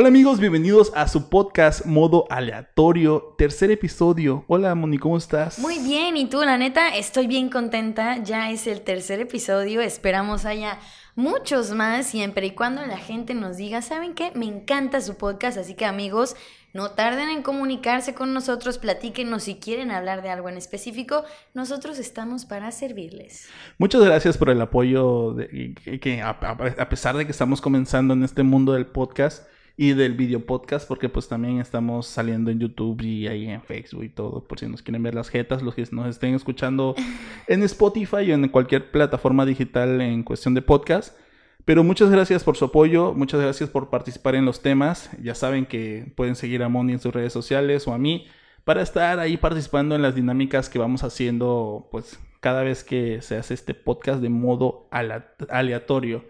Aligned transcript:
Hola 0.00 0.08
amigos, 0.08 0.40
bienvenidos 0.40 0.92
a 0.96 1.06
su 1.08 1.28
podcast 1.28 1.84
Modo 1.84 2.24
Aleatorio, 2.30 3.34
tercer 3.36 3.70
episodio. 3.70 4.46
Hola 4.48 4.74
Moni, 4.74 4.96
¿cómo 4.96 5.18
estás? 5.18 5.58
Muy 5.58 5.78
bien, 5.78 6.16
y 6.16 6.24
tú, 6.24 6.40
la 6.40 6.56
neta, 6.56 6.96
estoy 6.96 7.26
bien 7.26 7.50
contenta. 7.50 8.16
Ya 8.24 8.50
es 8.50 8.66
el 8.66 8.80
tercer 8.80 9.20
episodio, 9.20 9.82
esperamos 9.82 10.46
haya 10.46 10.78
muchos 11.16 11.72
más, 11.72 12.06
siempre 12.06 12.46
y 12.46 12.52
cuando 12.52 12.80
la 12.86 12.96
gente 12.96 13.34
nos 13.34 13.58
diga, 13.58 13.82
¿saben 13.82 14.14
qué? 14.14 14.32
Me 14.34 14.46
encanta 14.46 15.02
su 15.02 15.18
podcast, 15.18 15.58
así 15.58 15.74
que 15.74 15.84
amigos, 15.84 16.34
no 16.72 16.92
tarden 16.92 17.28
en 17.28 17.42
comunicarse 17.42 18.14
con 18.14 18.32
nosotros, 18.32 18.78
platíquenos 18.78 19.42
si 19.42 19.56
quieren 19.56 19.90
hablar 19.90 20.22
de 20.22 20.30
algo 20.30 20.48
en 20.48 20.56
específico, 20.56 21.24
nosotros 21.52 21.98
estamos 21.98 22.46
para 22.46 22.72
servirles. 22.72 23.50
Muchas 23.76 24.02
gracias 24.02 24.38
por 24.38 24.48
el 24.48 24.62
apoyo, 24.62 25.34
de, 25.34 25.74
que 26.00 26.22
a, 26.22 26.30
a 26.30 26.88
pesar 26.88 27.18
de 27.18 27.26
que 27.26 27.32
estamos 27.32 27.60
comenzando 27.60 28.14
en 28.14 28.22
este 28.22 28.42
mundo 28.42 28.72
del 28.72 28.86
podcast, 28.86 29.44
y 29.80 29.94
del 29.94 30.12
video 30.12 30.44
podcast, 30.44 30.86
porque 30.86 31.08
pues 31.08 31.26
también 31.26 31.58
estamos 31.58 32.06
saliendo 32.06 32.50
en 32.50 32.60
YouTube 32.60 33.00
y 33.00 33.26
ahí 33.28 33.48
en 33.48 33.62
Facebook 33.62 34.04
y 34.04 34.10
todo, 34.10 34.44
por 34.44 34.58
si 34.58 34.66
nos 34.66 34.82
quieren 34.82 35.02
ver 35.02 35.14
las 35.14 35.30
jetas, 35.30 35.62
los 35.62 35.74
que 35.74 35.86
nos 35.90 36.06
estén 36.06 36.34
escuchando 36.34 36.94
en 37.48 37.62
Spotify 37.62 38.30
o 38.30 38.34
en 38.34 38.46
cualquier 38.48 38.90
plataforma 38.90 39.46
digital 39.46 40.02
en 40.02 40.22
cuestión 40.22 40.52
de 40.52 40.60
podcast. 40.60 41.16
Pero 41.64 41.82
muchas 41.82 42.10
gracias 42.10 42.44
por 42.44 42.58
su 42.58 42.66
apoyo, 42.66 43.14
muchas 43.14 43.40
gracias 43.40 43.70
por 43.70 43.88
participar 43.88 44.34
en 44.34 44.44
los 44.44 44.60
temas. 44.60 45.08
Ya 45.22 45.34
saben 45.34 45.64
que 45.64 46.12
pueden 46.14 46.36
seguir 46.36 46.62
a 46.62 46.68
Moni 46.68 46.92
en 46.92 47.00
sus 47.00 47.14
redes 47.14 47.32
sociales 47.32 47.88
o 47.88 47.94
a 47.94 47.98
mí 47.98 48.26
para 48.64 48.82
estar 48.82 49.18
ahí 49.18 49.38
participando 49.38 49.94
en 49.94 50.02
las 50.02 50.14
dinámicas 50.14 50.68
que 50.68 50.78
vamos 50.78 51.04
haciendo 51.04 51.88
pues 51.90 52.20
cada 52.40 52.62
vez 52.62 52.84
que 52.84 53.22
se 53.22 53.38
hace 53.38 53.54
este 53.54 53.72
podcast 53.72 54.20
de 54.20 54.28
modo 54.28 54.88
aleatorio. 54.90 56.22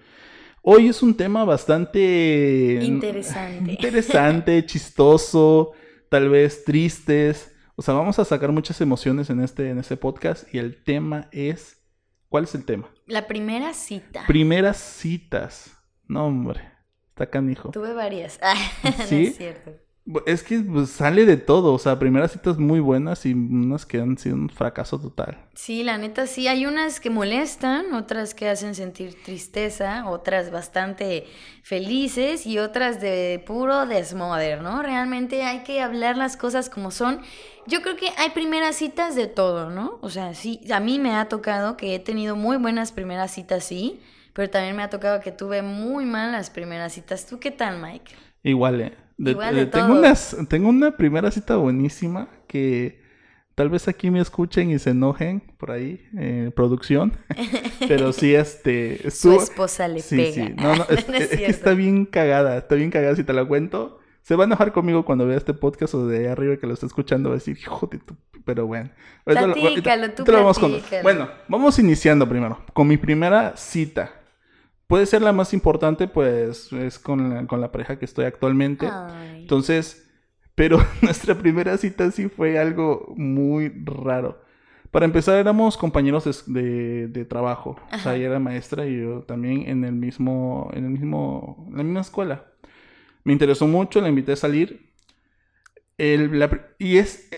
Hoy 0.62 0.88
es 0.88 1.02
un 1.02 1.16
tema 1.16 1.44
bastante 1.44 2.80
interesante, 2.82 3.72
interesante, 3.72 4.66
chistoso, 4.66 5.72
tal 6.10 6.28
vez 6.28 6.64
tristes. 6.64 7.56
O 7.76 7.82
sea, 7.82 7.94
vamos 7.94 8.18
a 8.18 8.26
sacar 8.26 8.52
muchas 8.52 8.78
emociones 8.82 9.30
en 9.30 9.40
este, 9.40 9.70
en 9.70 9.78
este 9.78 9.96
podcast 9.96 10.52
y 10.54 10.58
el 10.58 10.82
tema 10.82 11.28
es... 11.32 11.78
¿Cuál 12.28 12.44
es 12.44 12.54
el 12.54 12.64
tema? 12.64 12.90
La 13.06 13.26
primera 13.26 13.72
cita. 13.72 14.24
Primeras 14.26 14.76
citas. 14.76 15.72
No, 16.06 16.26
hombre. 16.26 16.60
Está 17.08 17.28
canijo. 17.28 17.70
Tuve 17.70 17.94
varias. 17.94 18.38
¿Sí? 19.08 19.22
no 19.22 19.28
es 19.28 19.36
cierto. 19.36 19.72
Es 20.26 20.42
que 20.42 20.60
pues, 20.60 20.90
sale 20.90 21.24
de 21.26 21.36
todo, 21.36 21.72
o 21.72 21.78
sea, 21.78 21.98
primeras 21.98 22.32
citas 22.32 22.58
muy 22.58 22.80
buenas 22.80 23.26
y 23.26 23.32
unas 23.32 23.86
que 23.86 24.00
han 24.00 24.16
sido 24.18 24.36
un 24.36 24.48
fracaso 24.48 24.98
total. 24.98 25.38
Sí, 25.54 25.84
la 25.84 25.98
neta 25.98 26.26
sí, 26.26 26.48
hay 26.48 26.66
unas 26.66 27.00
que 27.00 27.10
molestan, 27.10 27.92
otras 27.94 28.34
que 28.34 28.48
hacen 28.48 28.74
sentir 28.74 29.22
tristeza, 29.22 30.08
otras 30.08 30.50
bastante 30.50 31.26
felices 31.62 32.46
y 32.46 32.58
otras 32.58 33.00
de 33.00 33.42
puro 33.46 33.86
desmoder, 33.86 34.62
¿no? 34.62 34.82
Realmente 34.82 35.44
hay 35.44 35.62
que 35.62 35.82
hablar 35.82 36.16
las 36.16 36.36
cosas 36.36 36.70
como 36.70 36.90
son. 36.90 37.20
Yo 37.66 37.82
creo 37.82 37.96
que 37.96 38.08
hay 38.16 38.30
primeras 38.30 38.76
citas 38.76 39.14
de 39.14 39.26
todo, 39.26 39.70
¿no? 39.70 39.98
O 40.00 40.10
sea, 40.10 40.34
sí, 40.34 40.60
a 40.72 40.80
mí 40.80 40.98
me 40.98 41.14
ha 41.14 41.28
tocado 41.28 41.76
que 41.76 41.94
he 41.94 41.98
tenido 41.98 42.36
muy 42.36 42.56
buenas 42.56 42.92
primeras 42.92 43.32
citas, 43.32 43.64
sí, 43.64 44.00
pero 44.32 44.50
también 44.50 44.76
me 44.76 44.82
ha 44.82 44.90
tocado 44.90 45.20
que 45.20 45.30
tuve 45.30 45.62
muy 45.62 46.04
malas 46.04 46.50
primeras 46.50 46.94
citas. 46.94 47.26
¿Tú 47.26 47.38
qué 47.38 47.50
tal, 47.50 47.80
Mike? 47.80 48.12
Igual, 48.42 48.80
eh 48.80 48.99
tengo, 49.24 49.92
unas, 49.92 50.36
tengo 50.48 50.68
una 50.68 50.96
primera 50.96 51.30
cita 51.30 51.56
buenísima 51.56 52.28
que 52.46 53.00
tal 53.54 53.68
vez 53.68 53.88
aquí 53.88 54.10
me 54.10 54.20
escuchen 54.20 54.70
y 54.70 54.78
se 54.78 54.90
enojen 54.90 55.42
por 55.58 55.70
ahí, 55.70 56.06
eh, 56.16 56.50
producción. 56.54 57.18
Pero 57.88 58.12
sí, 58.12 58.34
este. 58.34 59.10
Su 59.10 59.34
esposa 59.34 59.88
le 59.88 60.02
pega. 60.02 60.32
Sí. 60.32 60.54
No, 60.56 60.76
no, 60.76 60.86
es, 60.88 61.04
que 61.28 61.46
está 61.46 61.74
bien 61.74 62.06
cagada, 62.06 62.56
está 62.56 62.74
bien 62.74 62.90
cagada 62.90 63.16
si 63.16 63.24
te 63.24 63.32
la 63.32 63.44
cuento. 63.44 63.98
Se 64.22 64.36
va 64.36 64.44
a 64.44 64.46
enojar 64.46 64.72
conmigo 64.72 65.04
cuando 65.04 65.26
vea 65.26 65.36
este 65.36 65.54
podcast 65.54 65.94
o 65.94 66.06
de 66.06 66.28
arriba 66.28 66.56
que 66.56 66.66
lo 66.66 66.74
está 66.74 66.86
escuchando. 66.86 67.30
Va 67.30 67.34
a 67.34 67.38
decir, 67.38 67.58
hijo 67.58 67.86
de 67.90 67.98
tu. 67.98 68.16
Pero 68.44 68.66
bueno. 68.66 68.90
Platícalo, 69.24 70.12
tú 70.12 70.24
platícalo. 70.24 70.72
Vamos 70.72 71.02
Bueno, 71.02 71.28
vamos 71.48 71.78
iniciando 71.78 72.28
primero. 72.28 72.62
Con 72.72 72.86
mi 72.86 72.96
primera 72.96 73.56
cita 73.56 74.19
puede 74.90 75.06
ser 75.06 75.22
la 75.22 75.32
más 75.32 75.54
importante, 75.54 76.08
pues 76.08 76.72
es 76.72 76.98
con 76.98 77.32
la, 77.32 77.46
con 77.46 77.60
la 77.60 77.70
pareja 77.70 77.96
que 77.96 78.04
estoy 78.04 78.24
actualmente. 78.24 78.90
Entonces, 79.36 80.10
pero 80.56 80.84
nuestra 81.00 81.36
primera 81.36 81.76
cita 81.76 82.10
sí 82.10 82.28
fue 82.28 82.58
algo 82.58 83.14
muy 83.16 83.72
raro. 83.84 84.42
Para 84.90 85.06
empezar, 85.06 85.38
éramos 85.38 85.76
compañeros 85.76 86.44
de, 86.52 87.06
de, 87.06 87.24
trabajo. 87.24 87.76
O 87.92 87.98
sea, 87.98 88.16
ella 88.16 88.26
era 88.26 88.40
maestra 88.40 88.84
y 88.84 89.00
yo 89.00 89.22
también 89.22 89.68
en 89.68 89.84
el 89.84 89.92
mismo, 89.92 90.68
en 90.72 90.84
el 90.86 90.90
mismo, 90.90 91.66
en 91.70 91.76
la 91.76 91.84
misma 91.84 92.00
escuela. 92.00 92.46
Me 93.22 93.32
interesó 93.32 93.68
mucho, 93.68 94.00
la 94.00 94.08
invité 94.08 94.32
a 94.32 94.36
salir. 94.36 94.90
El, 95.98 96.50
y 96.80 96.96
es, 96.96 97.30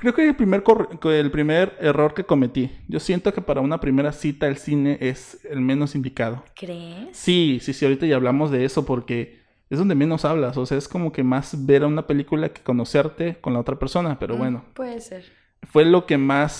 creo 0.00 0.14
que 0.14 0.28
el 0.28 0.36
primer, 0.36 0.62
el 1.04 1.30
primer 1.30 1.76
error 1.80 2.14
que 2.14 2.24
cometí. 2.24 2.70
Yo 2.88 3.00
siento 3.00 3.32
que 3.32 3.40
para 3.40 3.60
una 3.60 3.80
primera 3.80 4.12
cita 4.12 4.46
el 4.46 4.56
cine 4.56 4.98
es 5.00 5.44
el 5.44 5.60
menos 5.60 5.94
indicado. 5.94 6.44
¿Crees? 6.54 7.16
Sí, 7.16 7.58
sí, 7.62 7.72
sí, 7.72 7.84
ahorita 7.84 8.06
ya 8.06 8.16
hablamos 8.16 8.50
de 8.50 8.64
eso 8.64 8.84
porque 8.84 9.40
es 9.70 9.78
donde 9.78 9.94
menos 9.94 10.24
hablas. 10.24 10.56
O 10.56 10.66
sea, 10.66 10.78
es 10.78 10.88
como 10.88 11.12
que 11.12 11.22
más 11.22 11.66
ver 11.66 11.82
a 11.82 11.86
una 11.86 12.06
película 12.06 12.48
que 12.50 12.62
conocerte 12.62 13.36
con 13.40 13.52
la 13.52 13.60
otra 13.60 13.78
persona, 13.78 14.18
pero 14.18 14.34
mm, 14.34 14.38
bueno. 14.38 14.64
Puede 14.74 15.00
ser. 15.00 15.24
Fue 15.62 15.84
lo 15.84 16.06
que 16.06 16.18
más 16.18 16.52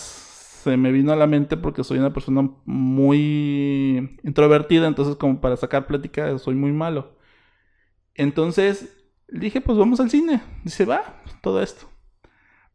se 0.63 0.77
me 0.77 0.93
vino 0.93 1.13
a 1.13 1.17
la 1.17 1.27
mente 1.27 1.57
porque 1.57 1.85
soy 1.85 1.99
una 1.99 2.13
persona 2.13 2.51
muy 2.65 4.19
introvertida, 4.25 4.87
entonces 4.87 5.17
como 5.17 5.41
para 5.41 5.57
sacar 5.57 5.87
plática 5.87 6.37
soy 6.39 6.55
muy 6.55 6.73
malo. 6.73 7.17
Entonces 8.15 8.97
dije, 9.29 9.61
pues 9.61 9.79
vamos 9.79 10.01
al 10.01 10.11
cine. 10.11 10.43
Dice, 10.65 10.85
va, 10.85 11.23
todo 11.41 11.63
esto. 11.63 11.89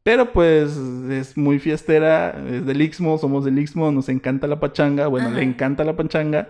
Pero 0.03 0.33
pues 0.33 0.75
es 0.75 1.37
muy 1.37 1.59
fiestera, 1.59 2.31
es 2.49 2.65
del 2.65 2.81
Ixmo, 2.81 3.17
somos 3.17 3.45
del 3.45 3.57
Ixmo, 3.57 3.91
nos 3.91 4.09
encanta 4.09 4.47
la 4.47 4.59
pachanga, 4.59 5.07
bueno, 5.07 5.31
le 5.31 5.43
encanta 5.43 5.83
la 5.83 5.95
pachanga. 5.95 6.49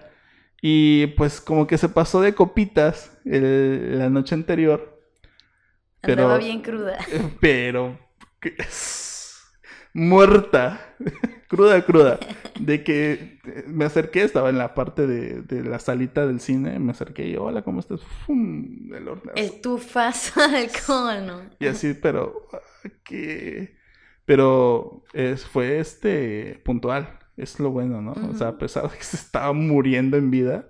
Y 0.61 1.07
pues 1.07 1.39
como 1.39 1.67
que 1.67 1.77
se 1.77 1.89
pasó 1.89 2.21
de 2.21 2.33
copitas 2.33 3.11
la 3.23 4.09
noche 4.09 4.33
anterior. 4.33 4.99
Pero, 6.01 6.23
Andaba 6.23 6.39
bien 6.39 6.61
cruda. 6.61 6.97
Pero 7.39 7.97
muerta, 9.93 10.95
cruda, 11.47 11.85
cruda, 11.85 12.19
de 12.59 12.83
que 12.83 13.39
me 13.67 13.85
acerqué, 13.85 14.23
estaba 14.23 14.49
en 14.49 14.57
la 14.57 14.73
parte 14.73 15.07
de, 15.07 15.41
de 15.43 15.63
la 15.63 15.79
salita 15.79 16.25
del 16.25 16.39
cine, 16.39 16.79
me 16.79 16.91
acerqué 16.91 17.27
y 17.27 17.35
hola, 17.35 17.61
¿cómo 17.61 17.79
estás? 17.79 18.01
¡Fum! 18.01 18.91
El 18.93 19.07
horno. 19.07 19.31
Estufas 19.35 20.35
alcohol, 20.37 21.25
¿no? 21.25 21.41
Y 21.59 21.67
así, 21.67 21.93
pero 21.93 22.47
que... 23.03 23.75
Pero 24.25 25.03
es, 25.13 25.45
fue 25.45 25.79
este 25.79 26.61
puntual, 26.63 27.19
es 27.35 27.59
lo 27.59 27.71
bueno, 27.71 28.01
¿no? 28.01 28.13
O 28.29 28.33
sea, 28.33 28.49
a 28.49 28.57
pesar 28.57 28.89
de 28.89 28.97
que 28.97 29.03
se 29.03 29.17
estaba 29.17 29.51
muriendo 29.51 30.15
en 30.15 30.31
vida, 30.31 30.69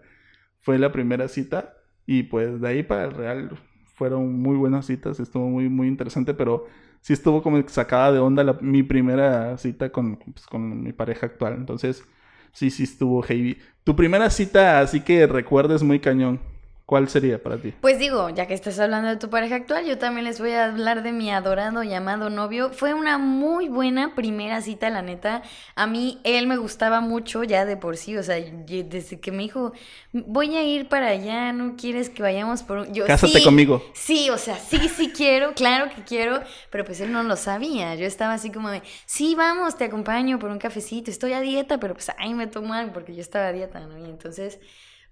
fue 0.60 0.80
la 0.80 0.92
primera 0.92 1.28
cita 1.28 1.76
y 2.06 2.24
pues 2.24 2.60
de 2.62 2.68
ahí 2.68 2.84
para 2.84 3.06
el 3.06 3.12
Real 3.12 3.52
fueron 3.96 4.42
muy 4.42 4.58
buenas 4.58 4.88
citas, 4.88 5.20
estuvo 5.20 5.48
muy, 5.50 5.70
muy 5.70 5.88
interesante, 5.88 6.34
pero 6.34 6.66
sí 7.02 7.14
estuvo 7.14 7.44
como 7.44 7.62
sacada 7.68 8.12
de 8.12 8.20
onda 8.20 8.58
mi 8.62 8.82
primera 8.82 9.58
cita 9.58 9.92
con, 9.92 10.18
pues, 10.18 10.48
con 10.48 10.82
mi 10.84 10.94
pareja 10.94 11.28
actual. 11.28 11.54
Entonces, 11.54 12.04
sí, 12.54 12.70
sí 12.70 12.84
estuvo 12.84 13.22
heavy. 13.22 13.58
Tu 13.84 13.96
primera 13.96 14.30
cita, 14.30 14.80
así 14.80 15.02
que 15.02 15.28
recuerdes 15.28 15.84
muy 15.84 16.00
cañón. 16.00 16.40
¿Cuál 16.86 17.08
sería 17.08 17.42
para 17.42 17.58
ti? 17.58 17.74
Pues 17.80 17.98
digo, 17.98 18.30
ya 18.30 18.46
que 18.46 18.54
estás 18.54 18.78
hablando 18.78 19.08
de 19.08 19.16
tu 19.16 19.30
pareja 19.30 19.56
actual, 19.56 19.86
yo 19.86 19.98
también 19.98 20.26
les 20.26 20.42
voy 20.42 20.52
a 20.52 20.66
hablar 20.66 21.02
de 21.02 21.14
mi 21.14 21.32
adorado 21.32 21.82
llamado 21.82 22.30
novio. 22.30 22.72
Fue 22.72 22.94
una 22.94 23.18
muy 23.18 23.70
buena 23.70 24.16
primera 24.16 24.62
cita, 24.62 24.90
la 24.90 25.02
neta. 25.02 25.44
A 25.76 25.88
mí 25.88 26.20
él 26.26 26.46
me 26.46 26.58
gustaba 26.58 27.00
mucho 27.00 27.46
ya 27.46 27.64
de 27.64 27.78
por 27.78 27.96
sí, 27.96 28.18
o 28.18 28.24
sea, 28.24 28.36
desde 28.36 29.18
que 29.22 29.32
me 29.32 29.44
dijo, 29.44 29.72
voy 30.12 30.58
a 30.58 30.64
ir 30.64 30.90
para 30.90 31.08
allá, 31.08 31.54
¿no 31.54 31.78
quieres 31.78 32.10
que 32.10 32.22
vayamos 32.22 32.64
por 32.64 32.80
un... 32.80 32.94
Yo, 32.94 33.06
Cásate 33.06 33.42
conmigo. 33.42 33.82
Sí, 33.94 34.30
o 34.30 34.38
sea, 34.38 34.58
sí, 34.58 34.90
sí 34.90 35.14
quiero, 35.16 35.54
claro 35.54 35.90
que 35.96 36.04
quiero, 36.04 36.42
pero 36.70 36.84
pues 36.84 37.00
él 37.00 37.14
no 37.14 37.24
lo 37.24 37.38
sabía. 37.38 37.96
Yo 37.96 38.06
estaba 38.06 38.34
así 38.34 38.52
como 38.52 38.70
de, 38.70 38.82
sí, 39.06 39.36
vamos, 39.36 39.78
te 39.78 39.86
acompaño 39.86 40.38
por 40.38 40.52
un 40.52 40.60
cafecito, 40.60 41.10
estoy 41.10 41.32
a 41.32 41.40
dieta, 41.40 41.80
pero 41.80 41.94
pues 41.94 42.12
ahí 42.18 42.34
me 42.34 42.48
tomo 42.48 42.74
algo 42.74 42.92
porque 42.92 43.16
yo 43.16 43.22
estaba 43.22 43.48
a 43.48 43.54
dieta, 43.54 43.80
¿no? 43.80 43.98
Y 44.06 44.10
entonces 44.10 44.60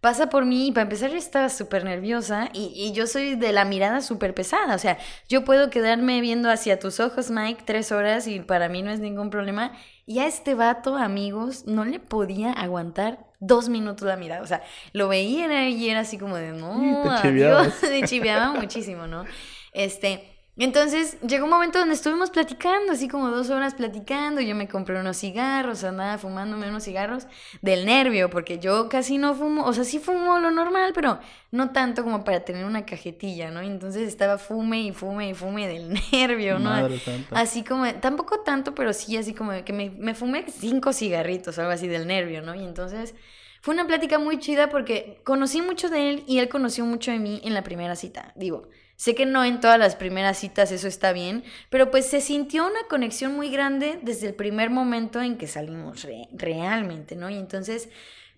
pasa 0.01 0.29
por 0.29 0.45
mí 0.45 0.67
y 0.67 0.71
para 0.71 0.83
empezar 0.83 1.11
yo 1.11 1.17
estaba 1.17 1.47
súper 1.49 1.85
nerviosa 1.85 2.49
y, 2.53 2.91
yo 2.93 3.05
soy 3.05 3.35
de 3.35 3.53
la 3.53 3.65
mirada 3.65 4.01
súper 4.01 4.33
pesada, 4.33 4.75
o 4.75 4.79
sea, 4.79 4.97
yo 5.29 5.45
puedo 5.45 5.69
quedarme 5.69 6.19
viendo 6.21 6.49
hacia 6.49 6.79
tus 6.79 6.99
ojos, 6.99 7.29
Mike, 7.29 7.63
tres 7.65 7.91
horas 7.91 8.27
y 8.27 8.39
para 8.39 8.67
mí 8.67 8.81
no 8.81 8.91
es 8.91 8.99
ningún 8.99 9.29
problema. 9.29 9.71
Y 10.07 10.19
a 10.19 10.27
este 10.27 10.55
vato, 10.55 10.97
amigos, 10.97 11.65
no 11.67 11.85
le 11.85 11.99
podía 11.99 12.51
aguantar 12.51 13.19
dos 13.39 13.69
minutos 13.69 14.07
la 14.07 14.17
mirada, 14.17 14.41
o 14.41 14.47
sea, 14.47 14.61
lo 14.91 15.07
veía 15.07 15.69
y 15.69 15.89
era 15.89 16.01
así 16.01 16.17
como 16.17 16.35
de, 16.35 16.51
no, 16.51 17.15
te 17.81 18.03
chiveaba 18.03 18.53
muchísimo, 18.59 19.07
¿no? 19.07 19.25
Este, 19.71 20.30
Entonces 20.57 21.17
llegó 21.21 21.45
un 21.45 21.49
momento 21.49 21.79
donde 21.79 21.93
estuvimos 21.93 22.29
platicando, 22.29 22.91
así 22.91 23.07
como 23.07 23.29
dos 23.29 23.49
horas 23.49 23.73
platicando. 23.73 24.41
Yo 24.41 24.53
me 24.53 24.67
compré 24.67 24.99
unos 24.99 25.17
cigarros, 25.17 25.83
andaba 25.83 26.17
fumándome 26.17 26.67
unos 26.67 26.83
cigarros 26.83 27.25
del 27.61 27.85
nervio, 27.85 28.29
porque 28.29 28.59
yo 28.59 28.89
casi 28.89 29.17
no 29.17 29.33
fumo, 29.33 29.63
o 29.65 29.73
sea, 29.73 29.85
sí 29.85 29.97
fumo 29.97 30.39
lo 30.39 30.51
normal, 30.51 30.91
pero 30.93 31.19
no 31.51 31.71
tanto 31.71 32.03
como 32.03 32.25
para 32.25 32.41
tener 32.41 32.65
una 32.65 32.85
cajetilla, 32.85 33.49
¿no? 33.49 33.61
Entonces 33.61 34.07
estaba 34.07 34.37
fume 34.37 34.81
y 34.81 34.91
fume 34.91 35.29
y 35.29 35.33
fume 35.33 35.67
del 35.67 35.97
nervio, 36.11 36.59
¿no? 36.59 36.89
Así 37.31 37.63
como, 37.63 37.91
tampoco 37.95 38.41
tanto, 38.41 38.75
pero 38.75 38.91
sí, 38.91 39.15
así 39.15 39.33
como 39.33 39.63
que 39.63 39.71
me, 39.71 39.89
me 39.89 40.13
fumé 40.13 40.45
cinco 40.49 40.91
cigarritos, 40.91 41.57
algo 41.59 41.71
así 41.71 41.87
del 41.87 42.07
nervio, 42.07 42.41
¿no? 42.41 42.55
Y 42.55 42.63
entonces 42.65 43.15
fue 43.61 43.73
una 43.73 43.87
plática 43.87 44.19
muy 44.19 44.37
chida 44.39 44.69
porque 44.69 45.21
conocí 45.23 45.61
mucho 45.61 45.89
de 45.89 46.09
él 46.09 46.23
y 46.27 46.39
él 46.39 46.49
conoció 46.49 46.85
mucho 46.85 47.11
de 47.11 47.19
mí 47.19 47.39
en 47.45 47.53
la 47.53 47.63
primera 47.63 47.95
cita. 47.95 48.33
Digo, 48.35 48.67
Sé 49.01 49.15
que 49.15 49.25
no 49.25 49.43
en 49.43 49.59
todas 49.59 49.79
las 49.79 49.95
primeras 49.95 50.37
citas 50.37 50.71
eso 50.71 50.87
está 50.87 51.11
bien, 51.11 51.43
pero 51.71 51.89
pues 51.89 52.05
se 52.05 52.21
sintió 52.21 52.67
una 52.67 52.83
conexión 52.87 53.35
muy 53.35 53.49
grande 53.49 53.97
desde 54.03 54.27
el 54.27 54.35
primer 54.35 54.69
momento 54.69 55.19
en 55.23 55.39
que 55.39 55.47
salimos 55.47 56.05
realmente, 56.31 57.15
¿no? 57.15 57.27
Y 57.31 57.37
entonces 57.37 57.89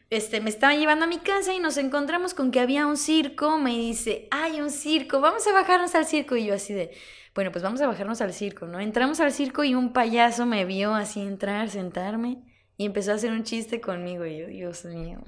este, 0.09 0.39
me 0.39 0.49
estaba 0.49 0.73
llevando 0.73 1.03
a 1.03 1.09
mi 1.09 1.17
casa 1.17 1.53
y 1.53 1.59
nos 1.59 1.75
encontramos 1.75 2.33
con 2.33 2.49
que 2.49 2.61
había 2.61 2.87
un 2.87 2.95
circo, 2.95 3.57
me 3.57 3.71
dice, 3.71 4.29
hay 4.31 4.61
un 4.61 4.69
circo, 4.69 5.19
vamos 5.19 5.45
a 5.47 5.51
bajarnos 5.51 5.95
al 5.95 6.05
circo. 6.05 6.37
Y 6.37 6.45
yo 6.45 6.53
así 6.53 6.73
de, 6.73 6.91
bueno, 7.35 7.51
pues 7.51 7.61
vamos 7.61 7.81
a 7.81 7.87
bajarnos 7.87 8.21
al 8.21 8.31
circo, 8.31 8.65
¿no? 8.65 8.79
Entramos 8.79 9.19
al 9.19 9.33
circo 9.33 9.65
y 9.65 9.75
un 9.75 9.91
payaso 9.91 10.45
me 10.45 10.63
vio 10.63 10.95
así 10.95 11.19
entrar, 11.19 11.71
sentarme 11.71 12.37
y 12.77 12.85
empezó 12.85 13.11
a 13.11 13.15
hacer 13.15 13.33
un 13.33 13.43
chiste 13.43 13.81
conmigo 13.81 14.25
y 14.25 14.37
yo, 14.37 14.47
Dios 14.47 14.85
mío. 14.85 15.19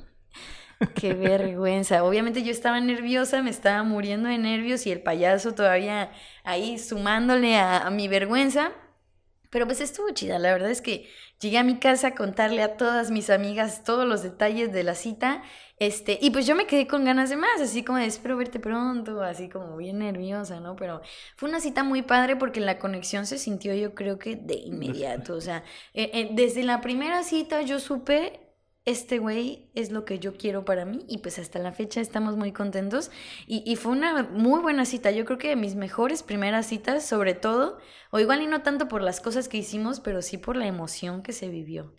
Qué 0.95 1.13
vergüenza. 1.13 2.03
Obviamente 2.03 2.43
yo 2.43 2.51
estaba 2.51 2.79
nerviosa, 2.79 3.41
me 3.41 3.49
estaba 3.49 3.83
muriendo 3.83 4.29
de 4.29 4.37
nervios 4.37 4.85
y 4.85 4.91
el 4.91 5.01
payaso 5.01 5.53
todavía 5.53 6.11
ahí 6.43 6.77
sumándole 6.77 7.57
a, 7.57 7.89
mi 7.89 8.07
vergüenza. 8.07 8.71
Pero 9.49 9.65
pues 9.67 9.79
estuvo 9.79 10.09
chida. 10.09 10.37
La 10.37 10.51
verdad 10.51 10.69
es 10.69 10.81
que 10.81 11.09
llegué 11.39 11.57
a 11.57 11.63
mi 11.63 11.79
casa 11.79 12.09
a 12.09 12.15
contarle 12.15 12.61
a 12.61 12.75
todas 12.75 13.09
mis 13.09 13.29
amigas 13.29 13.83
todos 13.85 14.05
los 14.05 14.21
detalles 14.21 14.73
de 14.73 14.83
la 14.83 14.95
cita. 14.95 15.43
Este, 15.77 16.17
y 16.21 16.31
pues 16.31 16.45
yo 16.45 16.55
me 16.55 16.67
quedé 16.67 16.87
con 16.87 17.05
ganas 17.05 17.29
de 17.29 17.35
más, 17.37 17.61
así 17.61 17.83
como 17.83 17.99
de 17.99 18.05
espero 18.05 18.37
verte 18.37 18.59
pronto, 18.59 19.21
así 19.21 19.49
como 19.49 19.75
bien 19.77 19.99
nerviosa, 19.99 20.59
¿no? 20.59 20.75
Pero 20.75 21.01
fue 21.35 21.49
una 21.49 21.59
cita 21.59 21.83
muy 21.83 22.01
padre 22.01 22.35
porque 22.37 22.59
la 22.59 22.79
conexión 22.79 23.25
se 23.25 23.37
sintió 23.37 23.73
yo 23.73 23.93
creo 23.93 24.19
que 24.19 24.35
de 24.35 24.55
inmediato. 24.55 25.35
O 25.35 25.41
sea, 25.41 25.63
eh, 25.93 26.11
eh, 26.13 26.29
desde 26.31 26.63
la 26.63 26.81
primera 26.81 27.23
cita 27.23 27.61
yo 27.61 27.79
supe 27.79 28.44
este 28.85 29.17
güey 29.17 29.65
es 29.73 29.91
lo 29.91 30.05
que 30.05 30.19
yo 30.19 30.37
quiero 30.37 30.63
para 30.63 30.85
mí 30.85 31.03
y 31.09 31.17
pues 31.17 31.39
hasta 31.39 31.57
la 31.57 31.71
fecha 31.71 32.01
estamos 32.01 32.37
muy 32.37 32.51
contentos 32.51 33.09
y, 33.47 33.75
fue 33.77 33.91
una 33.91 34.23
muy 34.23 34.61
buena 34.61 34.85
cita, 34.85 35.09
yo 35.11 35.25
creo 35.25 35.39
que 35.39 35.49
de 35.49 35.55
mis 35.55 35.75
mejores 35.75 36.21
primeras 36.21 36.67
citas 36.67 37.05
sobre 37.05 37.33
todo, 37.33 37.79
o 38.11 38.19
igual 38.19 38.43
y 38.43 38.47
no 38.47 38.61
tanto 38.61 38.87
por 38.87 39.01
las 39.01 39.21
cosas 39.21 39.49
que 39.49 39.57
hicimos, 39.57 39.99
pero 39.99 40.21
sí 40.21 40.37
por 40.37 40.55
la 40.55 40.67
emoción 40.67 41.23
que 41.23 41.33
se 41.33 41.49
vivió. 41.49 41.91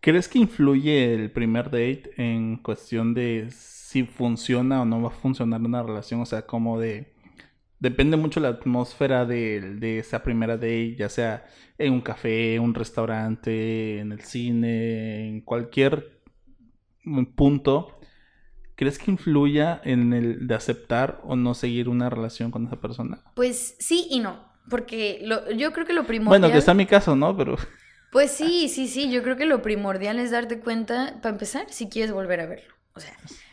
¿Crees 0.00 0.28
que 0.28 0.38
influye 0.38 1.14
el 1.14 1.30
primer 1.30 1.64
date 1.66 2.12
en 2.16 2.56
cuestión 2.56 3.14
de 3.14 3.48
si 3.50 4.04
funciona 4.04 4.82
o 4.82 4.84
no 4.84 5.02
va 5.02 5.08
a 5.08 5.12
funcionar 5.12 5.60
una 5.60 5.82
relación? 5.82 6.20
O 6.20 6.26
sea, 6.26 6.42
como 6.42 6.78
de... 6.78 7.12
Depende 7.80 8.16
mucho 8.16 8.40
la 8.40 8.48
atmósfera 8.48 9.24
de, 9.24 9.76
de 9.76 9.98
esa 9.98 10.22
primera 10.22 10.56
date, 10.56 10.96
ya 10.96 11.08
sea 11.08 11.46
en 11.78 11.94
un 11.94 12.02
café, 12.02 12.60
un 12.60 12.74
restaurante, 12.74 13.98
en 13.98 14.12
el 14.12 14.20
cine, 14.20 15.28
en 15.28 15.40
cualquier 15.40 16.20
punto, 17.34 17.98
¿crees 18.76 18.98
que 18.98 19.10
influya 19.10 19.80
en 19.84 20.12
el 20.12 20.46
de 20.46 20.54
aceptar 20.54 21.20
o 21.24 21.36
no 21.36 21.54
seguir 21.54 21.88
una 21.88 22.10
relación 22.10 22.50
con 22.50 22.66
esa 22.66 22.80
persona? 22.80 23.22
Pues 23.34 23.76
sí 23.78 24.06
y 24.10 24.20
no, 24.20 24.44
porque 24.68 25.26
yo 25.56 25.72
creo 25.72 25.86
que 25.86 25.92
lo 25.92 26.06
primordial... 26.06 26.40
Bueno, 26.40 26.52
que 26.52 26.58
está 26.58 26.74
mi 26.74 26.86
caso, 26.86 27.16
¿no? 27.16 27.36
Pero... 27.36 27.56
Pues 28.12 28.32
sí, 28.32 28.68
sí, 28.68 28.88
sí, 28.88 29.08
yo 29.08 29.22
creo 29.22 29.36
que 29.36 29.46
lo 29.46 29.62
primordial 29.62 30.18
es 30.18 30.32
darte 30.32 30.58
cuenta, 30.58 31.20
para 31.22 31.32
empezar, 31.32 31.66
si 31.70 31.88
quieres 31.88 32.10
volver 32.10 32.40
a 32.40 32.46
verlo. 32.46 32.74
O 32.92 32.98
sea, 32.98 33.12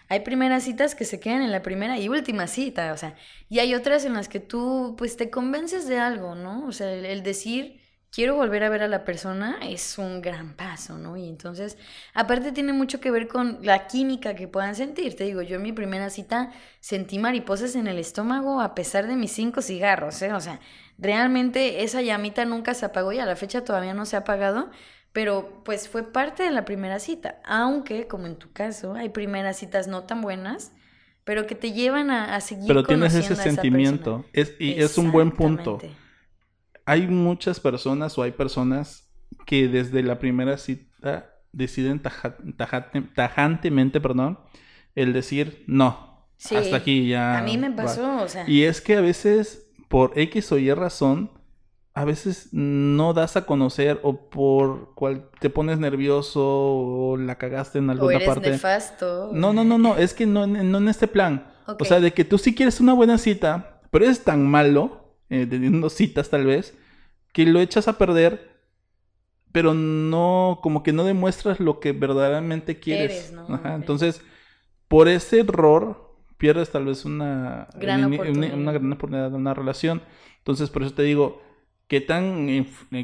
hay 0.10 0.22
primeras 0.22 0.64
citas 0.64 0.96
que 0.96 1.06
se 1.06 1.20
quedan 1.20 1.42
en 1.42 1.52
la 1.52 1.62
primera 1.62 2.00
y 2.00 2.10
última 2.10 2.48
cita, 2.48 2.94
o 2.94 2.98
sea, 2.98 3.16
y 3.50 3.60
hay 3.60 3.76
otras 3.76 4.06
en 4.06 4.14
las 4.14 4.30
que 4.30 4.40
tú, 4.40 4.96
pues, 4.98 5.18
te 5.18 5.30
convences 5.30 5.88
de 5.88 6.00
algo, 6.00 6.36
¿no? 6.36 6.66
O 6.68 6.72
sea, 6.72 6.92
el 6.92 7.24
decir 7.24 7.82
quiero 8.12 8.36
volver 8.36 8.64
a 8.64 8.70
ver 8.70 8.84
a 8.84 8.88
la 8.88 9.04
persona 9.06 9.60
es 9.62 9.98
un 9.98 10.22
gran 10.22 10.56
paso, 10.56 10.98
¿no? 10.98 11.18
Y 11.18 11.28
entonces, 11.30 11.78
aparte 12.14 12.52
tiene 12.52 12.74
mucho 12.74 13.00
que 13.00 13.12
ver 13.12 13.28
con 13.28 13.60
la 13.62 13.88
química 13.88 14.36
que 14.36 14.48
puedan 14.48 14.76
sentir. 14.76 15.16
Te 15.16 15.26
digo, 15.26 15.42
yo 15.42 15.58
en 15.58 15.62
mi 15.64 15.72
primera 15.72 16.10
cita 16.10 16.52
sentí 16.80 17.20
mariposas 17.20 17.76
en 17.76 17.88
el 17.88 18.00
estómago 18.00 18.62
a 18.62 18.76
pesar 18.76 19.08
de 19.08 19.16
mis 19.16 19.32
cinco 19.32 19.62
cigarros, 19.62 20.22
¿eh? 20.22 20.34
O 20.34 20.40
sea, 20.40 20.60
realmente 20.98 21.84
esa 21.84 22.02
llamita 22.02 22.46
nunca 22.46 22.74
se 22.74 22.86
apagó 22.86 23.12
y 23.12 23.20
a 23.20 23.26
la 23.26 23.36
fecha 23.36 23.64
todavía 23.64 23.94
no 23.94 24.06
se 24.06 24.16
ha 24.16 24.20
apagado. 24.20 24.70
Pero 25.18 25.64
pues 25.66 25.90
fue 25.90 26.04
parte 26.04 26.44
de 26.44 26.52
la 26.52 26.64
primera 26.64 27.00
cita, 27.00 27.42
aunque 27.44 28.06
como 28.06 28.28
en 28.28 28.36
tu 28.36 28.52
caso 28.52 28.94
hay 28.94 29.10
primeras 29.10 29.58
citas 29.58 29.88
no 29.88 30.04
tan 30.04 30.22
buenas, 30.22 30.74
pero 31.24 31.48
que 31.48 31.56
te 31.56 31.72
llevan 31.72 32.12
a, 32.12 32.36
a 32.36 32.42
seguir. 32.42 32.68
Pero 32.68 32.84
tienes 32.84 33.16
ese 33.16 33.36
sentimiento 33.36 34.26
es, 34.32 34.54
y 34.60 34.80
es 34.80 34.98
un 35.00 35.12
buen 35.12 35.32
punto 35.32 35.80
hay 36.88 37.06
muchas 37.06 37.60
personas 37.60 38.18
o 38.18 38.24
hay 38.24 38.32
personas 38.32 39.12
que 39.46 39.68
desde 39.68 40.02
la 40.04 40.20
primera 40.20 40.58
cita 40.58 41.34
deciden 41.52 42.02
tajantemente, 43.14 44.00
perdón, 44.00 44.40
el 44.96 45.12
decir 45.12 45.66
no. 45.68 46.30
hasta 46.38 46.78
aquí 46.78 47.10
ya. 47.10 47.40
A 47.40 47.42
mí 47.42 47.58
me 47.58 47.72
pasó, 47.72 48.22
o 48.24 48.28
sea. 48.30 48.50
Y 48.50 48.64
es 48.64 48.80
que 48.80 48.96
a 48.96 49.02
veces, 49.02 49.70
por 49.90 50.18
X 50.18 50.50
o 50.54 50.58
Y 50.58 50.72
razón, 50.72 51.37
a 51.98 52.06
veces 52.06 52.50
no 52.52 53.14
das 53.14 53.38
a 53.38 53.48
conocer 53.48 54.00
o 54.04 54.30
por 54.30 54.94
cual 54.94 55.32
te 55.40 55.50
pones 55.50 55.80
nervioso 55.80 56.44
o 56.46 57.18
la 57.18 57.40
cagaste 57.40 57.80
en 57.80 57.90
alguna 57.90 58.08
o 58.08 58.12
eres 58.12 58.28
parte. 58.28 58.52
Nefasto. 58.52 59.32
No, 59.34 59.52
no, 59.52 59.64
no, 59.64 59.80
no, 59.80 59.98
es 59.98 60.14
que 60.14 60.28
no, 60.28 60.46
no 60.46 60.78
en 60.78 60.88
este 60.90 61.08
plan. 61.08 61.52
O 61.80 61.86
sea, 61.86 62.00
de 62.00 62.14
que 62.14 62.24
tú 62.24 62.38
sí 62.38 62.54
quieres 62.54 62.80
una 62.80 62.94
buena 62.94 63.18
cita, 63.18 63.82
pero 63.90 64.06
eres 64.06 64.24
tan 64.24 64.46
malo 64.46 65.16
eh, 65.32 65.48
teniendo 65.50 65.90
citas 65.90 66.30
tal 66.30 66.46
vez, 66.46 66.78
que 67.34 67.48
lo 67.48 67.60
echas 67.60 67.88
a 67.88 67.98
perder, 67.98 68.62
pero 69.52 69.74
no, 69.74 70.60
como 70.62 70.84
que 70.84 70.94
no 70.94 71.04
demuestras 71.04 71.60
lo 71.60 71.80
que 71.80 71.94
verdaderamente 71.94 72.80
quieres. 72.80 73.34
entonces, 73.66 74.22
por 74.88 75.08
ese 75.08 75.40
error, 75.40 76.16
pierdes 76.38 76.70
tal 76.70 76.86
vez 76.86 77.06
una 77.06 77.70
gran, 77.74 78.04
oportunidad. 78.04 78.54
Una, 78.54 78.72
gran 78.72 78.94
oportunidad 78.94 79.32
de 79.32 79.36
una 79.36 79.56
relación. 79.56 80.04
Entonces, 80.38 80.70
por 80.70 80.84
eso 80.84 80.94
te 80.94 81.02
digo, 81.02 81.47
¿qué, 81.88 82.02
tan, 82.02 82.48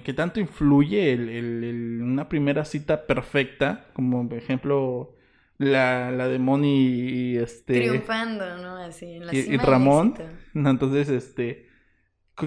qué 0.03 0.13
tanto 0.13 0.39
influye 0.39 1.13
el, 1.13 1.99
una 2.01 2.29
primera 2.29 2.65
cita 2.65 3.05
perfecta? 3.05 3.87
Como, 3.93 4.27
por 4.27 4.37
ejemplo, 4.37 5.15
la, 5.57 6.11
la 6.11 6.27
de 6.27 6.39
Moni 6.39 6.89
y 6.89 7.37
este... 7.37 7.73
Triunfando, 7.73 8.57
¿no? 8.57 8.77
Así, 8.77 9.05
en 9.05 9.25
la 9.25 9.33
y, 9.33 9.57
Ramón. 9.57 10.15
Entonces, 10.53 11.09
este 11.09 11.73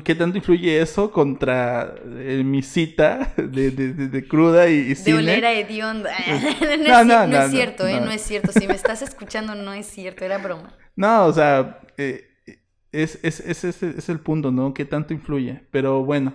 ¿Qué 0.02 0.16
tanto 0.16 0.36
influye 0.36 0.80
eso 0.80 1.12
contra 1.12 1.94
eh, 2.04 2.42
mi 2.44 2.60
cita 2.62 3.32
de, 3.36 3.70
de, 3.70 3.92
de, 3.92 4.26
cruda 4.26 4.68
y, 4.68 4.78
y 4.78 4.94
De 4.94 5.14
olera 5.14 5.52
hedionda. 5.52 6.10
no, 6.88 7.04
no, 7.04 7.26
no, 7.28 7.42
es 7.42 7.50
cierto, 7.52 7.86
¿eh? 7.86 8.00
No 8.00 8.10
es 8.10 8.20
cierto. 8.22 8.50
Si 8.50 8.66
me 8.66 8.74
estás 8.74 9.02
escuchando, 9.02 9.54
no 9.54 9.72
es 9.72 9.86
cierto. 9.86 10.24
Era 10.24 10.38
broma. 10.38 10.74
No, 10.96 11.26
o 11.26 11.32
sea, 11.32 11.78
eh, 11.96 12.35
es, 13.02 13.18
es, 13.22 13.40
es, 13.40 13.82
es, 13.82 14.08
el 14.08 14.20
punto, 14.20 14.50
¿no? 14.50 14.74
¿Qué 14.74 14.84
tanto 14.84 15.12
influye? 15.12 15.62
Pero 15.70 16.04
bueno. 16.04 16.34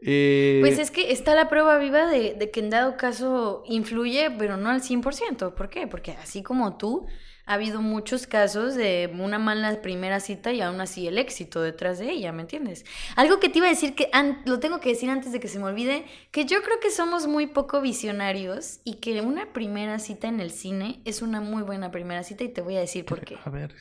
Eh... 0.00 0.58
Pues 0.60 0.78
es 0.78 0.90
que 0.90 1.12
está 1.12 1.34
la 1.34 1.48
prueba 1.48 1.78
viva 1.78 2.06
de, 2.06 2.34
de 2.34 2.50
que 2.50 2.60
en 2.60 2.70
dado 2.70 2.96
caso 2.96 3.62
influye, 3.66 4.30
pero 4.38 4.56
no 4.56 4.68
al 4.68 4.80
100%. 4.80 5.54
¿Por 5.54 5.68
qué? 5.68 5.86
Porque 5.86 6.12
así 6.12 6.42
como 6.42 6.76
tú 6.76 7.06
ha 7.48 7.54
habido 7.54 7.80
muchos 7.80 8.26
casos 8.26 8.74
de 8.74 9.10
una 9.18 9.38
mala 9.38 9.80
primera 9.80 10.20
cita 10.20 10.52
y 10.52 10.60
aún 10.60 10.82
así 10.82 11.08
el 11.08 11.16
éxito 11.16 11.62
detrás 11.62 11.98
de 11.98 12.10
ella, 12.10 12.30
¿me 12.30 12.42
entiendes? 12.42 12.84
Algo 13.16 13.40
que 13.40 13.48
te 13.48 13.58
iba 13.58 13.66
a 13.66 13.70
decir 13.70 13.94
que 13.94 14.10
lo 14.44 14.60
tengo 14.60 14.80
que 14.80 14.90
decir 14.90 15.08
antes 15.08 15.32
de 15.32 15.40
que 15.40 15.48
se 15.48 15.58
me 15.58 15.64
olvide, 15.64 16.04
que 16.30 16.44
yo 16.44 16.62
creo 16.62 16.78
que 16.78 16.90
somos 16.90 17.26
muy 17.26 17.46
poco 17.46 17.80
visionarios 17.80 18.80
y 18.84 18.96
que 18.96 19.22
una 19.22 19.50
primera 19.54 19.98
cita 19.98 20.28
en 20.28 20.40
el 20.40 20.50
cine 20.50 21.00
es 21.06 21.22
una 21.22 21.40
muy 21.40 21.62
buena 21.62 21.90
primera 21.90 22.22
cita 22.22 22.44
y 22.44 22.50
te 22.50 22.60
voy 22.60 22.76
a 22.76 22.80
decir 22.80 23.06
por 23.06 23.20
qué. 23.24 23.38
A 23.42 23.48
ver, 23.48 23.74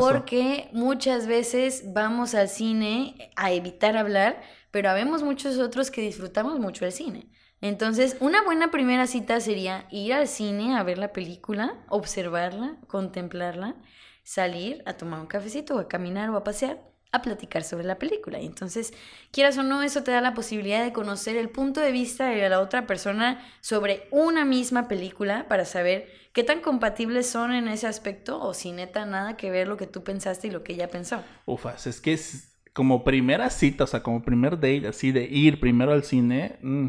Porque 0.00 0.68
muchas 0.72 1.26
veces 1.26 1.84
vamos 1.92 2.34
al 2.34 2.48
cine 2.48 3.30
a 3.36 3.52
evitar 3.52 3.96
hablar, 3.96 4.40
pero 4.70 4.90
habemos 4.90 5.22
muchos 5.22 5.58
otros 5.58 5.90
que 5.90 6.02
disfrutamos 6.02 6.58
mucho 6.58 6.84
el 6.84 6.92
cine. 6.92 7.28
Entonces, 7.60 8.16
una 8.20 8.42
buena 8.42 8.70
primera 8.70 9.06
cita 9.06 9.40
sería 9.40 9.86
ir 9.90 10.14
al 10.14 10.28
cine 10.28 10.76
a 10.76 10.82
ver 10.82 10.98
la 10.98 11.12
película, 11.12 11.84
observarla, 11.88 12.78
contemplarla, 12.86 13.76
salir 14.22 14.82
a 14.86 14.94
tomar 14.94 15.20
un 15.20 15.26
cafecito 15.26 15.76
o 15.76 15.78
a 15.78 15.88
caminar 15.88 16.30
o 16.30 16.36
a 16.36 16.44
pasear, 16.44 16.89
a 17.12 17.22
platicar 17.22 17.64
sobre 17.64 17.84
la 17.84 17.98
película. 17.98 18.38
Entonces, 18.38 18.92
quieras 19.32 19.58
o 19.58 19.62
no, 19.62 19.82
eso 19.82 20.02
te 20.02 20.12
da 20.12 20.20
la 20.20 20.34
posibilidad 20.34 20.84
de 20.84 20.92
conocer 20.92 21.36
el 21.36 21.48
punto 21.48 21.80
de 21.80 21.90
vista 21.92 22.26
de 22.28 22.48
la 22.48 22.60
otra 22.60 22.86
persona 22.86 23.44
sobre 23.60 24.06
una 24.12 24.44
misma 24.44 24.86
película 24.88 25.46
para 25.48 25.64
saber 25.64 26.08
qué 26.32 26.44
tan 26.44 26.60
compatibles 26.60 27.28
son 27.28 27.52
en 27.52 27.66
ese 27.66 27.86
aspecto 27.88 28.40
o 28.40 28.54
si 28.54 28.70
neta 28.72 29.06
nada 29.06 29.36
que 29.36 29.50
ver 29.50 29.66
lo 29.66 29.76
que 29.76 29.86
tú 29.88 30.04
pensaste 30.04 30.46
y 30.46 30.50
lo 30.50 30.62
que 30.62 30.74
ella 30.74 30.88
pensó. 30.88 31.22
Ufas, 31.46 31.86
es 31.88 32.00
que 32.00 32.12
es 32.12 32.56
como 32.72 33.02
primera 33.02 33.50
cita, 33.50 33.82
o 33.84 33.86
sea, 33.88 34.02
como 34.04 34.22
primer 34.22 34.52
date, 34.54 34.86
así 34.86 35.10
de 35.10 35.24
ir 35.24 35.58
primero 35.58 35.92
al 35.92 36.04
cine. 36.04 36.58
mm, 36.62 36.88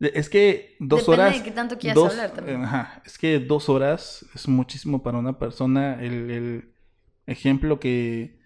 Es 0.00 0.28
que 0.28 0.76
dos 0.80 1.06
Depende 1.06 1.22
horas. 1.22 1.38
de 1.38 1.44
qué 1.44 1.50
tanto 1.52 1.78
quieras 1.78 1.94
dos- 1.94 2.10
hablar 2.10 2.32
también. 2.32 2.64
Ajá, 2.64 3.00
es 3.06 3.16
que 3.16 3.38
dos 3.38 3.68
horas 3.68 4.26
es 4.34 4.48
muchísimo 4.48 5.02
para 5.04 5.18
una 5.18 5.38
persona. 5.38 6.02
El, 6.02 6.30
el 6.30 6.74
ejemplo 7.26 7.78
que 7.78 8.42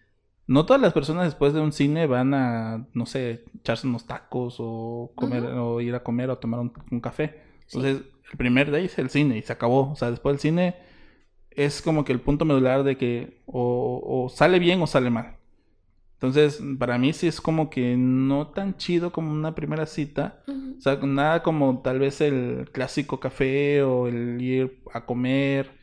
no 0.48 0.66
todas 0.66 0.82
las 0.82 0.92
personas 0.92 1.26
después 1.26 1.52
de 1.52 1.60
un 1.60 1.72
cine 1.72 2.06
van 2.06 2.34
a, 2.34 2.86
no 2.94 3.06
sé, 3.06 3.44
echarse 3.60 3.86
unos 3.86 4.06
tacos 4.06 4.56
o 4.58 5.12
comer 5.14 5.44
o 5.44 5.80
ir 5.80 5.94
a 5.94 6.02
comer 6.02 6.30
o 6.30 6.38
tomar 6.38 6.60
un, 6.60 6.72
un 6.90 7.00
café. 7.00 7.42
Sí. 7.66 7.78
Entonces, 7.78 8.02
el 8.32 8.36
primer 8.36 8.70
date 8.70 8.86
es 8.86 8.98
el 8.98 9.10
cine 9.10 9.38
y 9.38 9.42
se 9.42 9.52
acabó. 9.52 9.92
O 9.92 9.96
sea, 9.96 10.10
después 10.10 10.32
del 10.34 10.40
cine 10.40 10.76
es 11.50 11.82
como 11.82 12.04
que 12.04 12.12
el 12.12 12.20
punto 12.20 12.44
medular 12.44 12.82
de 12.82 12.96
que 12.96 13.42
o, 13.46 14.00
o 14.04 14.28
sale 14.30 14.58
bien 14.58 14.82
o 14.82 14.86
sale 14.86 15.10
mal. 15.10 15.36
Entonces, 16.14 16.60
para 16.80 16.98
mí 16.98 17.12
sí 17.12 17.28
es 17.28 17.40
como 17.40 17.70
que 17.70 17.96
no 17.96 18.48
tan 18.48 18.76
chido 18.76 19.12
como 19.12 19.30
una 19.30 19.54
primera 19.54 19.86
cita. 19.86 20.42
O 20.76 20.80
sea, 20.80 20.96
nada 20.96 21.44
como 21.44 21.80
tal 21.80 22.00
vez 22.00 22.20
el 22.20 22.70
clásico 22.72 23.20
café 23.20 23.82
o 23.82 24.08
el 24.08 24.40
ir 24.42 24.82
a 24.92 25.04
comer. 25.06 25.77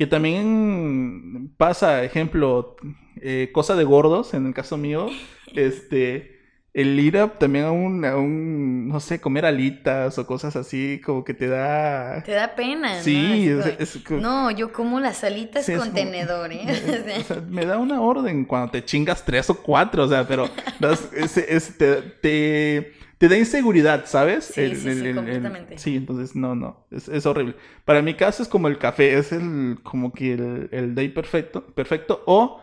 Que 0.00 0.06
también 0.06 1.52
pasa, 1.58 2.02
ejemplo, 2.04 2.74
eh, 3.20 3.50
cosa 3.52 3.76
de 3.76 3.84
gordos, 3.84 4.32
en 4.32 4.46
el 4.46 4.54
caso 4.54 4.78
mío, 4.78 5.08
este, 5.54 6.38
el 6.72 6.98
ir 6.98 7.18
a, 7.18 7.38
también 7.38 7.66
a 7.66 7.70
un, 7.70 8.02
a 8.06 8.16
un, 8.16 8.88
no 8.88 8.98
sé, 9.00 9.20
comer 9.20 9.44
alitas 9.44 10.18
o 10.18 10.26
cosas 10.26 10.56
así, 10.56 11.02
como 11.04 11.22
que 11.22 11.34
te 11.34 11.48
da... 11.48 12.22
Te 12.22 12.32
da 12.32 12.54
pena, 12.54 12.96
¿no? 12.96 13.02
Sí, 13.02 13.46
es- 13.46 13.96
es 13.96 14.02
co- 14.02 14.14
No, 14.14 14.50
yo 14.50 14.72
como 14.72 15.00
las 15.00 15.22
alitas 15.22 15.66
Sí, 15.66 15.74
con 15.74 15.92
tenedor, 15.92 16.50
¿eh? 16.50 16.64
o 17.20 17.22
sea, 17.24 17.42
me 17.46 17.66
da 17.66 17.76
una 17.76 18.00
orden 18.00 18.46
cuando 18.46 18.70
te 18.70 18.82
chingas 18.82 19.22
tres 19.22 19.50
o 19.50 19.62
cuatro, 19.62 20.04
o 20.04 20.08
sea, 20.08 20.26
pero 20.26 20.48
das- 20.78 21.10
es- 21.14 21.36
es- 21.36 21.76
te, 21.76 21.96
te, 22.22 22.92
te 23.20 23.28
da 23.28 23.36
inseguridad, 23.36 24.06
¿sabes? 24.06 24.46
Sí, 24.46 24.74
sí, 24.74 24.94
sí, 24.94 25.14
completamente. 25.14 25.76
sí, 25.76 25.94
entonces 25.94 26.34
no, 26.34 26.54
no, 26.54 26.86
es, 26.90 27.06
es 27.06 27.26
horrible. 27.26 27.54
Para 27.84 28.00
mi 28.00 28.14
caso 28.14 28.42
es 28.42 28.48
como 28.48 28.66
el 28.66 28.78
café, 28.78 29.18
es 29.18 29.30
el 29.32 29.80
como 29.82 30.10
que 30.10 30.32
el, 30.32 30.70
el 30.72 30.94
day 30.94 31.10
perfecto, 31.10 31.66
perfecto, 31.66 32.22
o 32.24 32.62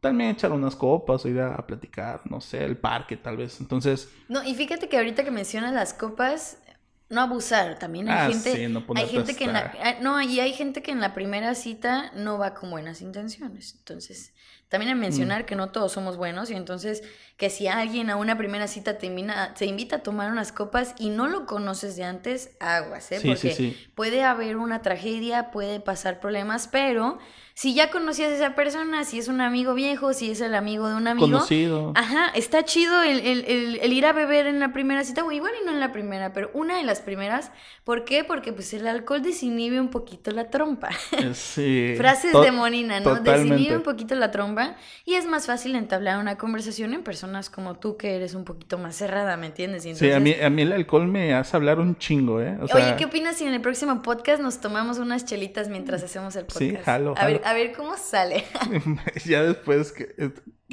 también 0.00 0.30
echar 0.30 0.52
unas 0.52 0.76
copas 0.76 1.24
o 1.24 1.28
ir 1.28 1.40
a, 1.40 1.56
a 1.56 1.66
platicar, 1.66 2.20
no 2.30 2.40
sé, 2.40 2.64
el 2.64 2.76
parque 2.76 3.16
tal 3.16 3.36
vez. 3.36 3.60
Entonces, 3.60 4.08
No, 4.28 4.44
y 4.44 4.54
fíjate 4.54 4.88
que 4.88 4.96
ahorita 4.96 5.24
que 5.24 5.32
mencionas 5.32 5.72
las 5.74 5.92
copas, 5.92 6.62
no 7.08 7.20
abusar, 7.20 7.78
también 7.78 8.08
hay 8.08 8.18
Ah, 8.18 8.28
gente, 8.28 8.52
sí, 8.56 8.66
no 8.68 8.84
hay 8.94 9.06
gente 9.06 9.36
que 9.36 9.44
en 9.44 9.52
la, 9.52 9.72
ah, 9.82 9.94
no, 10.00 10.20
y 10.20 10.40
hay 10.40 10.52
gente 10.52 10.82
que 10.82 10.90
en 10.90 11.00
la 11.00 11.14
primera 11.14 11.54
cita 11.54 12.10
no 12.14 12.38
va 12.38 12.54
con 12.54 12.70
buenas 12.70 13.00
intenciones. 13.00 13.74
Entonces, 13.78 14.34
también 14.68 14.88
hay 14.90 14.96
Mm. 14.96 15.00
mencionar 15.00 15.46
que 15.46 15.54
no 15.54 15.70
todos 15.70 15.92
somos 15.92 16.16
buenos 16.16 16.50
y 16.50 16.54
entonces 16.54 17.02
que 17.36 17.50
si 17.50 17.68
alguien 17.68 18.10
a 18.10 18.16
una 18.16 18.36
primera 18.36 18.66
cita 18.66 18.98
te 18.98 19.06
invita, 19.06 19.54
te 19.54 19.66
invita 19.66 19.96
a 19.96 20.02
tomar 20.02 20.32
unas 20.32 20.50
copas 20.52 20.94
y 20.98 21.10
no 21.10 21.28
lo 21.28 21.46
conoces 21.46 21.94
de 21.96 22.04
antes, 22.04 22.56
aguas, 22.58 23.12
¿eh? 23.12 23.20
sí, 23.20 23.28
Porque 23.28 23.50
sí, 23.50 23.72
sí. 23.72 23.92
puede 23.94 24.24
haber 24.24 24.56
una 24.56 24.82
tragedia, 24.82 25.50
puede 25.52 25.78
pasar 25.80 26.18
problemas, 26.18 26.66
pero 26.68 27.18
si 27.58 27.72
ya 27.72 27.90
conocías 27.90 28.30
a 28.32 28.34
esa 28.34 28.54
persona, 28.54 29.04
si 29.04 29.18
es 29.18 29.28
un 29.28 29.40
amigo 29.40 29.72
viejo, 29.72 30.12
si 30.12 30.30
es 30.30 30.42
el 30.42 30.54
amigo 30.54 30.90
de 30.90 30.94
un 30.94 31.08
amigo, 31.08 31.26
Conocido. 31.26 31.92
Ajá, 31.94 32.28
está 32.34 32.66
chido 32.66 33.02
el, 33.02 33.18
el- 33.20 33.44
el- 33.46 33.78
el 33.80 33.92
ir 33.94 34.04
a 34.04 34.12
beber 34.12 34.46
en 34.46 34.60
la 34.60 34.74
primera 34.74 35.02
cita, 35.04 35.24
o 35.24 35.32
igual 35.32 35.52
y 35.62 35.64
no 35.64 35.72
en 35.72 35.80
la 35.80 35.90
primera, 35.90 36.34
pero 36.34 36.50
una 36.52 36.76
de 36.76 36.82
las 36.84 37.00
primeras. 37.00 37.50
¿Por 37.82 38.04
qué? 38.04 38.24
Porque 38.24 38.52
pues 38.52 38.74
el 38.74 38.86
alcohol 38.86 39.22
desinhibe 39.22 39.80
un 39.80 39.88
poquito 39.88 40.32
la 40.32 40.50
trompa. 40.50 40.90
Eh, 41.12 41.32
sí, 41.32 41.94
Frases 41.96 42.34
de 42.38 42.52
Monina, 42.52 43.00
¿no? 43.00 43.14
totalmente. 43.16 43.54
Desinhibe 43.54 43.76
un 43.78 43.82
poquito 43.84 44.14
la 44.16 44.30
trompa 44.30 44.76
y 45.06 45.14
es 45.14 45.24
más 45.24 45.46
fácil 45.46 45.76
entablar 45.76 46.18
una 46.18 46.36
conversación 46.36 46.92
en 46.92 47.02
personas 47.02 47.48
como 47.48 47.76
tú 47.76 47.96
que 47.96 48.16
eres 48.16 48.34
un 48.34 48.44
poquito 48.44 48.76
más 48.76 48.96
cerrada, 48.96 49.38
¿me 49.38 49.46
entiendes? 49.46 49.86
Y 49.86 49.94
Sí, 49.94 50.10
a 50.12 50.20
mí, 50.20 50.32
entonces- 50.32 50.44
a 50.46 50.50
mí 50.50 50.60
el 50.60 50.72
alcohol 50.72 51.06
me 51.08 51.32
hace 51.32 51.56
hablar 51.56 51.78
un 51.78 51.96
chingo, 51.96 52.42
¿eh? 52.42 52.58
O 52.60 52.66
sea, 52.68 52.76
Oye, 52.76 52.96
¿qué 52.98 53.06
opinas 53.06 53.36
si 53.36 53.44
en 53.46 53.54
el 53.54 53.62
próximo 53.62 54.02
podcast 54.02 54.42
nos 54.42 54.60
tomamos 54.60 54.98
unas 54.98 55.24
chelitas 55.24 55.70
mientras 55.70 56.02
hacemos 56.02 56.36
el 56.36 56.42
podcast? 56.44 56.58
Sí, 56.60 56.76
jalo, 56.84 57.14
A 57.16 57.24
ver, 57.26 57.40
jalo. 57.40 57.45
A 57.46 57.52
ver 57.52 57.72
cómo 57.72 57.96
sale. 57.96 58.44
ya 59.24 59.42
después 59.44 59.92
que 59.92 60.14
eh, 60.18 60.30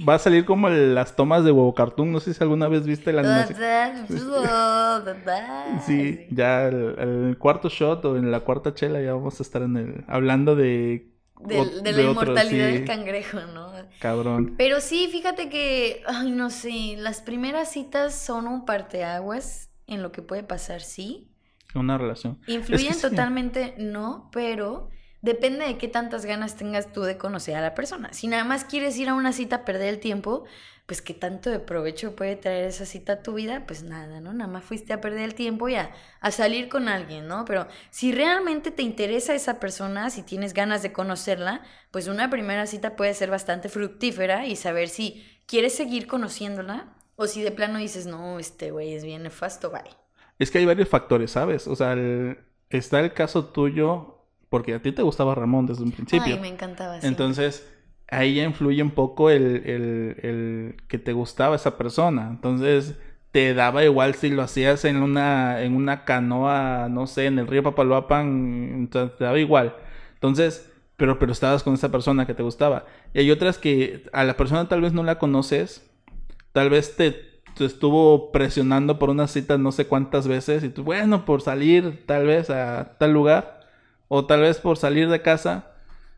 va 0.08 0.16
a 0.16 0.20
salir 0.20 0.44
como 0.44 0.70
las 0.70 1.16
tomas 1.16 1.44
de 1.44 1.52
huevo 1.52 1.76
cartoon, 1.76 2.12
no 2.12 2.20
sé 2.20 2.34
si 2.34 2.44
alguna 2.44 2.68
vez 2.68 2.86
viste 2.88 3.14
la 3.14 3.22
animación. 3.22 4.08
Sí, 5.86 6.26
ya 6.32 6.68
el, 6.68 6.96
el 6.98 7.38
cuarto 7.38 7.70
shot 7.70 8.04
o 8.06 8.18
en 8.18 8.32
la 8.32 8.40
cuarta 8.40 8.74
chela 8.74 9.02
ya 9.02 9.14
vamos 9.14 9.40
a 9.40 9.44
estar 9.44 9.62
en 9.62 9.78
el 9.78 10.04
hablando 10.08 10.56
de 10.56 11.10
de 11.42 11.58
la 11.58 12.10
otro, 12.10 12.12
inmortalidad 12.12 12.68
sí, 12.70 12.74
del 12.74 12.86
cangrejo, 12.86 13.40
¿no? 13.54 13.72
cabrón. 14.00 14.56
Pero 14.58 14.80
sí, 14.80 15.10
fíjate 15.12 15.50
que, 15.50 16.02
ay, 16.08 16.32
no 16.32 16.50
sé, 16.50 16.96
las 16.98 17.22
primeras 17.22 17.72
citas 17.72 18.16
son 18.16 18.48
un 18.48 18.66
parteaguas 18.66 19.70
en 19.88 20.02
lo 20.02 20.12
que 20.12 20.22
puede 20.22 20.44
pasar, 20.44 20.82
sí. 20.82 21.30
Una 21.76 21.98
relación. 21.98 22.40
Influyen 22.48 23.00
totalmente, 23.00 23.76
no, 23.78 24.30
pero 24.32 24.90
depende 25.24 25.66
de 25.66 25.78
qué 25.78 25.88
tantas 25.88 26.26
ganas 26.26 26.58
tengas 26.58 26.92
tú 26.92 27.02
de 27.02 27.18
conocer 27.18 27.56
a 27.56 27.62
la 27.62 27.74
persona. 27.74 28.14
Si 28.14 28.28
nada 28.28 28.44
más 28.44 28.66
quieres 28.66 28.98
ir 28.98 29.10
a 29.10 29.16
una 29.16 29.32
cita 29.32 29.56
a 29.56 29.66
perder 29.66 29.88
el 29.88 30.00
tiempo, 30.00 30.44
pues 30.86 31.02
qué 31.02 31.14
tanto 31.14 31.50
de 31.50 31.60
provecho 31.60 32.14
puede 32.14 32.36
traer 32.36 32.66
esa 32.66 32.86
cita 32.86 33.14
a 33.14 33.24
tu 33.24 33.34
vida, 33.34 33.64
pues 33.66 33.84
nada, 33.84 34.20
¿no? 34.20 34.34
Nada 34.34 34.52
más 34.52 34.66
fuiste 34.66 34.92
a 34.92 35.00
perder 35.00 35.22
el 35.22 35.34
tiempo 35.34 35.70
y 35.70 35.76
a, 35.76 35.92
a 36.20 36.32
salir 36.32 36.68
con 36.68 36.90
alguien, 36.90 37.28
¿no? 37.30 37.46
Pero 37.46 37.68
si 37.90 38.12
realmente 38.12 38.70
te 38.70 38.84
interesa 38.84 39.34
esa 39.34 39.62
persona, 39.62 40.10
si 40.10 40.24
tienes 40.24 40.54
ganas 40.54 40.84
de 40.84 40.92
conocerla, 40.92 41.62
pues 41.92 42.08
una 42.10 42.30
primera 42.30 42.68
cita 42.68 42.98
puede 42.98 43.14
ser 43.14 43.32
bastante 43.32 43.70
fructífera 43.70 44.46
y 44.46 44.58
saber 44.58 44.90
si 44.90 45.26
quieres 45.48 45.74
seguir 45.74 46.06
conociéndola 46.06 46.94
o 47.16 47.28
si 47.28 47.44
de 47.44 47.52
plano 47.52 47.80
dices, 47.80 48.06
no, 48.06 48.40
este 48.40 48.72
güey 48.72 48.94
es 48.94 49.06
bien 49.06 49.24
nefasto, 49.24 49.72
bye. 49.72 49.84
Es 50.38 50.52
que 50.52 50.58
hay 50.58 50.66
varios 50.66 50.90
factores, 50.90 51.32
¿sabes? 51.32 51.66
O 51.68 51.78
sea, 51.78 51.96
está 52.70 53.00
el 53.00 53.14
caso 53.14 53.46
tuyo, 53.46 54.13
porque 54.54 54.76
a 54.76 54.80
ti 54.84 54.92
te 54.92 55.02
gustaba 55.02 55.34
Ramón 55.34 55.66
desde 55.66 55.82
un 55.82 55.92
principio. 55.92 56.36
Ay, 56.36 56.40
me 56.40 56.48
encantaba. 56.48 57.02
sí. 57.02 57.08
Entonces, 57.08 57.68
ahí 58.08 58.36
ya 58.36 58.44
influye 58.44 58.84
un 58.84 58.92
poco 58.92 59.32
el, 59.32 59.64
el- 59.66 60.16
el 60.22 60.76
que 60.88 61.00
te 61.00 61.12
gustaba 61.12 61.56
esa 61.56 61.76
persona. 61.76 62.28
Entonces, 62.30 62.94
te 63.32 63.56
daba 63.56 63.84
igual 63.84 64.14
si 64.14 64.30
lo 64.30 64.44
hacías 64.44 64.86
en 64.86 64.98
una, 64.98 65.64
en 65.64 65.76
una 65.76 66.06
canoa, 66.06 66.88
no 66.88 67.08
sé, 67.08 67.26
en 67.26 67.40
el 67.40 67.48
río 67.48 67.64
Papaloapan, 67.64 68.28
entonces 68.76 69.18
te 69.18 69.24
daba 69.24 69.40
igual. 69.40 69.76
Entonces, 70.14 70.70
pero, 70.98 71.18
pero 71.18 71.32
estabas 71.32 71.64
con 71.64 71.74
esa 71.74 71.90
persona 71.90 72.28
que 72.28 72.36
te 72.36 72.44
gustaba. 72.44 72.86
Y 73.16 73.22
hay 73.22 73.32
otras 73.32 73.58
que 73.58 74.04
a 74.14 74.24
la 74.24 74.38
persona 74.38 74.68
tal 74.70 74.82
vez 74.82 74.94
no 74.94 75.02
la 75.02 75.18
conoces, 75.18 75.90
tal 76.52 76.70
vez 76.70 76.96
te, 76.96 77.10
te 77.58 77.66
estuvo 77.66 78.32
presionando 78.32 79.00
por 79.00 79.10
una 79.10 79.26
cita 79.28 79.58
no 79.58 79.72
sé 79.72 79.88
cuántas 79.88 80.28
veces 80.28 80.64
y 80.64 80.70
tú, 80.70 80.84
bueno, 80.84 81.26
por 81.26 81.42
salir 81.42 82.04
tal 82.06 82.28
vez 82.28 82.52
a 82.52 82.98
tal 83.00 83.14
lugar 83.14 83.63
o 84.16 84.28
tal 84.28 84.42
vez 84.42 84.60
por 84.60 84.78
salir 84.78 85.10
de 85.10 85.24
casa, 85.24 85.72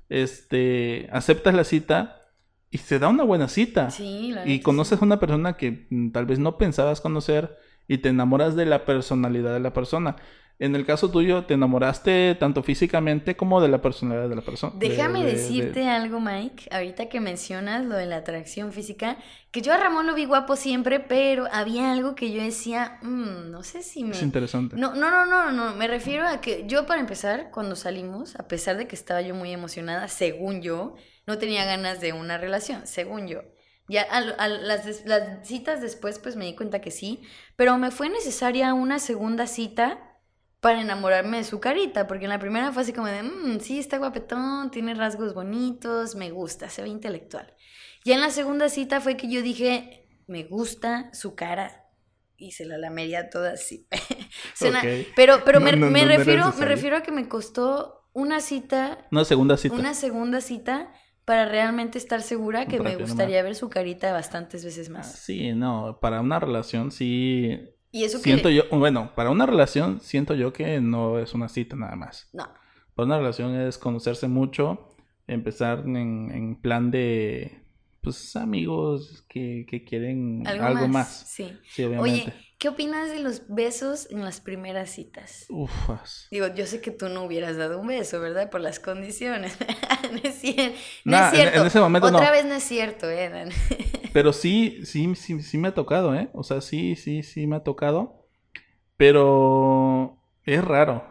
este, 0.09 1.07
aceptas 1.13 1.53
la 1.53 1.63
cita 1.63 2.23
y 2.69 2.79
se 2.79 2.99
da 2.99 3.07
una 3.07 3.23
buena 3.23 3.47
cita. 3.47 3.89
Sí, 3.89 4.33
la 4.33 4.45
y 4.45 4.59
conoces 4.59 5.01
a 5.01 5.05
una 5.05 5.17
persona 5.17 5.55
que 5.55 5.87
mm, 5.89 6.11
tal 6.11 6.25
vez 6.25 6.37
no 6.37 6.57
pensabas 6.57 6.99
conocer 6.99 7.57
y 7.87 7.99
te 7.99 8.09
enamoras 8.09 8.57
de 8.57 8.65
la 8.65 8.83
personalidad 8.83 9.53
de 9.53 9.61
la 9.61 9.71
persona. 9.71 10.17
En 10.57 10.73
el 10.75 10.85
caso 10.85 11.11
tuyo, 11.11 11.43
te 11.45 11.55
enamoraste 11.55 12.35
tanto 12.39 12.63
físicamente 12.63 13.35
como 13.35 13.59
de 13.61 13.67
la 13.67 13.81
personalidad 13.81 14.29
de 14.29 14.35
la 14.37 14.41
persona. 14.41 14.71
Déjame 14.77 15.19
de- 15.19 15.25
de- 15.25 15.31
decirte 15.33 15.89
algo, 15.89 16.21
Mike, 16.21 16.69
ahorita 16.71 17.07
que 17.09 17.19
mencionas 17.19 17.83
lo 17.85 17.95
de 17.95 18.05
la 18.05 18.17
atracción 18.17 18.71
física, 18.71 19.17
que 19.51 19.61
yo 19.61 19.73
a 19.73 19.77
Ramón 19.77 20.07
lo 20.07 20.13
vi 20.15 20.23
guapo 20.25 20.55
siempre, 20.55 21.01
pero 21.01 21.47
había 21.51 21.91
algo 21.91 22.15
que 22.15 22.31
yo 22.31 22.41
decía, 22.41 22.99
"Mm, 23.01 23.51
no 23.51 23.63
sé 23.63 23.83
si 23.83 24.03
me... 24.05 24.11
Es 24.11 24.21
interesante. 24.23 24.77
No, 24.77 24.95
no, 24.95 25.11
no, 25.11 25.25
no, 25.25 25.51
no, 25.51 25.75
me 25.75 25.87
refiero 25.87 26.25
a 26.27 26.39
que 26.39 26.63
yo 26.67 26.85
para 26.85 27.01
empezar, 27.01 27.51
cuando 27.51 27.75
salimos, 27.75 28.35
a 28.39 28.47
pesar 28.47 28.77
de 28.77 28.87
que 28.87 28.95
estaba 28.95 29.21
yo 29.21 29.35
muy 29.35 29.51
emocionada, 29.51 30.07
según 30.07 30.61
yo, 30.61 30.95
no 31.27 31.37
tenía 31.37 31.65
ganas 31.65 31.99
de 31.99 32.13
una 32.13 32.37
relación, 32.37 32.87
según 32.87 33.27
yo. 33.27 33.41
Ya 33.87 34.03
a, 34.09 34.17
a 34.17 34.47
las, 34.47 35.05
las 35.05 35.45
citas 35.47 35.81
después 35.81 36.17
pues 36.17 36.35
me 36.35 36.45
di 36.45 36.55
cuenta 36.55 36.79
que 36.81 36.91
sí, 36.91 37.21
pero 37.55 37.77
me 37.77 37.91
fue 37.91 38.09
necesaria 38.09 38.73
una 38.73 38.99
segunda 38.99 39.45
cita 39.47 40.14
para 40.61 40.81
enamorarme 40.81 41.37
de 41.37 41.43
su 41.43 41.59
carita, 41.59 42.07
porque 42.07 42.25
en 42.25 42.29
la 42.31 42.39
primera 42.39 42.71
fue 42.71 42.81
así 42.83 42.93
como 42.93 43.07
de, 43.07 43.21
"Mm, 43.23 43.59
sí, 43.59 43.77
está 43.79 43.97
guapetón, 43.97 44.71
tiene 44.71 44.93
rasgos 44.95 45.33
bonitos, 45.33 46.15
me 46.15 46.31
gusta, 46.31 46.69
se 46.69 46.81
ve 46.81 46.89
intelectual. 46.89 47.53
Ya 48.03 48.15
en 48.15 48.21
la 48.21 48.29
segunda 48.31 48.69
cita 48.69 49.01
fue 49.01 49.15
que 49.17 49.29
yo 49.29 49.41
dije, 49.41 50.07
me 50.27 50.43
gusta 50.43 51.09
su 51.13 51.35
cara. 51.35 51.83
Y 52.37 52.51
se 52.51 52.65
la 52.65 52.77
lamería 52.77 53.29
toda 53.29 53.53
así. 53.53 53.87
Suena-. 54.55 54.81
Pero, 55.15 55.43
pero 55.45 55.59
me, 55.61 55.71
No, 55.71 55.89
no, 55.89 56.05
refiero, 56.05 56.51
me 56.59 56.65
refiero 56.65 56.97
a 56.97 57.01
que 57.03 57.11
me 57.11 57.27
costó 57.29 58.09
una 58.13 58.39
cita, 58.41 59.07
Una 59.11 59.23
segunda 59.25 59.57
cita. 59.57 59.75
una 59.75 59.93
segunda 59.93 60.41
cita, 60.41 60.91
para 61.25 61.45
realmente 61.45 61.97
estar 61.97 62.21
segura 62.21 62.65
que 62.67 62.77
Para 62.77 62.91
me 62.91 62.97
gustaría 62.97 63.41
ver 63.41 63.55
su 63.55 63.69
carita 63.69 64.13
bastantes 64.13 64.63
veces 64.63 64.89
Ah, 64.89 64.93
más. 64.93 65.11
Sí, 65.13 65.53
no, 65.53 65.97
para 66.01 66.21
una 66.21 66.39
relación 66.39 66.91
sí 66.91 67.59
Y 67.95 68.03
eso 68.03 68.19
siento 68.19 68.49
que... 68.49 68.55
yo, 68.55 68.63
bueno, 68.71 69.13
para 69.15 69.29
una 69.29 69.45
relación 69.45 70.01
siento 70.01 70.33
yo 70.33 70.51
que 70.51 70.81
no 70.81 71.17
es 71.17 71.33
una 71.33 71.47
cita 71.47 71.77
nada 71.77 71.95
más. 71.95 72.29
No, 72.33 72.45
Para 72.93 73.05
una 73.05 73.17
relación 73.19 73.55
es 73.55 73.77
conocerse 73.77 74.27
mucho, 74.27 74.89
empezar 75.27 75.83
en, 75.85 76.29
en 76.29 76.61
plan 76.61 76.91
de 76.91 77.61
pues 78.01 78.35
amigos 78.35 79.25
que, 79.29 79.65
que 79.67 79.85
quieren 79.85 80.45
Algo, 80.45 80.65
algo, 80.65 80.81
más. 80.81 80.91
más. 80.91 81.23
Sí. 81.29 81.57
Sí, 81.69 81.85
obviamente. 81.85 82.33
Oye, 82.33 82.44
¿qué 82.57 82.69
opinas 82.69 83.09
de 83.09 83.19
los 83.19 83.43
besos 83.47 84.07
en 84.11 84.23
las 84.23 84.39
primeras 84.41 84.89
citas? 84.91 85.45
Ufas. 85.49 86.27
Digo, 86.31 86.47
yo 86.47 86.65
sé 86.65 86.81
que 86.81 86.91
tú 86.91 87.09
no 87.09 87.23
hubieras 87.23 87.57
dado 87.57 87.79
un 87.79 87.87
beso, 87.87 88.19
¿verdad? 88.19 88.49
Por 88.49 88.61
las 88.61 88.79
condiciones. 88.79 89.57
no 90.11 90.17
es 90.23 90.35
cierto. 90.35 90.77
No 91.05 91.11
Nah, 91.17 91.27
es 91.27 91.33
en- 91.33 91.39
cierto. 91.41 91.59
en 91.61 91.67
ese 91.67 91.79
momento 91.79 92.07
Otra 92.07 92.25
no. 92.25 92.31
vez 92.31 92.45
no 92.45 92.53
es 92.55 92.63
cierto, 92.63 93.09
¿eh? 93.09 93.29
Dan? 93.29 93.49
Pero 94.13 94.31
sí, 94.33 94.79
sí, 94.85 95.13
sí, 95.15 95.41
sí 95.41 95.57
me 95.57 95.67
ha 95.69 95.73
tocado, 95.73 96.15
¿eh? 96.15 96.29
O 96.33 96.43
sea, 96.43 96.61
sí, 96.61 96.95
sí, 96.95 97.21
sí 97.23 97.47
me 97.47 97.57
ha 97.57 97.63
tocado. 97.63 98.25
Pero 98.97 100.17
es 100.43 100.63
raro. 100.63 101.03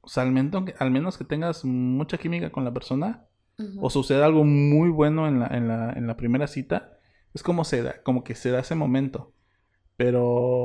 O 0.00 0.08
sea, 0.08 0.22
al 0.24 0.32
menos, 0.32 0.64
al 0.78 0.90
menos 0.90 1.16
que 1.18 1.24
tengas 1.24 1.64
mucha 1.64 2.18
química 2.18 2.50
con 2.50 2.64
la 2.64 2.72
persona 2.72 3.26
o 3.78 3.90
suceda 3.90 4.24
algo 4.24 4.42
muy 4.42 4.88
bueno 4.88 5.28
en 5.28 5.38
la, 5.40 5.46
en 5.48 5.68
la, 5.68 5.92
en 5.92 6.06
la 6.06 6.16
primera 6.16 6.46
cita, 6.46 6.98
es 7.34 7.42
como 7.42 7.64
se 7.64 7.82
da, 7.82 8.02
como 8.02 8.24
que 8.24 8.34
se 8.34 8.50
da 8.50 8.60
ese 8.60 8.74
momento. 8.74 9.34
Pero 9.98 10.59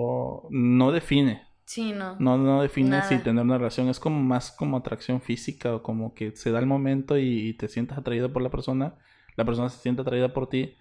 no 0.52 0.92
define. 0.92 1.44
Sí, 1.66 1.94
no. 1.94 2.16
No, 2.20 2.38
no 2.38 2.62
define 2.62 2.90
Nada. 2.92 3.04
si 3.04 3.18
tener 3.18 3.44
una 3.44 3.58
relación. 3.58 3.90
Es 3.90 4.00
como 4.00 4.22
más 4.22 4.52
como 4.52 4.78
atracción 4.78 5.20
física 5.22 5.74
o 5.76 5.82
como 5.84 6.14
que 6.14 6.36
se 6.36 6.52
da 6.52 6.60
el 6.60 6.68
momento 6.68 7.18
y, 7.18 7.48
y 7.50 7.54
te 7.56 7.68
sientas 7.68 7.98
atraído 7.98 8.32
por 8.32 8.42
la 8.44 8.50
persona. 8.52 8.96
La 9.36 9.46
persona 9.46 9.70
se 9.70 9.80
siente 9.82 10.02
atraída 10.04 10.32
por 10.34 10.48
ti. 10.48 10.76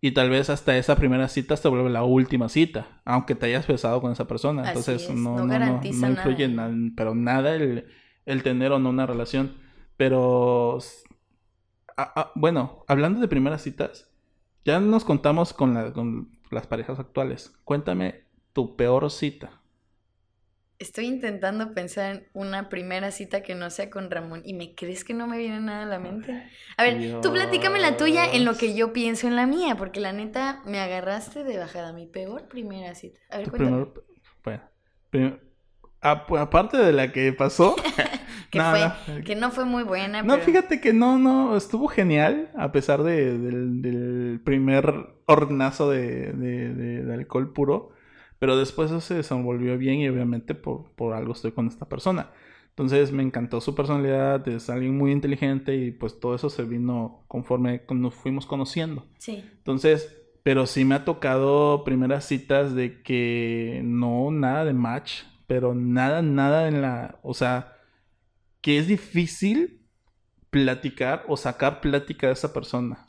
Y 0.00 0.12
tal 0.12 0.30
vez 0.30 0.48
hasta 0.50 0.76
esa 0.76 0.96
primera 0.96 1.28
cita 1.28 1.56
se 1.56 1.68
vuelve 1.68 1.90
la 1.90 2.04
última 2.04 2.48
cita. 2.48 3.00
Aunque 3.04 3.34
te 3.34 3.46
hayas 3.46 3.66
besado 3.66 4.00
con 4.00 4.12
esa 4.12 4.26
persona. 4.28 4.62
Así 4.62 4.70
Entonces 4.70 5.02
es, 5.02 5.14
no, 5.14 5.36
no 5.44 5.46
no, 5.46 5.58
no, 5.58 5.80
influye 5.84 6.48
nada. 6.48 6.72
pero 6.96 7.14
nada 7.14 7.54
el, 7.54 7.86
el 8.26 8.42
tener 8.42 8.72
o 8.72 8.78
no 8.78 8.90
una 8.90 9.06
relación. 9.06 9.56
Pero 9.96 10.78
bueno, 12.34 12.84
hablando 12.88 13.20
de 13.20 13.28
primeras 13.28 13.62
citas, 13.62 14.10
ya 14.64 14.80
nos 14.80 15.04
contamos 15.04 15.52
con, 15.52 15.74
la- 15.74 15.92
con 15.92 16.30
las 16.50 16.66
parejas 16.66 16.98
actuales. 16.98 17.54
Cuéntame 17.64 18.22
tu 18.52 18.76
peor 18.76 19.10
cita. 19.10 19.60
Estoy 20.78 21.06
intentando 21.06 21.74
pensar 21.74 22.16
en 22.16 22.26
una 22.32 22.68
primera 22.68 23.12
cita 23.12 23.42
que 23.44 23.54
no 23.54 23.70
sea 23.70 23.88
con 23.88 24.10
Ramón 24.10 24.42
y 24.44 24.52
me 24.54 24.74
crees 24.74 25.04
que 25.04 25.14
no 25.14 25.28
me 25.28 25.38
viene 25.38 25.60
nada 25.60 25.84
a 25.84 25.86
la 25.86 26.00
mente. 26.00 26.42
A 26.76 26.82
ver, 26.82 27.20
tú 27.20 27.32
platícame 27.32 27.78
la 27.78 27.96
tuya 27.96 28.24
en 28.32 28.44
lo 28.44 28.54
que 28.56 28.74
yo 28.74 28.92
pienso 28.92 29.28
en 29.28 29.36
la 29.36 29.46
mía, 29.46 29.76
porque 29.76 30.00
la 30.00 30.12
neta 30.12 30.60
me 30.66 30.80
agarraste 30.80 31.44
de 31.44 31.56
bajada, 31.56 31.92
mi 31.92 32.06
peor 32.06 32.48
primera 32.48 32.96
cita. 32.96 33.20
A 33.30 33.38
ver, 33.38 33.48
cuéntame. 33.50 33.86
primer- 34.42 34.62
bueno, 35.12 35.38
a- 36.00 36.26
aparte 36.40 36.78
de 36.78 36.92
la 36.92 37.12
que 37.12 37.32
pasó, 37.32 37.76
Que, 38.50 38.58
no, 38.58 38.70
fue, 38.70 38.80
no. 38.80 39.24
que 39.24 39.34
no 39.36 39.50
fue 39.52 39.64
muy 39.64 39.84
buena, 39.84 40.22
No, 40.22 40.34
pero... 40.34 40.44
fíjate 40.46 40.80
que 40.80 40.92
no, 40.92 41.16
no, 41.18 41.56
estuvo 41.56 41.86
genial, 41.86 42.50
a 42.56 42.72
pesar 42.72 43.04
de- 43.04 43.38
del, 43.38 43.82
del 43.82 44.40
primer 44.44 44.92
hornazo 45.26 45.90
de- 45.90 46.32
de 46.32 47.14
alcohol 47.14 47.52
puro, 47.52 47.91
pero 48.42 48.56
después 48.56 48.90
eso 48.90 49.00
se 49.00 49.14
desenvolvió 49.14 49.78
bien 49.78 50.00
y 50.00 50.08
obviamente 50.08 50.56
por, 50.56 50.90
por 50.96 51.14
algo 51.14 51.32
estoy 51.32 51.52
con 51.52 51.68
esta 51.68 51.88
persona. 51.88 52.32
Entonces 52.70 53.12
me 53.12 53.22
encantó 53.22 53.60
su 53.60 53.76
personalidad, 53.76 54.48
es 54.48 54.68
alguien 54.68 54.98
muy 54.98 55.12
inteligente 55.12 55.76
y 55.76 55.92
pues 55.92 56.18
todo 56.18 56.34
eso 56.34 56.50
se 56.50 56.64
vino 56.64 57.22
conforme 57.28 57.82
nos 57.90 58.16
fuimos 58.16 58.44
conociendo. 58.44 59.06
Sí. 59.18 59.44
Entonces, 59.58 60.20
pero 60.42 60.66
sí 60.66 60.84
me 60.84 60.96
ha 60.96 61.04
tocado 61.04 61.84
primeras 61.84 62.24
citas 62.24 62.74
de 62.74 63.00
que 63.04 63.80
no, 63.84 64.32
nada 64.32 64.64
de 64.64 64.72
match, 64.72 65.22
pero 65.46 65.72
nada, 65.76 66.20
nada 66.20 66.66
en 66.66 66.82
la, 66.82 67.20
o 67.22 67.34
sea, 67.34 67.76
que 68.60 68.76
es 68.76 68.88
difícil 68.88 69.86
platicar 70.50 71.24
o 71.28 71.36
sacar 71.36 71.80
plática 71.80 72.26
de 72.26 72.32
esa 72.32 72.52
persona. 72.52 73.04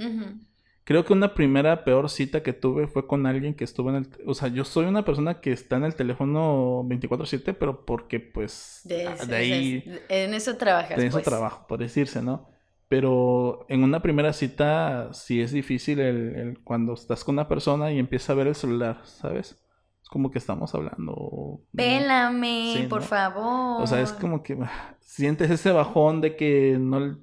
Creo 0.85 1.05
que 1.05 1.13
una 1.13 1.33
primera 1.33 1.85
peor 1.85 2.09
cita 2.09 2.43
que 2.43 2.51
tuve 2.53 2.87
fue 2.87 3.07
con 3.07 3.25
alguien 3.25 3.55
que 3.55 3.63
estuvo 3.63 3.89
en 3.89 3.95
el, 3.97 4.09
o 4.25 4.33
sea, 4.33 4.49
yo 4.49 4.65
soy 4.65 4.85
una 4.85 5.05
persona 5.05 5.39
que 5.39 5.51
está 5.53 5.77
en 5.77 5.85
el 5.85 5.95
teléfono 5.95 6.83
24/7, 6.85 7.53
pero 7.53 7.85
porque 7.85 8.19
pues 8.19 8.81
De, 8.83 9.07
ah, 9.07 9.13
eso, 9.13 9.25
de 9.25 9.35
ahí 9.37 9.77
o 9.77 9.81
sea, 9.83 10.01
en 10.09 10.33
eso 10.33 10.57
trabajas, 10.57 10.97
de 10.97 11.05
eso 11.07 11.17
pues. 11.17 11.23
trabajo, 11.23 11.65
por 11.67 11.79
decirse, 11.79 12.21
¿no? 12.21 12.49
Pero 12.89 13.65
en 13.69 13.83
una 13.83 14.01
primera 14.01 14.33
cita 14.33 15.13
sí 15.13 15.41
es 15.41 15.51
difícil 15.51 15.99
el, 15.99 16.35
el 16.35 16.63
cuando 16.63 16.93
estás 16.93 17.23
con 17.23 17.35
una 17.35 17.47
persona 17.47 17.91
y 17.91 17.99
empieza 17.99 18.33
a 18.33 18.35
ver 18.35 18.47
el 18.47 18.55
celular, 18.55 19.01
¿sabes? 19.05 19.51
Es 20.01 20.09
como 20.09 20.31
que 20.31 20.37
estamos 20.37 20.75
hablando. 20.75 21.61
Pélame, 21.75 22.73
Sí, 22.77 22.83
por 22.83 23.01
¿no? 23.01 23.07
favor. 23.07 23.81
O 23.81 23.87
sea, 23.87 24.01
es 24.01 24.11
como 24.13 24.43
que 24.43 24.57
ah, 24.61 24.97
sientes 24.99 25.49
ese 25.49 25.71
bajón 25.71 26.21
de 26.21 26.35
que 26.35 26.77
no 26.79 27.17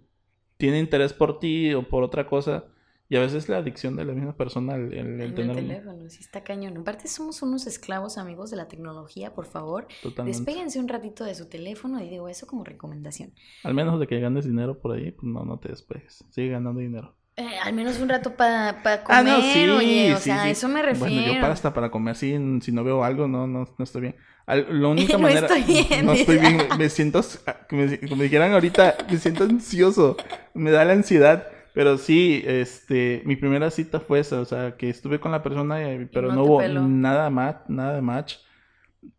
tiene 0.56 0.78
interés 0.80 1.12
por 1.12 1.38
ti 1.38 1.72
o 1.74 1.88
por 1.88 2.02
otra 2.02 2.26
cosa. 2.26 2.64
Y 3.10 3.16
a 3.16 3.20
veces 3.20 3.48
la 3.48 3.58
adicción 3.58 3.96
de 3.96 4.04
la 4.06 4.12
misma 4.14 4.36
persona 4.36 4.76
el, 4.76 4.94
el- 4.94 4.96
el 4.96 5.20
En 5.20 5.20
el 5.22 5.34
tener 5.34 5.56
teléfono, 5.56 6.08
sí 6.08 6.20
está 6.20 6.42
cañón. 6.44 6.76
Aparte 6.78 7.08
somos 7.08 7.42
unos 7.42 7.66
esclavos 7.66 8.16
amigos 8.16 8.50
de 8.50 8.56
la 8.56 8.68
tecnología, 8.68 9.34
por 9.34 9.46
favor. 9.46 9.86
totalmente. 10.00 10.38
Despéguense 10.38 10.78
un 10.78 10.88
ratito 10.88 11.24
de 11.24 11.34
su 11.34 11.46
teléfono 11.48 12.00
y 12.02 12.08
digo 12.08 12.28
eso 12.28 12.46
como 12.46 12.64
recomendación. 12.64 13.32
Al 13.64 13.74
menos 13.74 13.98
de 14.00 14.06
que 14.06 14.20
ganes 14.20 14.46
dinero 14.46 14.80
por 14.80 14.92
ahí, 14.96 15.10
pues 15.10 15.24
no, 15.24 15.44
no 15.44 15.58
te 15.58 15.68
despegues. 15.68 16.24
Sigue 16.30 16.48
ganando 16.50 16.80
dinero. 16.80 17.16
Eh, 17.36 17.58
al 17.64 17.72
menos 17.72 17.98
un 18.00 18.08
rato 18.08 18.36
para 18.36 18.82
comer, 18.82 19.04
Ah, 19.08 19.22
no, 19.22 19.40
sí, 19.40 19.68
oye, 19.68 20.12
o 20.12 20.16
sí, 20.18 20.24
sea, 20.24 20.42
sí. 20.44 20.50
eso 20.50 20.68
me 20.68 20.82
refiero. 20.82 21.10
Bueno, 21.14 21.32
yo 21.34 21.40
para 21.40 21.52
hasta 21.54 21.72
para 21.72 21.90
comer, 21.90 22.14
si, 22.16 22.36
si 22.60 22.70
no 22.72 22.84
veo 22.84 23.02
algo, 23.02 23.28
no, 23.28 23.46
no, 23.46 23.64
no 23.78 23.84
estoy 23.84 24.02
bien. 24.02 24.16
Al- 24.46 24.66
la 24.82 24.88
única 24.94 25.14
No 25.14 25.20
manera... 25.20 25.46
estoy 25.46 25.62
bien, 25.88 26.04
No 26.06 26.12
estoy 26.12 26.38
bien, 26.38 26.58
me 26.78 26.88
siento, 26.90 27.22
me- 27.70 27.98
como 28.08 28.22
dijeran 28.22 28.52
ahorita, 28.52 28.96
me 29.10 29.16
siento 29.18 29.44
ansioso, 29.44 30.16
me 30.54 30.70
da 30.70 30.84
la 30.84 30.92
ansiedad. 30.92 31.46
Pero 31.74 31.98
sí, 31.98 32.42
este, 32.46 33.22
mi 33.24 33.36
primera 33.36 33.70
cita 33.70 34.00
fue 34.00 34.20
esa, 34.20 34.40
o 34.40 34.44
sea, 34.44 34.76
que 34.76 34.88
estuve 34.90 35.20
con 35.20 35.30
la 35.32 35.42
persona, 35.42 35.92
y- 35.94 36.06
pero 36.06 36.32
no 36.32 36.42
hubo 36.44 36.62
nada 36.62 37.30
más, 37.30 37.56
nada 37.68 37.94
de 37.94 38.02
match. 38.02 38.36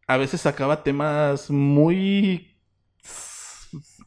A 0.08 0.18
veces 0.18 0.42
sacaba 0.42 0.84
temas 0.84 1.50
muy... 1.50 2.48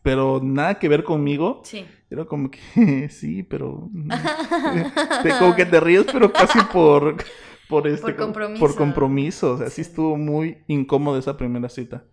Pero 0.03 0.41
nada 0.43 0.79
que 0.79 0.89
ver 0.89 1.03
conmigo. 1.03 1.63
Sí. 1.65 1.87
Era 2.11 2.27
como 2.27 2.51
que 2.51 3.09
sí, 3.11 3.43
pero 3.43 3.91
como 5.39 5.57
que 5.57 5.65
te 5.65 5.81
ríes, 5.81 6.05
pero 6.13 6.31
casi 6.33 6.59
por 6.73 7.17
por 7.69 7.87
este 7.89 8.03
Por 8.03 8.17
compromiso. 8.17 8.61
por 8.61 8.77
compromiso, 8.77 9.53
o 9.55 9.59
sea, 9.59 9.69
sí 9.69 9.77
Sí. 9.77 9.81
estuvo 9.91 10.17
muy 10.19 10.59
incómodo 10.69 11.19
esa 11.19 11.37
primera 11.39 11.71
cita. 11.71 12.05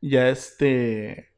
Ya 0.00 0.28
este 0.28 1.28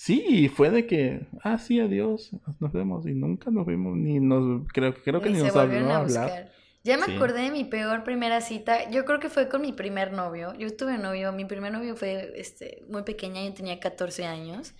sí, 0.00 0.24
y 0.26 0.48
fue 0.48 0.70
de 0.70 0.86
que 0.86 1.26
ah, 1.42 1.58
sí, 1.58 1.78
adiós, 1.80 2.30
nos 2.58 2.72
vemos 2.72 3.06
y 3.06 3.12
nunca 3.14 3.50
nos 3.50 3.66
vimos 3.66 3.96
ni 3.96 4.18
nos 4.20 4.66
creo 4.72 4.94
creo 4.94 5.20
que 5.20 5.28
Ni 5.28 5.34
ni, 5.34 5.40
se 5.40 5.46
nos 5.46 5.54
volvieron 5.54 5.90
a 5.90 5.96
hablar. 5.98 6.52
Ya 6.82 6.96
me 6.96 7.06
Sí. 7.06 7.14
acordé 7.16 7.42
de 7.42 7.50
mi 7.50 7.64
peor 7.64 8.04
primera 8.04 8.40
cita. 8.40 8.88
Yo 8.90 9.04
creo 9.04 9.20
que 9.20 9.28
fue 9.28 9.48
con 9.50 9.60
mi 9.60 9.72
primer 9.72 10.12
novio. 10.12 10.54
Yo 10.54 10.74
tuve 10.74 10.96
novio. 10.96 11.30
Mi 11.32 11.44
primer 11.44 11.72
novio 11.72 11.94
fue 11.94 12.32
este, 12.36 12.82
muy 12.88 13.02
pequeña. 13.02 13.44
Yo 13.44 13.52
tenía 13.52 13.78
14 13.80 14.24
años. 14.24 14.74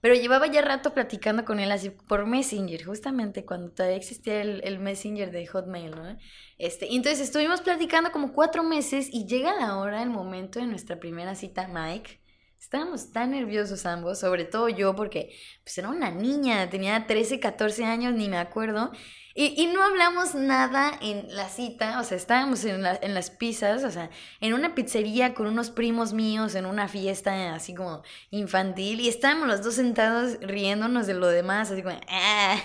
Pero 0.00 0.14
llevaba 0.14 0.46
ya 0.48 0.62
rato 0.62 0.94
platicando 0.94 1.44
con 1.44 1.60
él 1.60 1.70
así 1.70 1.90
por 1.90 2.26
Messenger, 2.26 2.82
justamente 2.84 3.44
cuando 3.44 3.70
todavía 3.70 3.96
existía 3.98 4.40
el, 4.42 4.60
el 4.64 4.78
Messenger 4.80 5.30
de 5.30 5.46
Hotmail, 5.46 5.90
¿no? 5.92 6.16
Este, 6.58 6.86
y 6.88 6.96
entonces 6.96 7.20
estuvimos 7.20 7.60
platicando 7.60 8.10
como 8.12 8.32
cuatro 8.32 8.64
meses 8.64 9.08
y 9.12 9.26
llega 9.26 9.54
la 9.54 9.76
hora, 9.76 10.02
el 10.02 10.10
momento 10.10 10.58
de 10.58 10.66
nuestra 10.66 10.98
primera 10.98 11.34
cita, 11.36 11.68
Mike. 11.68 12.21
Estábamos 12.62 13.12
tan 13.12 13.32
nerviosos 13.32 13.84
ambos, 13.86 14.20
sobre 14.20 14.44
todo 14.44 14.68
yo, 14.68 14.94
porque 14.94 15.34
pues 15.64 15.76
era 15.78 15.88
una 15.88 16.10
niña, 16.12 16.70
tenía 16.70 17.06
13, 17.08 17.40
14 17.40 17.84
años, 17.84 18.14
ni 18.14 18.28
me 18.28 18.38
acuerdo. 18.38 18.92
Y, 19.34 19.60
y 19.60 19.66
no 19.66 19.82
hablamos 19.82 20.34
nada 20.34 20.92
en 21.02 21.34
la 21.34 21.48
cita, 21.48 21.98
o 22.00 22.04
sea, 22.04 22.16
estábamos 22.16 22.64
en, 22.64 22.82
la- 22.82 22.98
en 23.02 23.14
las 23.14 23.30
pizzas, 23.30 23.82
o 23.84 23.90
sea, 23.90 24.10
en 24.40 24.54
una 24.54 24.74
pizzería 24.74 25.34
con 25.34 25.46
unos 25.48 25.70
primos 25.70 26.12
míos, 26.12 26.54
en 26.54 26.66
una 26.66 26.86
fiesta 26.88 27.54
así 27.54 27.74
como 27.74 28.02
infantil, 28.30 29.00
y 29.00 29.08
estábamos 29.08 29.48
los 29.48 29.62
dos 29.64 29.74
sentados 29.74 30.38
riéndonos 30.40 31.06
de 31.06 31.14
lo 31.14 31.26
demás, 31.28 31.70
así 31.70 31.82
como... 31.82 31.98
"Ah". 32.08 32.56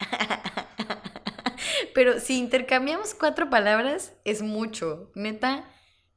Pero 1.94 2.20
si 2.20 2.38
intercambiamos 2.38 3.14
cuatro 3.14 3.50
palabras, 3.50 4.12
es 4.24 4.42
mucho. 4.42 5.10
Neta, 5.14 5.64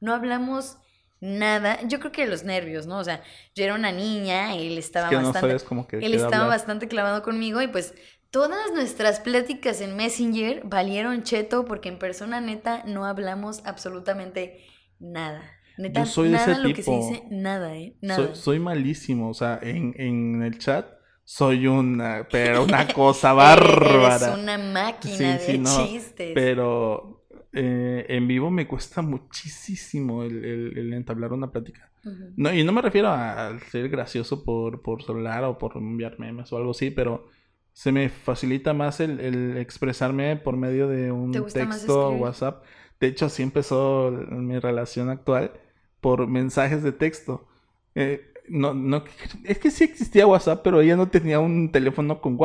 no 0.00 0.14
hablamos 0.14 0.76
nada. 1.22 1.80
Yo 1.88 2.00
creo 2.00 2.12
que 2.12 2.26
los 2.26 2.44
nervios, 2.44 2.86
¿no? 2.86 2.98
O 2.98 3.04
sea, 3.04 3.22
yo 3.54 3.64
era 3.64 3.74
una 3.76 3.92
niña, 3.92 4.54
él 4.56 4.78
estaba 4.78 5.06
Es 5.06 5.10
que 5.10 5.16
bastante... 5.16 5.64
como 5.64 5.86
que 5.86 5.98
Él 6.00 6.14
estaba 6.14 6.44
hablar. 6.44 6.48
bastante 6.48 6.88
clavado 6.88 7.22
conmigo 7.22 7.62
y 7.62 7.68
pues 7.68 7.94
todas 8.30 8.72
nuestras 8.74 9.20
pláticas 9.20 9.80
en 9.80 9.96
Messenger 9.96 10.62
valieron 10.64 11.22
cheto 11.24 11.64
porque 11.66 11.88
en 11.90 11.98
persona 11.98 12.40
neta 12.40 12.82
no 12.86 13.06
hablamos 13.06 13.62
absolutamente 13.66 14.64
nada. 14.98 15.42
Neta, 15.76 16.00
Yo 16.00 16.06
soy 16.06 16.30
de 16.30 16.36
nada 16.36 16.52
ese 16.52 16.56
lo 16.56 16.72
que 16.72 16.82
se 16.82 16.82
tipo. 16.82 16.96
dice, 16.98 17.24
nada, 17.30 17.76
¿eh? 17.76 17.96
Nada. 18.02 18.16
Soy, 18.16 18.34
soy 18.34 18.58
malísimo, 18.60 19.30
o 19.30 19.34
sea, 19.34 19.58
en, 19.62 19.94
en 19.98 20.42
el 20.42 20.58
chat 20.58 20.86
soy 21.24 21.66
una, 21.66 22.28
pero 22.30 22.64
una 22.64 22.92
cosa 22.92 23.32
bárbara. 23.34 24.16
Eres 24.16 24.26
una 24.26 24.58
máquina 24.58 25.16
Sí, 25.16 25.24
de 25.38 25.38
sí, 25.38 25.58
no, 25.58 25.76
chistes. 25.86 26.32
Pero 26.32 27.21
eh, 27.52 28.06
en 28.08 28.26
vivo 28.28 28.50
me 28.50 28.66
cuesta 28.66 29.02
muchísimo 29.02 30.22
el, 30.24 30.44
el- 30.44 30.78
el 30.78 30.92
entablar 30.94 31.32
una 31.32 31.50
plática. 31.50 31.90
No, 32.36 32.52
y 32.52 32.64
no 32.64 32.72
me 32.72 32.82
refiero 32.82 33.08
a, 33.08 33.56
ser 33.70 33.88
gracioso 33.88 34.44
por, 34.44 34.82
por 34.82 35.02
celular 35.04 35.44
o 35.44 35.56
por 35.58 35.76
enviar 35.76 36.18
memes 36.18 36.52
o 36.52 36.56
algo 36.56 36.72
así, 36.72 36.90
pero 36.90 37.28
se 37.72 37.92
me 37.92 38.08
facilita 38.08 38.74
más 38.74 39.00
el, 39.00 39.20
el 39.20 39.56
expresarme 39.56 40.36
por 40.36 40.56
medio 40.56 40.88
de 40.88 41.12
un 41.12 41.30
¿Te 41.30 41.38
gusta 41.40 41.64
más 41.64 41.78
texto 41.78 42.08
o? 42.08 42.16
WhatsApp. 42.16 42.64
De 42.98 43.06
hecho, 43.06 43.26
así 43.26 43.42
empezó 43.42 44.10
mi 44.30 44.58
relación 44.58 45.10
actual 45.10 45.52
por 46.00 46.26
mensajes 46.26 46.82
de 46.82 46.92
texto. 46.92 47.46
Eh, 47.94 48.32
no, 48.48 48.74
no, 48.74 49.04
es 49.44 49.58
que 49.58 49.70
sí 49.70 49.84
existía 49.84 50.26
WhatsApp, 50.26 50.62
pero 50.64 50.80
ella 50.80 50.96
no 50.96 51.08
tenía 51.08 51.38
un 51.38 51.70
teléfono 51.70 52.20
con 52.20 52.36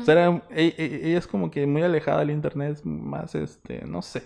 O 0.00 0.04
sea, 0.04 0.12
era- 0.14 0.42
e- 0.50 0.74
e- 0.78 1.08
ella 1.08 1.18
es 1.18 1.26
como 1.26 1.50
que 1.50 1.66
muy 1.66 1.82
alejada 1.82 2.20
del 2.20 2.30
internet, 2.30 2.80
más 2.84 3.34
este, 3.34 3.82
no 3.86 4.02
sé, 4.02 4.22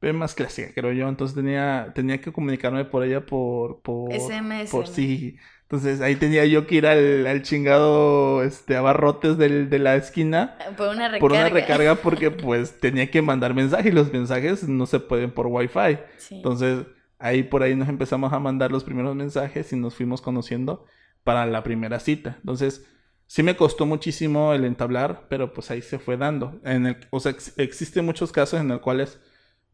pero 0.00 0.14
más 0.14 0.34
clásica, 0.34 0.72
creo 0.74 0.92
yo. 0.92 1.08
Entonces 1.08 1.34
tenía, 1.34 1.92
tenía 1.94 2.20
que 2.20 2.32
comunicarme 2.32 2.84
por 2.84 3.04
ella 3.04 3.24
por, 3.26 3.80
por, 3.82 4.12
SMS, 4.12 4.70
por 4.70 4.86
sí. 4.86 5.36
Entonces 5.62 6.00
ahí 6.02 6.16
tenía 6.16 6.44
yo 6.46 6.66
que 6.66 6.76
ir 6.76 6.86
al, 6.86 7.26
al 7.26 7.42
chingado, 7.42 8.42
este, 8.44 8.76
abarrotes 8.76 9.38
del, 9.38 9.70
de 9.70 9.78
la 9.78 9.96
esquina 9.96 10.56
Por 10.76 10.88
una 10.90 11.08
recarga. 11.08 11.18
por 11.20 11.32
una 11.32 11.48
recarga 11.48 11.94
porque 12.02 12.30
pues 12.30 12.78
tenía 12.80 13.10
que 13.10 13.22
mandar 13.22 13.54
mensajes 13.54 13.86
y 13.86 13.92
los 13.94 14.12
mensajes 14.12 14.68
no 14.68 14.86
se 14.86 15.00
pueden 15.00 15.30
por 15.32 15.46
wifi. 15.48 15.98
Sí. 16.18 16.36
Entonces, 16.36 16.86
ahí 17.18 17.42
por 17.44 17.62
ahí 17.62 17.74
nos 17.74 17.88
empezamos 17.88 18.32
a 18.32 18.38
mandar 18.38 18.70
los 18.70 18.84
primeros 18.84 19.16
mensajes 19.16 19.72
y 19.72 19.76
nos 19.76 19.94
fuimos 19.94 20.20
conociendo 20.20 20.84
para 21.24 21.46
la 21.46 21.62
primera 21.62 21.98
cita. 22.00 22.36
Entonces, 22.40 22.86
sí 23.26 23.42
me 23.42 23.56
costó 23.56 23.86
muchísimo 23.86 24.52
el 24.54 24.64
entablar, 24.64 25.26
pero 25.28 25.52
pues 25.52 25.70
ahí 25.70 25.82
se 25.82 25.98
fue 25.98 26.16
dando. 26.16 26.60
En 26.64 26.86
el, 26.86 26.96
o 27.10 27.20
sea, 27.20 27.32
ex- 27.32 27.54
existen 27.58 28.04
muchos 28.04 28.32
casos 28.32 28.60
en 28.60 28.68
los 28.68 28.80
cuales 28.80 29.20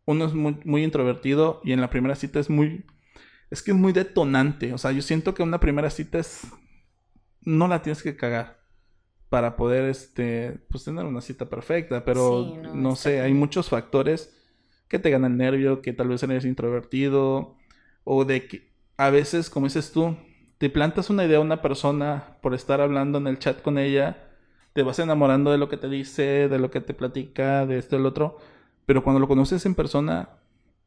uno 0.06 0.26
es 0.26 0.34
muy, 0.34 0.58
muy 0.64 0.84
introvertido 0.84 1.60
y 1.64 1.72
en 1.72 1.80
la 1.80 1.90
primera 1.90 2.16
cita 2.16 2.40
es 2.40 2.50
muy... 2.50 2.86
Es 3.50 3.62
que 3.62 3.72
es 3.72 3.76
muy 3.76 3.92
detonante. 3.92 4.72
O 4.74 4.78
sea, 4.78 4.92
yo 4.92 5.02
siento 5.02 5.34
que 5.34 5.42
una 5.44 5.60
primera 5.60 5.90
cita 5.90 6.18
es... 6.20 6.42
No 7.42 7.68
la 7.68 7.82
tienes 7.82 8.02
que 8.02 8.16
cagar 8.16 8.60
para 9.30 9.56
poder, 9.56 9.84
este, 9.86 10.60
pues 10.70 10.84
tener 10.84 11.04
una 11.06 11.20
cita 11.20 11.48
perfecta. 11.50 12.04
Pero, 12.04 12.54
Sí, 12.54 12.60
no, 12.74 12.96
sé, 12.96 13.20
hay 13.20 13.34
muchos 13.34 13.68
factores 13.70 14.34
que 14.88 14.98
te 14.98 15.10
ganan 15.10 15.36
nervio, 15.38 15.82
que 15.82 15.92
tal 15.92 16.08
vez 16.08 16.22
eres 16.24 16.44
introvertido, 16.44 17.56
o 18.04 18.24
de 18.24 18.48
que 18.48 18.72
a 18.96 19.10
veces, 19.10 19.50
como 19.50 19.66
dices 19.66 19.92
tú, 19.92 20.16
te 20.60 20.68
plantas 20.68 21.08
una 21.08 21.24
idea 21.24 21.38
a 21.38 21.40
una 21.40 21.62
persona 21.62 22.36
por 22.42 22.52
estar 22.52 22.82
hablando 22.82 23.16
en 23.16 23.26
el 23.26 23.38
chat 23.38 23.62
con 23.62 23.78
ella, 23.78 24.28
te 24.74 24.82
vas 24.82 24.98
enamorando 24.98 25.50
de 25.50 25.56
lo 25.56 25.70
que 25.70 25.78
te 25.78 25.88
dice, 25.88 26.50
de 26.50 26.58
lo 26.58 26.70
que 26.70 26.82
te 26.82 26.92
platica, 26.92 27.64
de 27.64 27.78
esto 27.78 27.96
y 27.96 27.98
el 27.98 28.04
otro, 28.04 28.36
pero 28.84 29.02
cuando 29.02 29.20
lo 29.20 29.26
conoces 29.26 29.64
en 29.64 29.74
persona, 29.74 30.28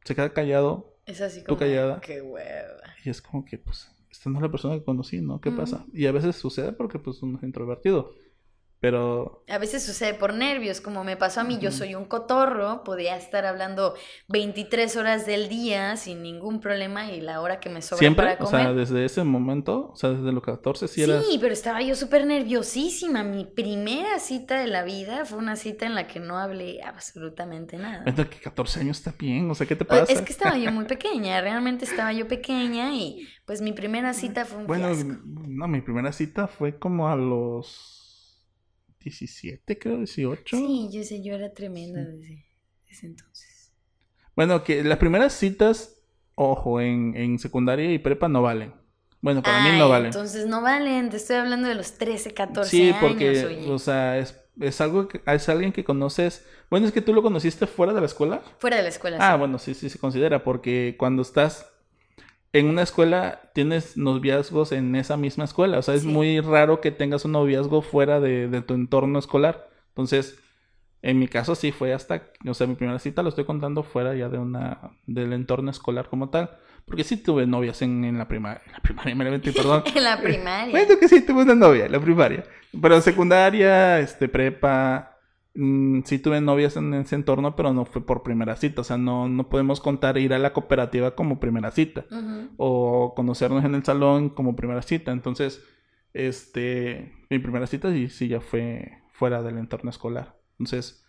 se 0.04 0.14
queda 0.14 0.32
callado 0.32 1.00
Es 1.06 1.20
así 1.20 1.40
tú 1.40 1.46
como. 1.46 1.58
callada. 1.58 2.00
Qué 2.00 2.22
hueva. 2.22 2.84
y 3.04 3.10
es 3.10 3.20
como 3.20 3.44
que, 3.44 3.58
pues, 3.58 3.90
esta 4.12 4.30
no 4.30 4.36
es 4.36 4.42
la 4.42 4.48
persona 4.48 4.76
que 4.76 4.84
conocí, 4.84 5.20
¿no? 5.20 5.40
¿Qué 5.40 5.50
pasa? 5.50 5.84
Y 5.92 6.06
a 6.06 6.12
veces 6.12 6.36
sucede 6.36 6.70
porque, 6.70 7.00
pues, 7.00 7.20
uno 7.24 7.38
es 7.38 7.42
introvertido, 7.42 8.14
pero 8.88 9.42
A 9.46 9.58
veces 9.58 9.84
sucede 9.84 10.14
por 10.14 10.32
nervios, 10.32 10.80
como 10.80 11.04
me 11.04 11.16
pasó 11.16 11.40
a 11.40 11.44
mí, 11.44 11.58
yo 11.58 11.70
soy 11.70 11.94
un 11.94 12.06
cotorro, 12.06 12.82
podía 12.82 13.16
estar 13.16 13.44
hablando 13.44 13.94
23 14.28 14.96
horas 14.96 15.26
del 15.26 15.48
día 15.50 15.96
sin 15.96 16.22
ningún 16.22 16.60
problema 16.60 17.10
y 17.12 17.20
la 17.20 17.40
hora 17.42 17.60
que 17.60 17.68
me 17.68 17.82
sobra 17.82 17.98
siempre, 17.98 18.24
para 18.26 18.34
o 18.36 18.38
comer. 18.38 18.60
sea, 18.62 18.72
desde 18.72 19.04
ese 19.04 19.22
momento, 19.24 19.90
o 19.92 19.96
sea, 19.96 20.10
desde 20.10 20.32
los 20.32 20.42
14, 20.42 20.88
sí 20.88 21.02
eras... 21.02 21.24
Sí, 21.30 21.38
pero 21.40 21.52
estaba 21.52 21.82
yo 21.82 21.94
súper 21.94 22.26
nerviosísima. 22.26 23.22
Mi 23.22 23.44
primera 23.44 24.18
cita 24.18 24.58
de 24.58 24.66
la 24.66 24.82
vida 24.82 25.24
fue 25.24 25.38
una 25.38 25.56
cita 25.56 25.86
en 25.86 25.94
la 25.94 26.06
que 26.06 26.20
no 26.20 26.38
hablé 26.38 26.82
absolutamente 26.82 27.76
nada. 27.76 28.02
Bueno, 28.04 28.28
que 28.30 28.38
14 28.38 28.80
años 28.80 28.98
está 28.98 29.14
bien, 29.18 29.50
o 29.50 29.54
sea, 29.54 29.66
¿qué 29.66 29.76
te 29.76 29.84
O- 29.84 29.88
pasa? 29.88 30.12
Es 30.12 30.20
que 30.22 30.32
estaba 30.32 30.56
yo 30.56 30.70
muy 30.72 30.84
pequeña, 30.94 31.40
realmente 31.40 31.84
estaba 31.84 32.12
yo 32.12 32.26
pequeña 32.28 32.92
y 32.94 33.28
pues 33.44 33.60
mi 33.60 33.72
primera 33.72 34.14
cita 34.14 34.44
fue 34.44 34.58
un 34.58 34.66
Bueno, 34.66 34.94
fiasco. 34.94 35.20
no, 35.24 35.68
mi 35.68 35.80
primera 35.80 36.12
cita 36.12 36.46
fue 36.46 36.78
como 36.78 37.08
a 37.08 37.16
los 37.16 38.00
17, 39.04 39.78
creo, 39.78 39.98
18. 39.98 40.56
Sí, 40.56 40.88
yo 40.92 41.02
sé, 41.04 41.22
yo 41.22 41.34
era 41.34 41.52
tremenda 41.52 42.04
Sí. 42.04 42.10
desde 42.12 42.46
ese 42.88 43.06
entonces. 43.06 43.72
Bueno, 44.36 44.64
que 44.64 44.82
las 44.82 44.98
primeras 44.98 45.32
citas, 45.32 45.96
ojo, 46.34 46.80
en, 46.80 47.14
en 47.16 47.38
secundaria 47.38 47.92
y 47.92 47.98
prepa 47.98 48.28
no 48.28 48.42
valen. 48.42 48.74
Bueno, 49.20 49.42
para 49.42 49.62
mí 49.62 49.78
no 49.78 49.88
valen. 49.88 50.06
Entonces 50.06 50.46
no 50.46 50.60
valen, 50.60 51.08
te 51.10 51.16
estoy 51.16 51.36
hablando 51.36 51.68
de 51.68 51.74
los 51.76 51.92
13, 51.94 52.34
14 52.34 52.70
Sí, 52.70 52.82
años. 52.88 52.96
porque, 53.00 53.44
oye. 53.46 53.70
o 53.70 53.78
sea, 53.78 54.18
es, 54.18 54.38
es 54.60 54.80
algo 54.82 55.08
que, 55.08 55.20
es 55.26 55.48
alguien 55.48 55.72
que 55.72 55.82
conoces. 55.84 56.44
Bueno, 56.68 56.86
es 56.86 56.92
que 56.92 57.00
tú 57.00 57.14
lo 57.14 57.22
conociste 57.22 57.66
fuera 57.66 57.92
de 57.94 58.00
la 58.00 58.06
escuela. 58.06 58.42
Fuera 58.58 58.76
de 58.76 58.82
la 58.82 58.88
escuela. 58.90 59.16
Ah, 59.20 59.34
sí. 59.34 59.38
bueno, 59.38 59.58
sí, 59.58 59.72
sí 59.74 59.88
se 59.88 59.98
considera, 59.98 60.44
porque 60.44 60.96
cuando 60.98 61.22
estás 61.22 61.70
en 62.54 62.66
una 62.70 62.82
escuela 62.82 63.40
tienes 63.52 63.96
noviazgos 63.98 64.72
en 64.72 64.94
esa 64.96 65.16
misma 65.18 65.44
escuela. 65.44 65.78
O 65.78 65.82
sea, 65.82 65.94
es 65.94 66.02
Sí. 66.02 66.08
muy 66.08 66.40
raro 66.40 66.80
que 66.80 66.90
tengas 66.90 67.24
un 67.26 67.32
noviazgo 67.32 67.82
fuera 67.82 68.20
de, 68.20 68.48
de 68.48 68.62
tu 68.62 68.72
entorno 68.74 69.18
escolar. 69.18 69.68
Entonces, 69.88 70.38
en 71.02 71.18
mi 71.18 71.28
caso 71.28 71.54
sí 71.54 71.72
fue 71.72 71.92
hasta, 71.92 72.22
o 72.46 72.54
sea, 72.54 72.66
mi 72.66 72.76
primera 72.76 72.98
cita 72.98 73.22
lo 73.22 73.28
estoy 73.28 73.44
contando 73.44 73.82
fuera 73.82 74.14
ya 74.14 74.28
de 74.30 74.38
una, 74.38 74.78
del 75.06 75.32
entorno 75.34 75.70
escolar 75.70 76.08
como 76.08 76.30
tal. 76.30 76.50
Porque 76.86 77.02
sí 77.02 77.16
tuve 77.16 77.46
novias 77.46 77.80
en, 77.82 78.04
en 78.04 78.18
la 78.18 78.28
primaria, 78.28 78.60
en 78.66 78.72
la 78.72 78.78
primaria, 78.80 79.14
meramente, 79.14 79.52
perdón. 79.52 79.82
en 79.94 80.04
la 80.04 80.20
primaria. 80.20 80.70
Bueno, 80.70 80.98
que 81.00 81.08
sí 81.08 81.22
tuve 81.26 81.42
una 81.42 81.54
novia 81.54 81.86
en 81.86 81.92
la 81.92 82.00
primaria. 82.00 82.44
Pero 82.80 82.94
en 82.96 83.02
secundaria, 83.02 83.98
este, 84.00 84.28
prepa, 84.28 85.13
mm, 85.54 86.02
sí 86.04 86.18
tuve 86.18 86.40
novias 86.40 86.76
en 86.76 86.94
ese 86.94 87.14
entorno, 87.16 87.56
pero 87.56 87.72
no 87.72 87.84
fue 87.84 88.04
por 88.04 88.22
primera 88.22 88.56
cita. 88.56 88.80
O 88.80 88.84
sea, 88.84 88.98
no, 88.98 89.28
no 89.28 89.48
podemos 89.48 89.80
contar 89.80 90.18
ir 90.18 90.34
a 90.34 90.38
la 90.38 90.52
cooperativa 90.52 91.14
como 91.14 91.40
primera 91.40 91.70
cita. 91.70 92.06
O 92.56 93.14
conocernos 93.14 93.64
en 93.64 93.74
el 93.74 93.84
salón 93.84 94.30
como 94.30 94.56
primera 94.56 94.82
cita. 94.82 95.12
Entonces, 95.12 95.62
este, 96.12 97.12
mi 97.30 97.38
primera 97.38 97.66
cita 97.66 97.92
sí, 97.92 98.08
sí 98.08 98.28
ya 98.28 98.40
fue 98.40 99.02
fuera 99.12 99.42
del 99.42 99.58
entorno 99.58 99.90
escolar. 99.90 100.40
Entonces, 100.58 101.04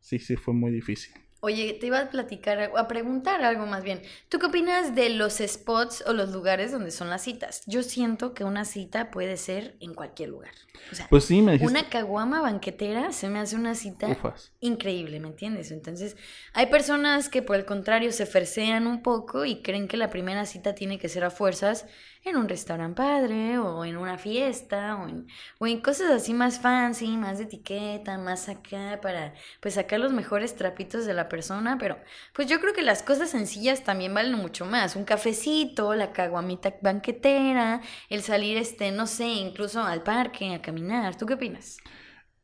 sí, 0.00 0.18
sí 0.18 0.36
fue 0.36 0.54
muy 0.54 0.70
difícil. 0.70 1.14
Oye, 1.46 1.74
te 1.74 1.86
iba 1.86 2.00
a 2.00 2.10
platicar, 2.10 2.72
a 2.76 2.88
preguntar 2.88 3.40
algo 3.44 3.66
más 3.66 3.84
bien. 3.84 4.02
¿Tú 4.28 4.40
qué 4.40 4.46
opinas 4.46 4.96
de 4.96 5.10
los 5.10 5.34
spots 5.38 6.02
o 6.06 6.12
los 6.12 6.30
lugares 6.30 6.72
donde 6.72 6.90
son 6.90 7.08
las 7.08 7.22
citas? 7.22 7.62
Yo 7.66 7.84
siento 7.84 8.34
que 8.34 8.42
una 8.42 8.64
cita 8.64 9.12
puede 9.12 9.36
ser 9.36 9.76
en 9.80 9.94
cualquier 9.94 10.30
lugar. 10.30 10.50
O 10.90 10.94
sea, 10.96 11.06
Pues 11.08 11.24
sí, 11.24 11.42
me 11.42 11.52
dijiste. 11.52 11.70
una 11.70 11.88
caguama 11.88 12.40
banquetera 12.40 13.12
se 13.12 13.28
me 13.28 13.38
hace 13.38 13.54
una 13.54 13.76
cita 13.76 14.08
Ufas. 14.08 14.52
increíble, 14.60 15.20
¿me 15.20 15.28
entiendes? 15.28 15.70
Entonces, 15.70 16.16
hay 16.52 16.66
personas 16.66 17.28
que 17.28 17.42
por 17.42 17.54
el 17.56 17.64
contrario 17.64 18.10
se 18.10 18.26
fersean 18.26 18.86
un 18.88 19.02
poco 19.02 19.44
y 19.44 19.62
creen 19.62 19.86
que 19.88 19.96
la 19.96 20.10
primera 20.10 20.46
cita 20.46 20.74
tiene 20.74 20.98
que 20.98 21.08
ser 21.08 21.22
a 21.24 21.30
fuerzas 21.30 21.86
en 22.24 22.36
un 22.36 22.48
restaurante 22.48 22.96
padre 22.96 23.58
o 23.58 23.84
en 23.84 23.96
una 23.96 24.18
fiesta 24.18 24.96
o 24.96 25.08
en, 25.08 25.28
o 25.58 25.66
en 25.66 25.80
cosas 25.80 26.10
así 26.10 26.34
más 26.34 26.58
fancy, 26.60 27.16
más 27.16 27.38
de 27.38 27.44
etiqueta, 27.44 28.18
más 28.18 28.48
acá 28.48 28.98
para 29.00 29.32
pues 29.60 29.74
sacar 29.74 30.00
los 30.00 30.12
mejores 30.12 30.56
trapitos 30.56 31.06
de 31.06 31.14
la 31.14 31.28
persona, 31.28 31.35
pero 31.78 31.98
pues 32.34 32.48
yo 32.48 32.60
creo 32.60 32.72
que 32.74 32.82
las 32.82 33.02
cosas 33.02 33.30
sencillas 33.30 33.84
también 33.84 34.14
valen 34.14 34.34
mucho 34.34 34.64
más, 34.66 34.96
un 34.96 35.04
cafecito, 35.04 35.94
la 35.94 36.12
caguamita 36.12 36.74
banquetera, 36.82 37.80
el 38.08 38.22
salir 38.22 38.56
este, 38.56 38.90
no 38.92 39.06
sé, 39.06 39.26
incluso 39.26 39.82
al 39.82 40.02
parque 40.02 40.54
a 40.54 40.62
caminar, 40.62 41.16
¿tú 41.16 41.26
qué 41.26 41.34
opinas? 41.34 41.78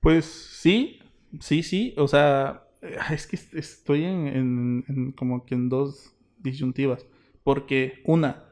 Pues 0.00 0.24
sí, 0.26 1.00
sí, 1.40 1.62
sí. 1.62 1.94
O 1.96 2.08
sea, 2.08 2.64
eh, 2.82 2.96
es 3.12 3.26
que 3.26 3.36
est- 3.36 3.54
estoy 3.54 4.04
en, 4.04 4.26
en- 4.26 4.84
en 4.88 5.12
como 5.12 5.44
que 5.46 5.54
en 5.54 5.68
dos 5.68 6.12
disyuntivas. 6.38 7.06
Porque 7.44 8.00
una, 8.04 8.44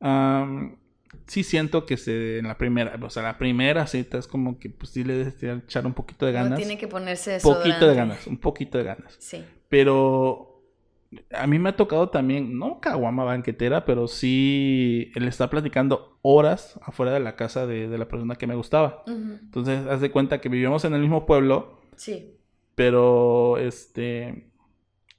am, 0.00 0.76
sí 1.26 1.42
siento 1.42 1.86
que 1.86 1.96
se 1.96 2.38
en 2.38 2.46
la 2.48 2.58
primera, 2.58 2.98
o 3.02 3.10
sea, 3.10 3.22
la 3.22 3.38
primera 3.38 3.86
cita 3.86 4.18
es 4.18 4.26
como 4.26 4.58
que 4.58 4.68
pues 4.70 4.90
sí 4.90 5.04
le 5.04 5.14
debes 5.14 5.40
de 5.40 5.52
echar 5.52 5.86
un 5.86 5.94
poquito 5.94 6.26
de 6.26 6.32
No 6.32 6.38
ganas. 6.44 6.58
tiene 6.58 6.76
que 6.78 6.88
ponerse 6.88 7.38
poquito 7.42 7.86
de 7.88 7.94
ganas, 7.94 8.26
un 8.26 8.36
poquito 8.38 8.78
de 8.78 8.84
ganas. 8.84 9.16
Sí. 9.18 9.44
Pero 9.68 10.50
a 11.32 11.46
mí 11.46 11.58
me 11.58 11.68
ha 11.70 11.76
tocado 11.76 12.08
también, 12.10 12.58
no 12.58 12.80
caguama 12.80 13.22
banquetera, 13.24 13.84
pero 13.84 14.08
sí 14.08 15.12
el 15.14 15.28
estar 15.28 15.48
platicando 15.50 16.18
horas 16.22 16.78
afuera 16.82 17.12
de 17.12 17.20
la 17.20 17.36
casa 17.36 17.66
de, 17.66 17.88
de 17.88 17.98
la 17.98 18.08
persona 18.08 18.34
que 18.34 18.46
me 18.46 18.54
gustaba. 18.56 19.04
Entonces, 19.06 19.86
haz 19.86 20.00
de 20.00 20.10
cuenta 20.10 20.40
que 20.40 20.48
vivíamos 20.48 20.84
en 20.84 20.94
el 20.94 21.00
mismo 21.00 21.24
pueblo, 21.26 21.78
Sí. 21.96 22.36
pero 22.74 23.58
este 23.58 24.50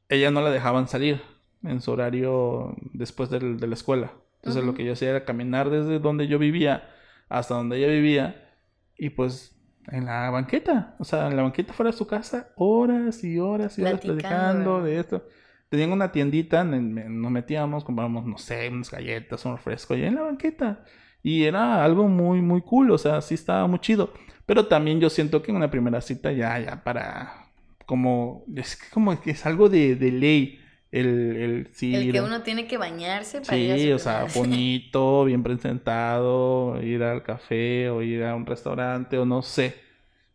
ella 0.09 0.29
no 0.31 0.41
la 0.41 0.51
dejaban 0.51 0.87
salir 0.87 1.21
en 1.63 1.81
su 1.81 1.91
horario 1.91 2.75
después 2.93 3.29
del- 3.29 3.57
de 3.59 3.67
la 3.67 3.73
escuela. 3.73 4.11
Entonces 4.45 4.63
lo 4.63 4.73
que 4.73 4.85
yo 4.85 4.93
hacía 4.93 5.09
era 5.09 5.25
caminar 5.25 5.69
desde 5.69 5.99
donde 5.99 6.27
yo 6.27 6.39
vivía 6.39 6.89
hasta 7.29 7.55
donde 7.55 7.77
ella 7.77 7.87
vivía 7.87 8.53
y 8.97 9.09
pues 9.09 9.55
en 9.87 10.05
la 10.05 10.29
banqueta, 10.29 10.95
o 10.99 11.03
sea, 11.03 11.27
en 11.27 11.35
la 11.35 11.43
banqueta 11.43 11.73
fuera 11.73 11.91
de 11.91 11.97
su 11.97 12.07
casa, 12.07 12.53
horas 12.55 13.23
y 13.23 13.39
horas 13.39 13.77
y 13.77 13.83
horas 13.83 14.01
Platicando, 14.01 14.83
de 14.83 14.99
esto. 14.99 15.27
Tenían 15.69 15.91
una 15.91 16.11
tiendita, 16.11 16.61
en- 16.61 16.97
en- 16.97 17.21
nos 17.21 17.31
metíamos, 17.31 17.83
comprábamos, 17.83 18.25
no 18.25 18.37
sé, 18.37 18.69
unas 18.69 18.89
galletas, 18.91 19.45
un 19.45 19.53
refresco, 19.57 19.95
y 19.95 20.03
en 20.03 20.15
la 20.15 20.21
banqueta. 20.21 20.83
Y 21.23 21.43
era 21.43 21.83
algo 21.83 22.07
muy, 22.07 22.41
muy 22.41 22.61
cool, 22.61 22.91
o 22.91 22.97
sea, 22.97 23.21
sí 23.21 23.33
estaba 23.35 23.67
muy 23.67 23.79
chido. 23.79 24.13
Pero 24.45 24.67
también 24.67 24.99
yo 24.99 25.09
siento 25.09 25.41
que 25.41 25.51
en 25.51 25.57
una 25.57 25.71
primera 25.71 26.01
cita 26.01 26.31
ya, 26.31 26.59
ya 26.59 26.83
para, 26.83 27.47
como, 27.85 28.45
es 28.55 28.75
que 28.75 28.89
como 28.91 29.19
que 29.19 29.31
es 29.31 29.45
algo 29.45 29.69
de, 29.69 29.95
de 29.95 30.11
ley. 30.11 30.59
El, 30.99 31.35
el, 31.35 31.69
sí, 31.73 31.93
El 31.95 32.11
que 32.11 32.21
uno 32.21 32.41
tiene 32.41 32.67
que 32.67 32.77
bañarse 32.77 33.41
para 33.41 33.57
ir 33.57 33.71
a 33.71 33.75
Sí, 33.77 33.91
o 33.91 33.99
sea, 33.99 34.25
bonito, 34.35 35.25
bien 35.25 35.43
presentado, 35.43 36.81
ir 36.81 37.03
al 37.03 37.23
café 37.23 37.89
o 37.89 38.01
ir 38.01 38.23
a 38.23 38.35
un 38.35 38.45
restaurante 38.45 39.17
o 39.17 39.25
no 39.25 39.41
sé. 39.41 39.75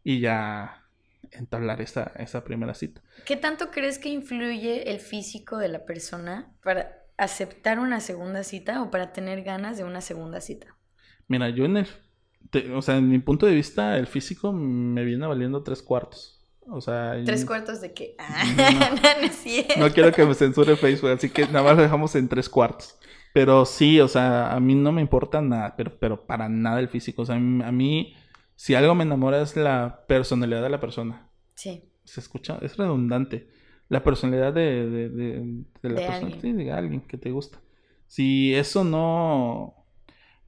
y 0.04 0.20
ya 0.20 0.84
entablar 1.32 1.80
esa, 1.80 2.12
esa 2.16 2.42
primera 2.44 2.74
cita. 2.74 3.02
¿Qué 3.24 3.36
tanto 3.36 3.70
crees 3.70 3.98
que 3.98 4.08
influye 4.08 4.90
el 4.90 4.98
físico 5.00 5.58
de 5.58 5.68
la 5.68 5.84
persona 5.84 6.52
para 6.62 7.04
aceptar 7.16 7.78
una 7.78 8.00
segunda 8.00 8.42
cita 8.44 8.82
o 8.82 8.90
para 8.90 9.12
tener 9.12 9.42
ganas 9.42 9.76
de 9.78 9.84
una 9.84 10.00
segunda 10.00 10.40
cita? 10.40 10.76
Mira, 11.28 11.48
yo 11.50 11.64
en 11.66 11.76
el, 11.78 11.86
te- 12.50 12.72
o 12.72 12.82
sea, 12.82 12.96
en 12.96 13.08
mi 13.08 13.18
punto 13.18 13.46
de 13.46 13.54
vista, 13.54 13.96
el 13.98 14.06
físico 14.06 14.52
me 14.52 15.04
viene 15.04 15.26
valiendo 15.26 15.62
tres 15.62 15.82
cuartos. 15.82 16.39
O 16.72 16.80
sea, 16.80 17.16
¿Tres 17.24 17.44
cuartos 17.44 17.80
de 17.80 17.92
qué? 17.92 18.14
Ah, 18.18 18.44
no, 19.16 19.20
no 19.20 19.26
es 19.26 19.34
cierto. 19.36 19.74
no 19.78 19.90
quiero 19.90 20.12
que 20.12 20.24
me 20.24 20.34
censure 20.34 20.76
Facebook, 20.76 21.10
así 21.10 21.30
que 21.30 21.46
nada 21.46 21.62
más 21.62 21.76
lo 21.76 21.82
dejamos 21.82 22.14
en 22.16 22.28
tres 22.28 22.48
cuartos. 22.48 22.96
Pero 23.32 23.64
sí, 23.64 24.00
o 24.00 24.08
sea, 24.08 24.52
a 24.52 24.60
mí 24.60 24.74
no 24.74 24.90
me 24.92 25.00
importa 25.00 25.40
nada, 25.40 25.74
pero, 25.76 25.98
pero 25.98 26.26
para 26.26 26.48
nada 26.48 26.80
el 26.80 26.88
físico. 26.88 27.22
O 27.22 27.26
sea, 27.26 27.36
a 27.36 27.38
mí, 27.38 27.62
a 27.64 27.70
mí, 27.72 28.14
si 28.56 28.74
algo 28.74 28.94
me 28.94 29.04
enamora 29.04 29.40
es 29.40 29.56
la 29.56 30.04
personalidad 30.08 30.62
de 30.62 30.68
la 30.70 30.80
persona. 30.80 31.28
Sí, 31.54 31.84
Se 32.04 32.20
escucha, 32.20 32.58
es 32.62 32.76
redundante. 32.76 33.48
La 33.88 34.02
personalidad 34.04 34.52
de, 34.52 34.88
de, 34.90 35.08
de- 35.10 35.64
de 35.82 35.88
la 35.88 36.00
De 36.00 36.06
persona, 36.06 36.16
alguien. 36.34 36.40
sí, 36.40 36.52
de 36.52 36.72
alguien 36.72 37.00
que 37.02 37.18
te 37.18 37.30
gusta. 37.30 37.58
Si 38.06 38.54
eso 38.54 38.82
no... 38.84 39.79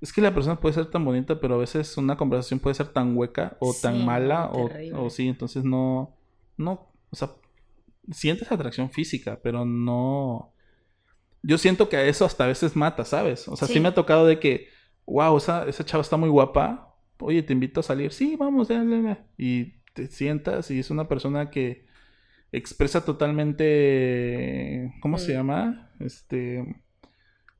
Es 0.02 0.12
que 0.12 0.20
la 0.20 0.34
persona 0.34 0.58
puede 0.60 0.74
ser 0.74 0.86
tan 0.86 1.04
bonita, 1.04 1.40
pero 1.40 1.54
a 1.54 1.58
veces 1.58 1.96
una 1.96 2.16
conversación 2.16 2.58
puede 2.60 2.74
ser 2.74 2.88
tan 2.88 3.16
hueca 3.16 3.56
o 3.60 3.72
tan 3.72 4.04
mala 4.04 4.50
o, 4.52 5.08
sí, 5.10 5.28
entonces 5.28 5.64
no... 5.64 6.14
No, 6.58 6.90
o 7.10 7.16
sea, 7.16 7.30
sientes 8.10 8.50
atracción 8.52 8.90
física, 8.90 9.38
pero 9.42 9.64
no... 9.64 10.52
Yo 11.42 11.56
siento 11.56 11.88
que 11.88 11.96
a 11.96 12.04
eso 12.04 12.24
hasta 12.24 12.44
a 12.44 12.48
veces 12.48 12.76
mata, 12.76 13.04
¿sabes? 13.04 13.48
O 13.48 13.56
sea, 13.56 13.66
sí, 13.68 13.74
Sí. 13.74 13.80
me 13.80 13.88
ha 13.88 13.94
tocado 13.94 14.26
de 14.26 14.38
que, 14.38 14.68
wow, 15.06 15.36
esa, 15.36 15.66
esa 15.68 15.84
chava 15.84 16.02
está 16.02 16.16
muy 16.16 16.28
guapa. 16.28 16.94
Oye, 17.20 17.42
te 17.42 17.52
invito 17.52 17.80
a 17.80 17.82
salir. 17.84 18.12
Sí, 18.12 18.36
vamos, 18.36 18.68
ya, 18.68 18.82
ya, 18.84 19.00
ya. 19.00 19.26
Y 19.38 19.74
te 19.92 20.08
sientas 20.08 20.70
y 20.72 20.80
es 20.80 20.90
una 20.90 21.06
persona 21.08 21.48
que 21.50 21.86
expresa 22.52 23.04
totalmente, 23.04 24.92
¿cómo 25.00 25.18
se 25.18 25.32
Mm. 25.32 25.36
llama? 25.36 25.90
Este, 26.00 26.82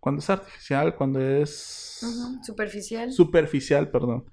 cuando 0.03 0.19
es 0.19 0.29
artificial, 0.31 0.97
cuando 0.97 1.21
es 1.21 2.01
superficial. 2.45 3.13
superficial, 3.13 3.89
perdón. 3.89 4.25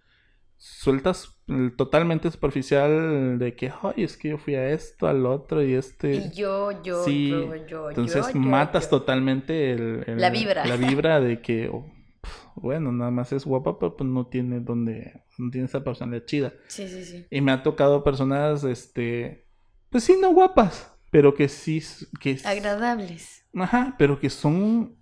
Sueltas 0.57 1.37
mm, 1.45 1.75
totalmente 1.77 2.29
superficial 2.31 3.37
de 3.37 3.55
que, 3.55 3.71
ay, 3.83 4.03
es 4.03 4.17
que 4.17 4.29
yo 4.29 4.39
fui 4.39 4.55
a 4.55 4.69
esto, 4.71 5.07
al 5.07 5.27
otro 5.27 5.63
y 5.63 5.75
este... 5.75 6.15
Y 6.15 6.31
yo, 6.31 6.81
yo, 6.81 7.05
Sí, 7.05 7.29
yo, 7.29 7.55
yo, 7.67 7.89
Entonces 7.89 8.25
yo, 8.25 8.33
yo, 8.33 8.39
matas 8.39 8.85
yo. 8.85 8.89
totalmente 8.97 9.71
el, 9.71 10.03
el- 10.07 10.19
La 10.19 10.31
vibra. 10.31 10.65
La 10.65 10.75
vibra 10.75 11.19
de 11.21 11.39
que, 11.41 11.69
oh, 11.69 11.85
bueno, 12.55 12.91
nada 12.91 13.11
más 13.11 13.31
es 13.31 13.45
guapa, 13.45 13.77
pero 13.77 13.95
pues 13.95 14.09
no 14.09 14.25
tiene 14.25 14.59
donde, 14.59 15.21
no 15.37 15.51
tiene 15.51 15.67
esa 15.67 15.83
personalidad 15.83 16.25
chida. 16.25 16.53
Sí, 16.67 16.87
sí, 16.87 17.05
sí. 17.05 17.25
Y 17.29 17.41
me 17.41 17.51
ha 17.51 17.61
tocado 17.61 18.03
personas, 18.03 18.63
este, 18.63 19.45
pues 19.91 20.03
sí, 20.03 20.17
no 20.19 20.33
guapas, 20.33 20.91
pero 21.11 21.35
que 21.35 21.47
sí, 21.47 21.79
que, 22.19 22.37
Agradables. 22.43 23.45
ajá, 23.53 23.95
pero 23.97 24.19
que 24.19 24.29
son, 24.29 24.97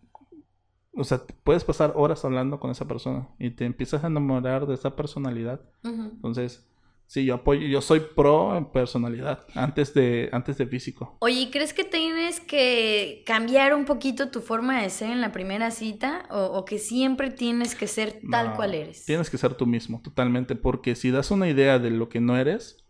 o 0.98 1.04
sea, 1.04 1.22
puedes 1.44 1.64
pasar 1.64 1.94
horas 1.96 2.26
hablando 2.26 2.60
con 2.60 2.72
esa 2.72 2.88
persona 2.88 3.30
y 3.40 3.52
te 3.52 3.66
empiezas 3.66 4.04
a 4.04 4.08
enamorar 4.08 4.66
de 4.66 4.74
esa 4.74 4.96
personalidad. 4.96 5.62
Entonces, 5.84 6.68
sí, 7.06 7.24
yo 7.26 7.36
apoyo, 7.36 7.66
yo 7.68 7.82
soy 7.82 8.02
pro 8.16 8.58
en 8.58 8.66
personalidad 8.66 9.46
antes 9.56 9.94
de, 9.94 10.30
antes 10.34 10.58
de 10.58 10.68
físico. 10.68 11.16
Oye, 11.20 11.42
¿y 11.42 11.52
¿crees 11.52 11.74
que 11.74 11.84
tienes 11.84 12.40
que 12.40 13.24
cambiar 13.26 13.74
un 13.76 13.86
poquito 13.86 14.30
tu 14.30 14.42
forma 14.42 14.82
de 14.82 14.90
ser 14.90 15.12
en 15.12 15.22
la 15.22 15.32
primera 15.32 15.72
cita? 15.72 16.26
¿O, 16.32 16.40
o 16.46 16.66
que 16.66 16.80
siempre 16.80 17.30
tienes 17.30 17.76
que 17.76 17.88
ser 17.88 18.20
tal 18.32 18.50
No, 18.50 18.56
cual 18.56 18.74
eres? 18.74 19.06
Tienes 19.06 19.30
que 19.30 19.38
ser 19.38 19.54
tú 19.54 19.66
mismo, 19.66 20.02
totalmente, 20.04 20.56
porque 20.56 20.96
si 20.96 21.12
das 21.12 21.32
una 21.32 21.48
idea 21.48 21.80
de 21.80 21.92
lo 21.92 22.10
que 22.10 22.20
no 22.20 22.38
eres, 22.38 22.84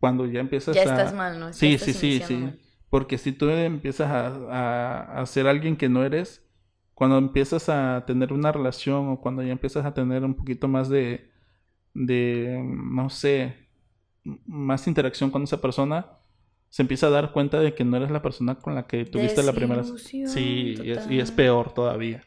cuando 0.00 0.26
ya 0.26 0.40
empiezas 0.40 0.74
Ya 0.76 0.82
a... 0.82 0.84
estás 0.84 1.12
mal, 1.12 1.38
¿no? 1.40 1.48
Ya 1.48 1.52
Sí, 1.52 1.74
estás 1.74 1.86
sí, 1.96 2.18
sí, 2.20 2.22
sí. 2.26 2.34
mal. 2.36 2.58
Porque 2.88 3.18
si 3.18 3.32
tú 3.32 3.50
empiezas 3.50 4.08
a, 4.10 4.28
a, 4.28 5.20
a 5.20 5.26
ser 5.26 5.46
alguien 5.46 5.76
que 5.76 5.90
no 5.90 6.04
eres, 6.04 6.47
cuando 6.98 7.16
empiezas 7.16 7.68
a 7.68 8.02
tener 8.08 8.32
una 8.32 8.50
relación 8.50 9.10
o 9.10 9.20
cuando 9.20 9.40
ya 9.44 9.52
empiezas 9.52 9.86
a 9.86 9.94
tener 9.94 10.24
un 10.24 10.34
poquito 10.34 10.66
más 10.66 10.88
de, 10.88 11.30
de, 11.94 12.60
no 12.60 13.08
sé, 13.08 13.54
más 14.24 14.84
interacción 14.88 15.30
con 15.30 15.44
esa 15.44 15.60
persona, 15.60 16.18
se 16.70 16.82
empieza 16.82 17.06
a 17.06 17.10
dar 17.10 17.30
cuenta 17.30 17.60
de 17.60 17.72
que 17.72 17.84
no 17.84 17.98
eres 17.98 18.10
la 18.10 18.20
persona 18.20 18.56
con 18.56 18.74
la 18.74 18.88
que 18.88 19.04
tuviste 19.04 19.44
la 19.44 19.52
primera... 19.52 19.84
Sí, 19.84 20.74
y 20.82 20.90
es, 20.90 21.08
y 21.08 21.20
es 21.20 21.30
peor 21.30 21.72
todavía, 21.72 22.24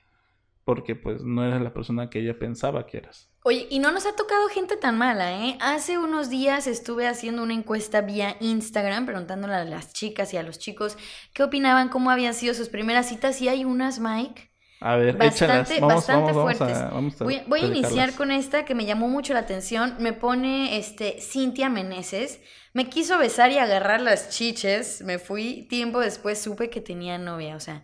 porque 0.63 0.95
pues 0.95 1.21
no 1.21 1.43
eres 1.43 1.61
la 1.61 1.73
persona 1.73 2.09
que 2.09 2.19
ella 2.19 2.39
pensaba 2.39 2.87
que 2.87 2.99
eras. 2.99 3.29
Oye, 3.43 3.67
y 3.69 3.79
no 3.79 3.91
nos 3.91 4.05
ha 4.05 4.15
tocado 4.15 4.47
gente 4.47 4.77
tan 4.77 4.97
mala, 4.97 5.45
¿eh? 5.47 5.57
Hace 5.59 5.97
unos 5.97 6.29
días 6.29 6.65
estuve 6.65 7.09
haciendo 7.09 7.43
una 7.43 7.55
encuesta 7.55 7.99
vía 7.99 8.37
Instagram 8.39 9.05
preguntándole 9.05 9.55
a 9.55 9.65
las 9.65 9.91
chicas 9.91 10.33
y 10.33 10.37
a 10.37 10.43
los 10.43 10.59
chicos 10.59 10.97
qué 11.33 11.43
opinaban, 11.43 11.89
cómo 11.89 12.09
habían 12.09 12.33
sido 12.33 12.53
sus 12.53 12.69
primeras 12.69 13.09
citas 13.09 13.41
y 13.41 13.49
hay 13.49 13.65
unas, 13.65 13.99
Mike. 13.99 14.50
A 14.83 14.95
ver, 14.95 15.15
Bastante-. 15.15 15.79
Vamos, 15.79 15.95
bastante 16.07 16.33
vamos, 16.33 16.35
vamos 16.35 16.57
fuertes. 16.57 16.77
a, 16.77 16.89
vamos 16.89 17.21
a 17.21 17.23
Voy, 17.23 17.41
voy 17.45 17.61
a 17.61 17.65
iniciar 17.67 18.15
con 18.15 18.31
esta 18.31 18.65
que 18.65 18.73
me 18.73 18.85
llamó 18.85 19.07
mucho 19.07 19.33
la 19.33 19.41
atención. 19.41 19.95
Me 19.99 20.11
pone 20.11 20.77
este 20.77 21.21
Cintia 21.21 21.69
Meneses. 21.69 22.41
Me 22.73 22.89
quiso 22.89 23.19
besar 23.19 23.51
y 23.51 23.59
agarrar 23.59 24.01
las 24.01 24.29
chiches. 24.29 25.01
Me 25.03 25.19
fui. 25.19 25.67
Tiempo 25.69 25.99
después 25.99 26.41
supe 26.41 26.71
que 26.71 26.81
tenía 26.81 27.19
novia. 27.19 27.55
O 27.55 27.59
sea, 27.59 27.83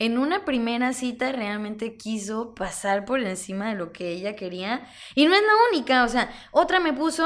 en 0.00 0.18
una 0.18 0.44
primera 0.44 0.92
cita 0.94 1.30
realmente 1.30 1.96
quiso 1.96 2.56
pasar 2.56 3.04
por 3.04 3.20
encima 3.20 3.68
de 3.68 3.76
lo 3.76 3.92
que 3.92 4.08
ella 4.10 4.34
quería. 4.34 4.84
Y 5.14 5.26
no 5.26 5.34
es 5.34 5.42
la 5.42 5.52
única. 5.70 6.02
O 6.02 6.08
sea, 6.08 6.28
otra 6.50 6.80
me 6.80 6.92
puso. 6.92 7.24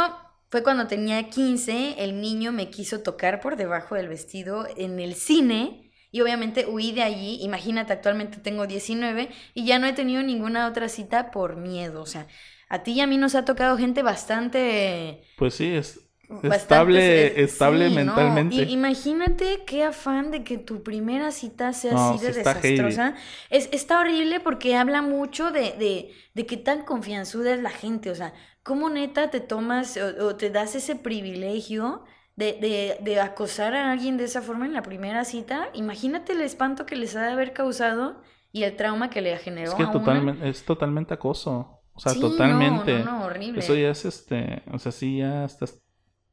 Fue 0.51 0.63
cuando 0.63 0.87
tenía 0.89 1.31
15. 1.31 2.05
El 2.05 2.21
niño 2.21 2.53
me 2.53 2.69
quiso 2.69 3.01
tocar 3.01 3.41
por 3.41 3.57
debajo 3.57 3.95
del 3.95 4.09
vestido 4.09 4.67
en 4.77 5.01
el 5.01 5.15
cine. 5.15 5.86
Y 6.11 6.21
obviamente 6.21 6.67
huí 6.67 6.93
de 6.93 7.03
allí. 7.03 7.39
Imagínate, 7.43 7.93
actualmente 7.93 8.39
tengo 8.39 8.67
19 8.67 9.29
y 9.55 9.65
ya 9.67 9.79
no 9.79 9.87
he 9.87 9.93
tenido 9.93 10.23
ninguna 10.23 10.67
otra 10.69 10.89
cita 10.89 11.31
por 11.31 11.57
miedo. 11.57 12.03
O 12.03 12.07
sea, 12.07 12.27
a 12.69 12.83
ti 12.83 12.93
y 12.93 13.01
a 13.01 13.07
mí 13.07 13.19
nos 13.19 13.35
ha 13.35 13.45
tocado 13.45 13.77
gente 13.79 14.03
bastante. 14.03 15.23
Pues 15.37 15.55
sí, 15.55 15.67
es 15.75 16.01
bastante- 16.29 16.57
estable, 16.57 17.43
estable 17.43 17.89
sí, 17.89 17.95
¿no? 17.95 18.17
mentalmente. 18.17 18.55
Y- 18.55 18.73
imagínate 18.73 19.65
qué 19.67 19.85
afán 19.85 20.31
de 20.31 20.43
que 20.45 20.59
tu 20.59 20.83
primera 20.83 21.31
cita 21.31 21.73
sea 21.73 21.93
No, 21.93 22.11
así 22.15 22.25
de 22.25 22.33
desastrosa. 22.33 23.15
Es, 23.51 23.69
está 23.73 24.01
horrible 24.01 24.41
porque 24.41 24.77
habla 24.77 25.03
mucho 25.03 25.51
de, 25.51 25.73
de, 25.73 26.13
de 26.35 26.47
qué 26.47 26.57
tan 26.57 26.85
confianzuda 26.85 27.55
es 27.55 27.61
la 27.63 27.71
gente. 27.71 28.11
O 28.11 28.15
sea, 28.15 28.35
cómo 28.63 28.91
neta 28.91 29.31
te 29.31 29.41
tomas 29.41 29.97
o, 29.97 30.27
o 30.27 30.37
te 30.37 30.51
das 30.51 30.75
ese 30.75 30.97
privilegio 30.97 32.05
de, 32.37 32.53
de, 32.61 32.99
de 33.01 33.21
acosar 33.21 33.75
a 33.75 33.91
alguien 33.93 34.17
de 34.17 34.25
esa 34.25 34.43
forma 34.43 34.67
en 34.67 34.73
la 34.75 34.83
primera 34.83 35.25
cita. 35.25 35.69
Imagínate 35.75 36.33
el 36.33 36.43
espanto 36.43 36.87
que 36.87 36.97
les 36.97 37.17
ha 37.17 37.23
de 37.23 37.33
haber 37.33 37.53
causado 37.53 38.21
y 38.53 38.63
el 38.65 38.77
trauma 38.77 39.11
que 39.11 39.21
le 39.23 39.37
generó 39.39 39.71
Es 39.71 39.75
que 39.77 39.83
a 39.83 39.87
una. 39.87 39.93
totalmente, 39.99 40.49
es 40.49 40.65
totalmente 40.65 41.15
acoso. 41.15 41.81
O 41.95 41.99
sea, 42.01 42.13
Sí, 42.13 42.21
no, 42.21 42.29
totalmente. 42.31 42.99
no, 43.01 43.19
no, 43.21 43.25
horrible. 43.25 43.61
Eso 43.61 43.75
ya 43.75 43.91
es 43.91 44.05
este, 44.05 44.63
o 44.71 44.79
sea, 44.79 44.93
sí 44.93 45.19
ya 45.19 45.45
estás 45.47 45.81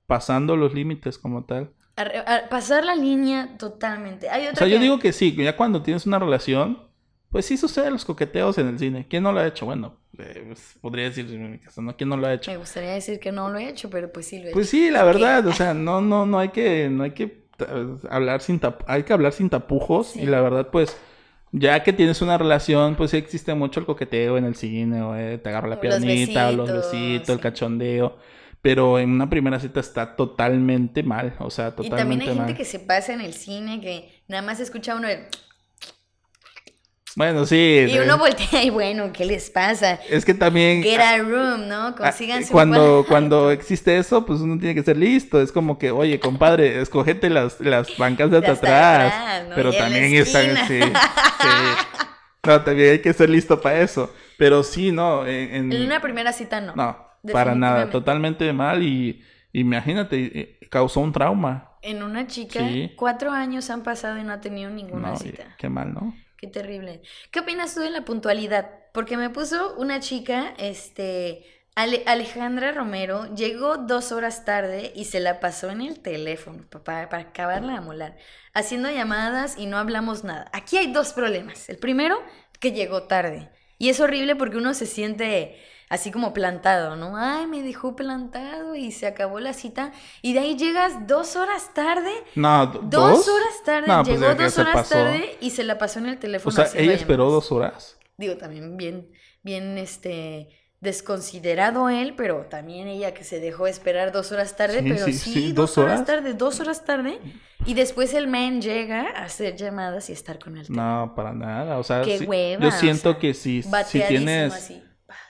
pasando 0.06 0.56
los 0.58 0.74
límites 0.74 1.18
como 1.18 1.46
tal. 1.46 1.74
A- 1.96 2.50
pasar 2.50 2.84
la 2.84 2.96
línea 2.96 3.58
totalmente. 3.58 4.30
Hay 4.30 4.48
O 4.48 4.56
sea, 4.56 4.68
yo 4.68 4.80
digo 4.80 5.00
que 5.00 5.14
sí, 5.14 5.34
ya 5.36 5.56
cuando 5.56 5.82
tienes 5.84 6.06
una 6.06 6.20
relación, 6.20 6.90
pues 7.34 7.46
sí 7.46 7.58
suceden 7.58 7.92
los 7.94 8.06
coqueteos 8.06 8.58
en 8.60 8.68
el 8.68 8.80
cine. 8.80 9.08
¿Quién 9.10 9.24
no 9.24 9.34
lo 9.34 9.40
ha 9.42 9.48
hecho? 9.48 9.66
Bueno, 9.66 9.98
eh, 10.18 10.44
pues, 10.48 10.78
podría 10.80 11.06
decir 11.06 11.26
¿no? 11.78 11.98
¿Quién 11.98 12.10
no 12.10 12.16
lo 12.16 12.28
ha 12.28 12.34
hecho? 12.34 12.52
Me 12.52 12.58
gustaría 12.58 12.92
decir 12.92 13.20
que 13.20 13.32
no 13.34 13.50
lo 13.50 13.58
he 13.60 13.68
hecho, 13.68 13.90
pero 13.90 14.12
pues 14.14 14.28
sí 14.28 14.40
lo 14.40 14.50
he 14.50 14.52
Pues 14.54 14.68
hecho. 14.68 14.78
sí, 14.78 14.92
la 14.92 15.04
verdad, 15.04 15.46
o 15.48 15.52
sea, 15.54 15.74
no, 15.74 16.00
no, 16.00 16.26
no 16.26 16.40
hay 16.40 16.50
que, 16.50 16.88
no 16.90 17.04
hay 17.04 17.12
que 17.12 17.44
ta- 17.58 17.68
hablar 18.10 18.42
sin 18.42 18.60
tap- 18.62 18.84
hay 18.88 19.04
que 19.04 19.12
hablar 19.14 19.34
sin 19.34 19.50
tapujos 19.50 20.08
Sí. 20.12 20.22
y 20.22 20.26
la 20.28 20.42
verdad, 20.42 20.70
pues, 20.72 20.96
ya 21.52 21.84
que 21.84 21.94
tienes 21.94 22.22
una 22.22 22.38
relación, 22.38 22.96
pues 22.96 23.12
sí 23.12 23.18
existe 23.18 23.54
mucho 23.56 23.80
el 23.80 23.86
coqueteo 23.86 24.38
en 24.38 24.46
el 24.46 24.56
cine, 24.56 25.02
o 25.02 25.16
eh, 25.16 25.38
te 25.40 25.50
agarro 25.50 25.68
la 25.68 25.76
Los 25.76 25.82
piernita, 25.82 26.52
los 26.52 26.72
besitos, 26.72 27.30
el 27.30 27.40
cachondeo, 27.40 28.18
pero 28.62 28.98
en 29.00 29.10
una 29.12 29.30
primera 29.30 29.60
cita 29.60 29.80
está 29.80 30.16
totalmente 30.16 31.04
mal, 31.04 31.36
o 31.40 31.50
sea, 31.50 31.70
Y 31.70 31.76
totalmente 31.76 31.96
también 31.98 32.22
hay 32.22 32.28
gente 32.28 32.52
mal. 32.54 32.56
que 32.58 32.66
se 32.66 32.80
pasa 32.80 33.14
en 33.14 33.22
el 33.22 33.34
cine 33.34 33.82
que 33.82 34.24
nada 34.28 34.42
más 34.44 34.60
escucha 34.60 34.96
uno 34.96 35.08
el... 35.10 35.20
Bueno, 37.16 37.46
sí, 37.46 37.56
Y 37.56 37.94
eh, 37.96 38.02
uno 38.04 38.18
voltea 38.18 38.64
y 38.64 38.72
bueno, 38.72 39.12
¿qué 39.14 39.24
les 39.26 39.50
pasa? 39.52 40.00
es 40.10 40.26
que 40.26 40.34
también 40.34 40.82
Get 40.82 41.00
a 41.00 41.18
room, 41.20 41.68
¿no? 41.68 41.96
Consíganse 41.96 42.46
un 42.48 42.52
cuando, 42.54 42.82
cuarto. 42.82 43.06
cuando 43.08 43.52
existe 43.52 43.98
eso, 43.98 44.26
pues 44.26 44.40
uno 44.42 44.58
tiene 44.58 44.74
que 44.74 44.82
ser 44.84 44.98
listo. 44.98 45.40
Es 45.40 45.52
como 45.52 45.78
que, 45.78 45.92
oye, 45.92 46.20
compadre, 46.20 46.82
escogete 46.82 47.30
las, 47.30 47.60
las 47.60 47.96
bancas 47.98 48.32
de 48.32 48.38
hasta 48.38 48.52
atrás. 48.54 49.14
atrás, 49.14 49.48
¿no? 49.50 49.56
Pero 49.56 49.72
Y 49.74 49.78
también 49.78 50.16
están, 50.16 50.58
sí, 50.68 50.80
sí. 50.82 50.90
No, 52.46 52.62
también 52.62 52.92
hay 52.92 53.00
que 53.00 53.14
ser 53.14 53.30
listo 53.30 53.62
para 53.62 53.80
eso. 53.82 54.14
Pero 54.38 54.64
sí, 54.64 54.92
no, 54.92 55.26
en, 55.26 55.72
una 55.74 56.02
primera 56.02 56.34
cita 56.34 56.60
no. 56.60 56.74
no, 56.76 56.98
para 57.32 57.56
nada, 57.56 57.90
totalmente 57.90 58.52
mal 58.52 58.84
y 58.84 59.24
imagínate, 59.54 60.40
eh, 60.40 60.60
causó 60.70 61.00
un 61.00 61.14
trauma. 61.14 61.70
En 61.82 62.02
una 62.04 62.28
chica, 62.28 62.60
Sí. 62.60 62.92
cuatro 62.98 63.32
años 63.32 63.70
han 63.70 63.84
pasado 63.84 64.18
y 64.18 64.24
no 64.24 64.34
ha 64.34 64.42
tenido 64.42 64.70
ninguna 64.72 65.12
No, 65.12 65.18
cita. 65.18 65.56
qué 65.58 65.70
mal, 65.70 65.94
¿no? 65.94 66.14
Qué 66.44 66.48
terrible. 66.50 67.02
¿Qué 67.32 67.40
opinas 67.40 67.74
tú 67.74 67.80
de 67.80 67.90
la 67.90 68.04
puntualidad? 68.04 68.70
Porque 68.92 69.16
me 69.16 69.30
puso 69.30 69.76
una 69.78 70.02
chica, 70.02 70.54
este, 70.58 71.46
Ale- 71.74 72.04
Alejandra 72.06 72.74
Romero 72.74 73.34
llegó 73.34 73.78
dos 73.78 74.12
horas 74.12 74.44
tarde 74.44 74.92
y 74.94 75.06
se 75.06 75.22
la 75.22 75.40
pasó 75.40 75.70
en 75.70 75.80
el 75.80 76.02
teléfono 76.02 76.68
para 76.84 77.04
acabarla 77.18 77.76
de 77.76 77.80
molar, 77.80 78.18
haciendo 78.54 78.90
llamadas 78.92 79.58
y 79.58 79.68
no 79.68 79.78
hablamos 79.78 80.26
nada. 80.26 80.50
Aquí 80.52 80.76
hay 80.78 80.92
dos 80.92 81.14
problemas. 81.14 81.70
El 81.70 81.78
primero, 81.78 82.22
que 82.60 82.74
llegó 82.74 83.04
tarde. 83.04 83.50
Y 83.78 83.88
es 83.88 84.02
horrible 84.02 84.36
porque 84.36 84.58
uno 84.58 84.74
se 84.74 84.86
siente 84.86 85.62
así 85.94 86.12
como 86.12 86.34
plantado, 86.34 86.96
¿no? 86.96 87.16
Ay, 87.18 87.46
me 87.48 87.62
dejó 87.62 87.96
plantado 87.96 88.76
y 88.76 88.92
se 88.92 89.06
acabó 89.08 89.40
la 89.40 89.54
cita. 89.54 89.92
Y 90.22 90.34
de 90.34 90.40
ahí 90.40 90.58
llegas 90.58 91.08
dos 91.08 91.36
horas 91.36 91.74
tarde. 91.74 92.12
No, 92.36 92.66
Dos, 92.68 93.28
horas 93.28 93.64
tarde, 93.64 93.88
No, 93.88 94.04
pues 94.04 94.20
llegó 94.20 94.34
dos 94.36 94.58
horas 94.58 94.74
pasó. 94.74 94.96
tarde 94.96 95.38
y 95.40 95.52
se 95.52 95.64
la 95.64 95.78
pasó 95.78 96.00
en 96.00 96.08
el 96.08 96.18
teléfono. 96.20 96.50
O 96.52 96.66
sea, 96.66 96.80
ella 96.82 96.94
esperó 96.94 97.26
llamadas. 97.26 97.34
dos 97.44 97.52
horas. 97.52 97.98
Digo, 98.18 98.38
también 98.38 98.78
bien, 98.78 99.10
bien, 99.44 99.78
este, 99.78 100.50
desconsiderado 100.82 101.90
él, 101.90 102.14
pero 102.16 102.46
también 102.50 102.88
ella 102.88 103.14
que 103.14 103.24
se 103.24 103.40
dejó 103.40 103.68
esperar 103.68 104.12
dos 104.12 104.32
horas 104.32 104.56
tarde, 104.56 104.80
Sí, 104.82 104.90
pero 104.90 105.06
sí, 105.06 105.14
sí, 105.14 105.52
dos, 105.54 105.76
dos 105.76 105.78
horas 105.80 105.94
horas. 106.02 106.06
tarde, 106.08 106.34
dos 106.34 106.60
horas 106.60 106.86
tarde, 106.86 107.20
y 107.66 107.74
después 107.74 108.14
el 108.14 108.28
man 108.28 108.62
llega 108.62 109.10
a 109.16 109.26
hacer 109.26 109.56
llamadas 109.56 110.10
y 110.10 110.14
estar 110.14 110.40
con 110.40 110.58
el 110.58 110.66
teléfono. 110.66 111.06
No, 111.06 111.16
para 111.16 111.34
nada. 111.34 111.78
O 111.78 111.84
sea, 111.84 112.02
Qué 112.02 112.20
sí- 112.20 112.26
hueva, 112.26 112.62
yo 112.64 112.68
o 112.70 112.72
siento 112.72 113.12
sea, 113.12 113.20
que 113.20 113.34
si, 113.34 113.64
si 113.64 114.02
tienes... 114.08 114.54
así. 114.54 114.84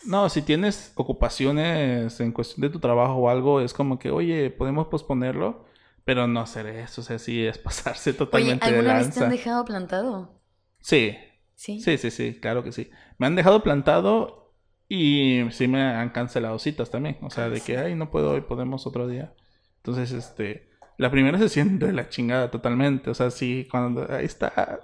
No, 0.06 0.30
si 0.30 0.42
tienes 0.42 0.92
ocupaciones 0.96 2.20
en 2.20 2.32
cuestión 2.32 2.62
de 2.62 2.70
tu 2.70 2.80
trabajo 2.80 3.16
o 3.16 3.30
algo, 3.30 3.62
es 3.62 3.74
como 3.74 4.00
que, 4.00 4.12
oye, 4.12 4.50
podemos 4.52 4.88
posponerlo, 4.88 5.66
pero 6.06 6.28
no 6.28 6.42
hacer 6.42 6.68
eso, 6.68 7.02
o 7.02 7.04
sea, 7.04 7.20
sí 7.20 7.46
es 7.46 7.58
pasarse 7.58 8.14
Oye, 8.14 8.18
totalmente 8.18 8.72
de 8.72 8.78
¿alguna 8.78 8.96
vez 8.96 9.10
te 9.12 9.20
han 9.20 9.30
dejado 9.30 9.66
plantado? 9.66 10.42
Sí, 10.80 11.16
Sí. 11.56 11.80
sí, 11.80 11.98
sí, 11.98 12.12
sí, 12.12 12.40
claro 12.42 12.64
que 12.64 12.72
sí. 12.72 12.90
Me 13.18 13.28
han 13.28 13.36
dejado 13.36 13.64
plantado 13.64 14.54
y 14.90 15.44
sí 15.52 15.68
me 15.68 15.82
han 15.82 16.10
cancelado 16.10 16.60
citas 16.60 16.90
también, 16.92 17.18
o 17.22 17.30
sea, 17.30 17.46
Ah, 17.46 17.50
de 17.50 17.62
que, 17.62 17.78
ay, 17.78 17.96
no 17.96 18.12
puedo 18.12 18.32
hoy, 18.32 18.42
podemos 18.42 18.86
otro 18.88 19.08
día. 19.08 19.34
Entonces, 19.78 20.12
este, 20.12 20.70
la 20.98 21.10
primera 21.12 21.38
se 21.40 21.50
siente 21.50 21.86
de 21.88 21.94
la 21.94 22.10
chingada 22.10 22.52
totalmente, 22.52 23.10
o 23.10 23.14
sea, 23.14 23.32
sí, 23.32 23.68
cuando 23.72 24.06
ahí 24.12 24.26
está, 24.26 24.82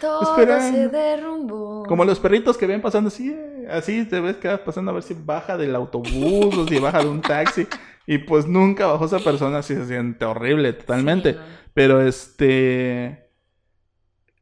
Todo 0.00 0.36
se 0.36 0.88
derrumbó. 0.88 1.84
Como 1.86 2.04
los 2.04 2.20
perritos 2.20 2.56
que 2.56 2.66
ven 2.66 2.80
pasando 2.80 3.08
así, 3.08 3.30
eh, 3.30 3.66
así 3.70 4.04
te 4.04 4.20
ves 4.20 4.36
que 4.36 4.48
vas 4.48 4.60
pasando 4.60 4.90
a 4.90 4.94
ver 4.94 5.02
si 5.02 5.14
baja 5.14 5.56
del 5.56 5.74
autobús 5.74 6.56
o 6.56 6.66
si 6.68 6.78
baja 6.78 7.00
de 7.00 7.08
un 7.08 7.20
taxi. 7.20 7.66
Y 8.06 8.18
pues 8.18 8.46
nunca 8.46 8.86
bajó 8.86 9.06
esa 9.06 9.18
persona, 9.18 9.58
así 9.58 9.74
se 9.74 9.86
siente 9.86 10.24
horrible 10.24 10.72
totalmente. 10.72 11.32
Sí, 11.32 11.38
¿no? 11.38 11.44
Pero 11.74 12.00
este. 12.00 13.28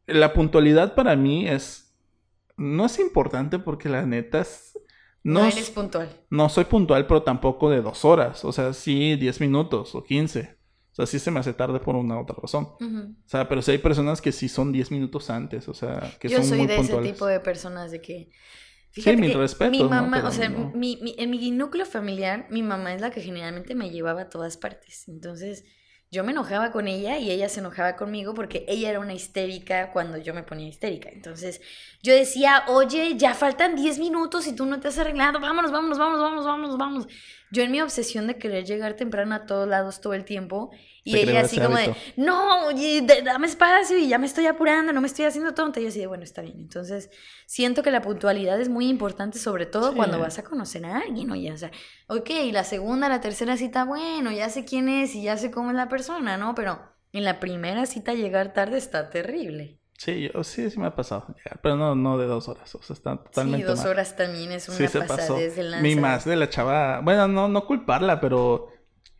La 0.06 0.32
puntualidad 0.32 0.94
para 0.94 1.16
mí 1.16 1.48
es. 1.48 1.94
No 2.56 2.87
es 2.87 2.98
importante 2.98 3.59
porque 3.59 3.88
la 3.88 4.06
neta 4.06 4.40
es. 4.40 4.78
No, 5.22 5.40
No, 5.40 5.46
eres 5.46 5.59
es- 5.59 5.70
puntual. 5.70 6.09
no 6.30 6.48
soy 6.48 6.64
puntual, 6.66 7.06
pero 7.06 7.22
tampoco 7.22 7.68
de 7.70 7.82
dos 7.82 8.04
horas. 8.04 8.44
O 8.44 8.52
sea, 8.52 8.72
sí, 8.72 9.16
10 9.16 9.40
minutos 9.40 9.94
o 9.96 10.04
15. 10.04 10.55
O 10.96 11.02
sea, 11.02 11.06
sí 11.06 11.18
se 11.18 11.30
me 11.30 11.40
hace 11.40 11.52
tarde 11.52 11.78
por 11.80 11.94
una 11.96 12.18
otra 12.20 12.37
razón. 12.40 12.64
Ujú. 12.80 13.14
O 13.26 13.28
sea, 13.28 13.48
pero 13.48 13.61
sí 13.62 13.72
hay 13.72 13.78
personas 13.78 14.20
que 14.22 14.32
sí 14.32 14.48
son 14.48 14.72
10 14.72 14.90
minutos 14.90 15.30
antes. 15.30 15.68
O 15.68 15.74
sea, 15.74 16.16
que 16.20 16.28
Yo 16.28 16.38
son 16.38 16.48
soy 16.48 16.59
muy 16.59 16.66
de 16.66 16.76
puntuales. 16.76 17.09
ese 17.09 17.12
tipo 17.12 17.26
de 17.26 17.40
personas 17.40 17.90
de 17.90 18.00
que... 18.00 18.30
Sí, 18.92 19.14
mis 19.16 19.30
que 19.30 19.35
respetos, 19.35 19.72
Mi 19.72 19.82
¿no? 19.82 19.90
mamá, 19.90 20.16
Pero 20.16 20.28
o 20.28 20.30
sea, 20.32 20.48
no. 20.48 20.72
mi, 20.74 20.96
mi- 21.02 21.14
en 21.18 21.30
mi 21.30 21.50
núcleo 21.50 21.85
familiar, 21.87 22.46
mi 22.50 22.62
mamá 22.62 22.94
es 22.94 23.00
la 23.02 23.11
que 23.11 23.20
generalmente 23.20 23.74
me 23.74 23.90
llevaba 23.90 24.22
a 24.22 24.28
todas 24.30 24.56
partes. 24.56 25.06
Entonces, 25.09 25.64
yo 26.11 26.24
me 26.24 26.32
enojaba 26.32 26.70
con 26.72 26.88
ella 26.88 27.18
y 27.18 27.30
ella 27.30 27.48
se 27.48 27.61
enojaba 27.61 27.96
conmigo 27.96 28.32
porque 28.32 28.64
ella 28.68 28.88
era 28.90 29.00
una 29.00 29.12
histérica 29.12 29.92
cuando 29.92 30.16
yo 30.18 30.32
me 30.35 30.44
ponía 30.44 30.68
histérica. 30.68 31.11
Entonces, 31.12 31.61
yo 32.02 32.14
decía, 32.14 32.64
oye, 32.68 33.16
ya 33.18 33.35
faltan 33.35 33.76
10 33.76 33.98
minutos 33.98 34.46
y 34.46 34.54
tú 34.54 34.64
no 34.66 34.80
te 34.80 34.88
has 34.88 34.98
arreglado, 34.98 35.40
vámonos, 35.40 35.72
vámonos, 35.72 35.98
vámonos, 35.98 36.20
vámonos, 36.22 36.46
vámonos, 36.46 36.78
vámonos. 36.78 37.06
Yo 37.52 37.62
en 37.62 37.70
mi 37.70 37.80
obsesión 37.80 38.26
de 38.26 38.37
querer 38.38 38.64
llegar 38.64 38.94
temprano 38.94 39.35
a 39.35 39.46
todos 39.46 39.68
lados 39.68 40.00
todo 40.00 40.14
el 40.14 40.24
tiempo 40.24 40.70
y 41.04 41.12
Te 41.12 41.22
ella 41.22 41.42
así 41.42 41.61
como 41.61 41.76
de, 41.76 41.94
no, 42.16 42.72
d- 42.72 43.22
dame 43.24 43.46
espacio 43.46 43.96
y 43.96 44.09
ya 44.09 44.18
me 44.18 44.26
estoy 44.26 44.46
apurando, 44.46 44.92
no 44.92 45.00
me 45.00 45.06
estoy 45.06 45.26
haciendo 45.26 45.54
tonta. 45.54 45.78
Y 45.78 45.85
yo 45.85 45.88
así 45.90 46.00
de, 46.00 46.09
bueno, 46.09 46.24
está 46.24 46.42
bien. 46.42 46.59
Entonces, 46.59 47.09
siento 47.46 47.85
que 47.85 47.92
la 47.92 48.02
puntualidad 48.02 48.61
es 48.61 48.68
muy 48.68 48.88
importante, 48.88 49.38
sobre 49.38 49.66
todo 49.66 49.90
Sí. 49.90 49.96
cuando 49.96 50.18
vas 50.18 50.38
a 50.40 50.42
conocer 50.44 50.85
a 50.87 50.98
alguien, 50.98 51.30
oye, 51.30 51.52
o 51.52 51.56
sea, 51.56 51.70
ok, 52.09 52.30
la 52.52 52.64
segunda, 52.64 53.09
la 53.09 53.20
tercera 53.20 53.56
cita, 53.56 53.85
bueno, 53.85 54.32
ya 54.32 54.50
sé 54.50 54.64
quién 54.64 54.88
es 54.88 55.14
y 55.14 55.22
ya 55.22 55.37
sé 55.37 55.52
cómo 55.52 55.70
es 55.70 55.76
la 55.76 55.88
persona, 55.88 56.37
¿no? 56.37 56.54
Pero 56.56 56.80
en 57.12 57.22
la 57.24 57.38
primera 57.38 57.87
cita 57.87 58.12
llegar 58.12 58.52
tarde 58.52 58.76
está 58.78 59.09
terrible. 59.11 59.78
Sí, 59.98 60.30
yo, 60.32 60.44
sí, 60.44 60.70
sí 60.70 60.78
me 60.78 60.87
ha 60.87 60.94
pasado. 60.94 61.26
llegar, 61.37 61.61
Pero 61.62 61.76
no, 61.76 61.94
no 61.94 62.18
de 62.18 62.26
dos 62.26 62.48
horas. 62.48 62.74
O 62.74 62.82
sea, 62.82 62.94
está 62.94 63.16
totalmente 63.22 63.59
sí, 63.59 63.62
dos 63.62 63.78
mal. 63.80 63.88
horas 63.88 64.16
también 64.16 64.52
es 64.52 64.68
una 64.68 64.76
Sí, 64.78 64.88
se 64.88 65.02
pasó. 65.02 65.16
pasadez 65.16 65.56
de 65.56 65.62
lanza. 65.62 65.82
Mi 65.82 65.96
más 65.96 66.24
de 66.24 66.37
la 66.37 66.48
chava. 66.50 67.00
Bueno, 67.00 67.28
no, 67.28 67.48
no 67.48 67.66
culparla, 67.66 68.20
pero 68.20 68.68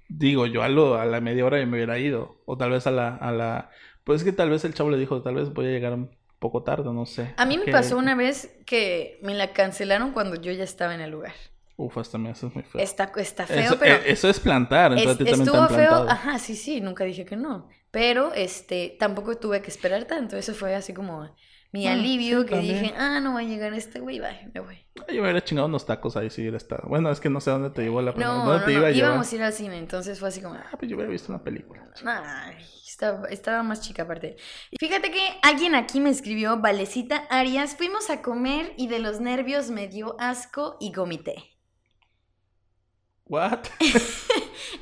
digo, 0.09 0.47
yo 0.47 0.63
a, 0.63 0.69
lo, 0.69 0.97
a 0.97 1.07
la 1.07 1.21
media 1.21 1.45
hora 1.47 1.59
ya 1.59 1.67
me 1.67 1.77
hubiera 1.77 1.99
ido. 1.99 2.43
O 2.47 2.57
tal 2.57 2.71
vez 2.71 2.87
a 2.87 2.91
la, 2.91 3.17
a 3.17 3.33
la. 3.33 3.71
Pues 4.05 4.21
es 4.21 4.25
que 4.25 4.33
tal 4.33 4.51
vez 4.51 4.65
el 4.65 4.75
chavo 4.75 4.91
le 4.91 4.99
dijo, 4.99 5.23
tal 5.23 5.35
vez 5.37 5.53
voy 5.53 5.67
a 5.67 5.71
llegar 5.71 5.95
un 5.95 6.11
poco 6.39 6.63
tarde, 6.63 6.93
no 6.93 7.07
sé. 7.07 7.35
A 7.39 7.47
mí 7.47 7.57
me 7.59 7.73
pasó 7.73 7.97
una 7.97 8.15
vez 8.15 8.55
que 8.67 9.19
me 9.23 9.35
la 9.35 9.53
cancelaron 9.53 10.13
cuando 10.13 10.37
yo 10.37 10.53
ya 10.53 10.65
estaba 10.65 10.95
en 10.95 11.01
el 11.01 11.11
lugar. 11.11 11.33
Uf, 11.77 11.99
hasta 11.99 12.19
me 12.19 12.31
eso 12.31 12.47
es 12.49 12.55
muy 12.55 12.65
feo. 12.65 12.81
Está, 12.83 13.13
está 13.17 13.47
feo, 13.47 13.63
eso, 13.63 13.79
pero... 13.79 13.97
eh, 13.97 14.03
eso 14.07 14.29
es 14.29 14.41
plantar, 14.41 14.93
entonces 14.93 15.17
Es- 15.17 15.21
a 15.21 15.25
ti 15.25 15.31
también 15.31 15.51
te 15.51 15.59
estuvo 15.59 15.69
feo, 15.69 16.05
ajá, 16.09 16.39
sí, 16.39 16.57
sí, 16.57 16.81
nunca 16.81 17.05
dije 17.05 17.25
que 17.25 17.37
no. 17.37 17.69
Pero 17.91 18.33
este, 18.35 18.97
tampoco 18.99 19.37
tuve 19.39 19.63
que 19.63 19.71
esperar 19.71 20.05
tanto. 20.07 20.37
Eso 20.37 20.55
fue 20.55 20.75
así 20.75 20.93
como 20.95 21.35
mi 21.73 21.87
Ah, 21.87 21.93
alivio 21.93 22.41
sí, 22.41 22.47
que 22.47 22.55
también. 22.55 22.83
dije, 22.83 22.95
ah, 22.97 23.21
no 23.21 23.35
va 23.35 23.41
a 23.41 23.43
llegar 23.45 23.73
este 23.75 24.01
güey, 24.01 24.21
bye, 24.21 24.51
me 24.55 24.61
voy. 24.61 24.87
Yo 25.09 25.15
me 25.15 25.21
hubiera 25.23 25.43
chingado 25.45 25.69
unos 25.69 25.87
tacos 25.87 26.17
ahí 26.17 26.31
si 26.31 26.41
hubiera 26.43 26.57
estado. 26.57 26.89
Bueno, 26.89 27.11
es 27.11 27.21
que 27.21 27.31
no 27.31 27.41
sé 27.41 27.51
dónde 27.51 27.71
te 27.71 27.83
llevó 27.83 28.01
la 28.03 28.15
primera. 28.15 28.35
No, 28.35 28.45
¿Dónde 28.45 28.61
no, 28.61 28.65
te 28.65 28.73
no, 28.73 28.79
iba 28.79 28.89
a 28.89 28.91
llevar? 28.91 29.13
íbamos 29.13 29.33
a 29.33 29.35
ir 29.37 29.43
al 29.43 29.53
cine, 29.53 29.79
entonces 29.79 30.19
fue 30.19 30.29
así 30.29 30.41
como, 30.41 30.55
Ah, 30.55 30.77
pues 30.79 30.89
yo 30.91 30.97
hubiera 30.97 31.11
visto 31.13 31.33
una 31.33 31.43
película. 31.43 31.83
ay, 32.07 32.57
estaba, 32.87 33.29
estaba 33.29 33.63
más 33.63 33.81
chica 33.81 34.03
aparte. 34.03 34.37
Fíjate 34.79 35.11
que 35.11 35.21
alguien 35.43 35.75
aquí 35.75 36.01
me 36.01 36.11
escribió, 36.11 36.59
Valecita 36.61 37.27
Arias, 37.31 37.77
fuimos 37.77 38.11
a 38.11 38.23
comer 38.23 38.73
y 38.77 38.89
de 38.89 38.99
los 38.99 39.21
nervios 39.21 39.71
me 39.71 39.89
dio 39.89 40.17
asco 40.19 40.77
y 40.81 40.93
gomité. 40.93 41.56
¿What? 43.29 43.61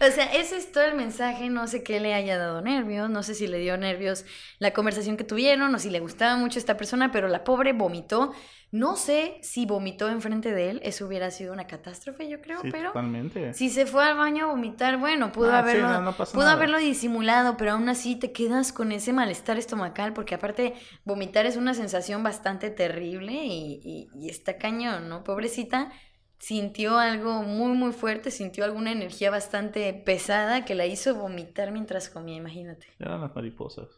O 0.01 0.11
sea, 0.11 0.27
ese 0.35 0.57
es 0.57 0.73
todo 0.73 0.85
el 0.85 0.95
mensaje, 0.97 1.51
no 1.51 1.67
sé 1.67 1.83
qué 1.83 2.01
le 2.01 2.15
haya 2.15 2.37
dado 2.37 2.61
nervios, 2.63 3.09
no 3.11 3.23
sé 3.23 3.35
si 3.35 3.47
le 3.47 3.59
dio 3.59 3.77
nervios 3.77 4.25
la 4.59 4.73
conversación 4.73 5.17
que 5.17 5.25
tuvieron 5.25 5.75
o 5.75 5.79
si 5.79 5.91
le 5.91 6.01
gustaba 6.01 6.37
mucho 6.37 6.59
esta 6.59 6.77
persona, 6.77 7.11
pero 7.13 7.29
la 7.29 7.45
pobre 7.45 7.73
vomitó. 7.73 8.33
No 8.71 8.97
sé 8.97 9.39
si 9.43 9.67
vomitó 9.67 10.09
enfrente 10.09 10.53
de 10.53 10.71
él, 10.71 10.81
eso 10.83 11.07
hubiera 11.07 11.31
sido 11.31 11.53
una 11.53 11.67
catástrofe, 11.69 12.29
yo 12.29 12.41
creo, 12.41 12.61
Sí, 12.63 12.71
pero 12.73 12.89
totalmente. 12.89 13.55
si 13.55 13.71
se 13.71 13.87
fue 13.87 14.05
al 14.05 14.17
baño 14.17 14.47
a 14.47 14.49
vomitar, 14.49 14.99
bueno, 14.99 15.31
pudo 15.31 15.53
Ah, 15.53 15.63
sí, 15.63 15.71
haberlo 15.71 15.89
no, 15.89 16.01
no 16.03 16.17
pasa 16.17 16.33
pudo 16.33 16.45
nada. 16.45 16.57
haberlo 16.57 16.79
disimulado, 16.79 17.57
pero 17.57 17.73
aún 17.73 17.89
así 17.89 18.17
te 18.17 18.33
quedas 18.33 18.73
con 18.73 18.91
ese 18.91 19.13
malestar 19.13 19.59
estomacal, 19.59 20.13
porque 20.13 20.35
aparte 20.35 20.75
vomitar 21.05 21.47
es 21.47 21.57
una 21.57 21.75
sensación 21.75 22.23
bastante 22.25 22.71
terrible 22.71 23.33
y, 23.33 23.81
y- 23.85 24.09
y 24.15 24.29
está 24.29 24.59
cañón, 24.59 25.09
¿no? 25.09 25.23
Pobrecita, 25.23 25.93
sintió 26.45 26.99
algo 26.99 27.43
muy, 27.43 27.73
muy 27.75 27.93
fuerte, 27.93 28.31
sintió 28.31 28.65
alguna 28.65 28.93
energía 28.93 29.31
bastante 29.31 29.95
pesada 29.95 30.67
que 30.67 30.75
la 30.75 30.85
hizo 30.85 31.15
vomitar 31.15 31.73
mientras 31.73 32.11
comía, 32.11 32.37
imagínate. 32.37 32.87
Eran 32.99 33.23
las 33.23 33.35
mariposas. 33.35 33.89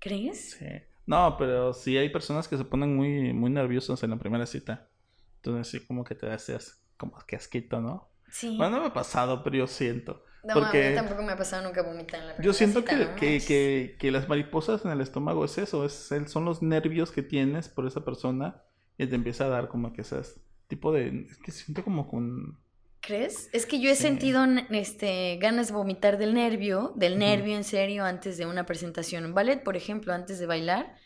¿Crees? 0.00 0.58
Sí. 0.58 0.66
No, 1.06 1.36
pero 1.38 1.72
sí 1.72 1.96
hay 1.96 2.08
personas 2.08 2.48
que 2.48 2.56
se 2.56 2.64
ponen 2.64 2.96
muy, 2.96 3.32
muy 3.32 3.50
nerviosas 3.50 4.02
en 4.02 4.10
la 4.10 4.18
primera 4.18 4.44
cita. 4.46 4.88
Entonces 5.36 5.68
sí 5.68 5.86
como 5.86 6.02
que 6.02 6.16
te 6.16 6.26
deseas 6.26 6.82
como 6.96 7.16
que 7.26 7.36
asquito, 7.36 7.80
¿no? 7.80 8.10
Sí. 8.28 8.56
Bueno, 8.56 8.76
no 8.76 8.82
me 8.82 8.88
ha 8.88 8.92
pasado, 8.92 9.44
pero 9.44 9.56
yo 9.56 9.66
siento. 9.68 10.24
no, 10.42 10.56
a 10.64 10.70
porque 10.70 10.88
mí 10.88 10.94
tampoco 10.96 11.22
me 11.22 11.32
ha 11.32 11.36
pasado 11.36 11.62
nunca 11.62 11.82
vomitar 11.82 12.20
en 12.20 12.26
la 12.28 12.32
Yo 12.38 12.52
primera 12.52 12.54
siento 12.54 12.80
cita, 12.80 12.90
que, 12.90 12.96
no 12.96 13.14
que, 13.14 13.44
que, 13.44 13.96
que 13.98 14.10
las 14.10 14.28
mariposas 14.28 14.84
en 14.84 14.90
el 14.90 15.00
estómago 15.00 15.44
es 15.44 15.58
eso, 15.58 15.84
es 15.84 16.10
son 16.26 16.44
los 16.44 16.62
nervios 16.62 17.12
que 17.12 17.22
tienes 17.22 17.68
por 17.68 17.86
esa 17.86 18.04
persona 18.04 18.62
y 18.98 19.06
te 19.06 19.14
empieza 19.14 19.44
a 19.46 19.48
dar 19.48 19.68
como 19.68 19.92
que 19.92 20.02
esas 20.02 20.40
tipo 20.66 20.92
de... 20.92 21.26
Es 21.30 21.36
que 21.38 21.50
siento 21.52 21.82
como 21.84 22.08
con... 22.08 22.58
¿Crees? 23.00 23.50
Es 23.52 23.66
que 23.66 23.80
yo 23.80 23.90
he 23.90 23.96
Sí. 23.96 24.02
sentido 24.02 24.44
este, 24.70 25.36
ganas 25.36 25.68
de 25.68 25.74
vomitar 25.74 26.16
del 26.16 26.32
nervio, 26.32 26.94
del 26.96 27.18
nervio 27.18 27.54
en 27.54 27.64
serio 27.64 28.04
antes 28.04 28.38
de 28.38 28.46
una 28.46 28.64
presentación 28.64 29.24
en 29.26 29.34
ballet, 29.34 29.62
por 29.62 29.76
ejemplo, 29.76 30.14
antes 30.14 30.38
de 30.38 30.46
bailar. 30.46 30.96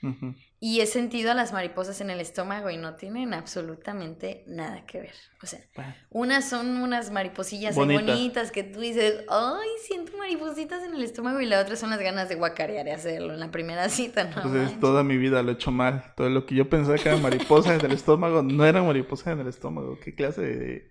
Y 0.60 0.80
he 0.80 0.86
sentido 0.86 1.30
a 1.30 1.34
las 1.34 1.52
mariposas 1.52 2.00
en 2.00 2.10
el 2.10 2.20
estómago 2.20 2.68
y 2.70 2.76
no 2.76 2.94
tienen 2.94 3.32
absolutamente 3.32 4.42
nada 4.48 4.84
que 4.86 5.00
ver. 5.00 5.14
O 5.42 5.46
sea, 5.46 5.60
Bueno, 5.76 5.94
unas 6.10 6.48
son 6.48 6.78
unas 6.78 7.12
mariposillas 7.12 7.76
Bonitas. 7.76 8.06
bonitas 8.06 8.50
que 8.50 8.64
tú 8.64 8.80
dices, 8.80 9.24
ay, 9.28 9.68
siento 9.86 10.16
maripositas 10.18 10.82
en 10.82 10.94
el 10.94 11.02
estómago, 11.04 11.40
y 11.40 11.46
la 11.46 11.60
otra 11.60 11.76
son 11.76 11.90
las 11.90 12.00
ganas 12.00 12.28
de 12.28 12.34
guacarear 12.34 12.88
y 12.88 12.90
hacerlo 12.90 13.34
en 13.34 13.40
la 13.40 13.50
primera 13.52 13.88
cita, 13.88 14.24
¿no? 14.24 14.30
Entonces 14.36 14.62
manches. 14.62 14.80
toda 14.80 15.04
mi 15.04 15.16
vida 15.16 15.42
lo 15.42 15.50
he 15.50 15.54
hecho 15.54 15.70
mal. 15.70 16.12
Todo 16.16 16.28
lo 16.28 16.44
que 16.44 16.56
yo 16.56 16.68
pensaba 16.68 16.98
que 16.98 17.08
eran 17.08 17.22
mariposas 17.22 17.78
en 17.78 17.86
el 17.86 17.92
estómago 17.92 18.42
no 18.42 18.64
eran 18.64 18.84
mariposas 18.86 19.28
en 19.28 19.40
el 19.40 19.46
estómago. 19.48 19.98
¿Qué 20.00 20.14
clase 20.14 20.40
de, 20.42 20.90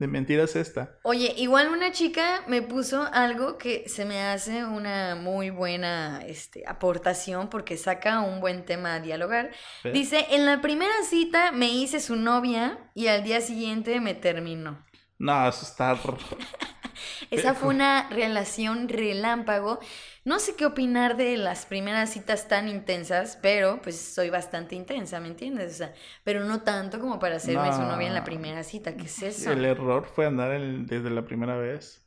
de 0.00 0.08
mentira 0.08 0.44
es 0.44 0.56
esta? 0.56 0.98
Oye, 1.02 1.34
igual 1.36 1.68
una 1.68 1.92
chica 1.92 2.42
me 2.46 2.62
puso 2.62 3.06
algo 3.12 3.58
que 3.58 3.86
se 3.86 4.06
me 4.06 4.22
hace 4.22 4.64
una 4.64 5.14
muy 5.14 5.50
buena 5.50 6.22
este, 6.26 6.64
aportación 6.66 7.50
porque 7.50 7.76
saca 7.76 8.20
un 8.20 8.40
buen 8.40 8.64
tema 8.64 8.94
a 8.94 9.00
dialogar. 9.00 9.50
Dice, 9.84 10.26
en 10.30 10.46
la 10.46 10.62
primera 10.62 10.94
cita 11.04 11.52
me 11.52 11.68
hice 11.68 12.00
su 12.00 12.16
novia 12.16 12.78
y 12.94 13.08
al 13.08 13.22
día 13.24 13.42
siguiente 13.42 14.00
me 14.00 14.14
terminó. 14.14 14.82
No, 15.18 15.46
eso 15.46 15.66
está... 15.66 15.98
Esa 17.30 17.54
fue 17.54 17.68
una 17.68 18.08
relación 18.08 18.88
relámpago. 18.88 19.80
No 20.24 20.38
sé 20.38 20.54
qué 20.54 20.66
opinar 20.66 21.16
de 21.16 21.36
las 21.38 21.64
primeras 21.64 22.10
citas 22.10 22.46
tan 22.46 22.68
intensas, 22.68 23.38
pero 23.40 23.80
pues 23.82 23.98
soy 23.98 24.28
bastante 24.28 24.74
intensa, 24.74 25.18
¿me 25.18 25.28
entiendes? 25.28 25.74
O 25.74 25.76
sea, 25.78 25.94
pero 26.24 26.44
no 26.44 26.60
tanto 26.62 27.00
como 27.00 27.18
para 27.18 27.36
hacerme 27.36 27.72
su 27.72 27.80
novia 27.80 28.08
en 28.08 28.14
la 28.14 28.24
primera 28.24 28.62
cita. 28.62 28.96
¿Qué 28.96 29.04
es 29.04 29.22
eso? 29.22 29.50
El 29.50 29.64
error 29.64 30.06
fue 30.06 30.26
andar 30.26 30.60
desde 30.60 31.10
la 31.10 31.24
primera 31.24 31.56
vez. 31.56 32.06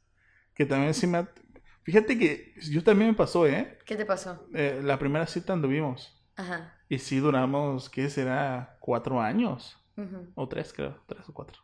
Que 0.54 0.66
también 0.66 0.94
sí 0.94 1.08
me... 1.08 1.28
Fíjate 1.82 2.18
que 2.18 2.54
yo 2.72 2.84
también 2.84 3.10
me 3.12 3.18
pasó, 3.18 3.48
¿eh? 3.48 3.80
¿Qué 3.86 3.96
te 3.96 4.06
pasó? 4.06 4.48
Eh, 4.54 4.80
La 4.84 5.00
primera 5.00 5.26
cita 5.26 5.54
anduvimos. 5.54 6.24
Ajá. 6.36 6.76
Y 6.88 7.00
sí 7.00 7.18
duramos, 7.18 7.90
¿qué 7.90 8.10
será? 8.10 8.78
Cuatro 8.80 9.20
años. 9.20 9.78
O 10.36 10.48
tres, 10.48 10.72
creo. 10.72 11.04
Tres 11.08 11.28
o 11.28 11.34
cuatro. 11.34 11.60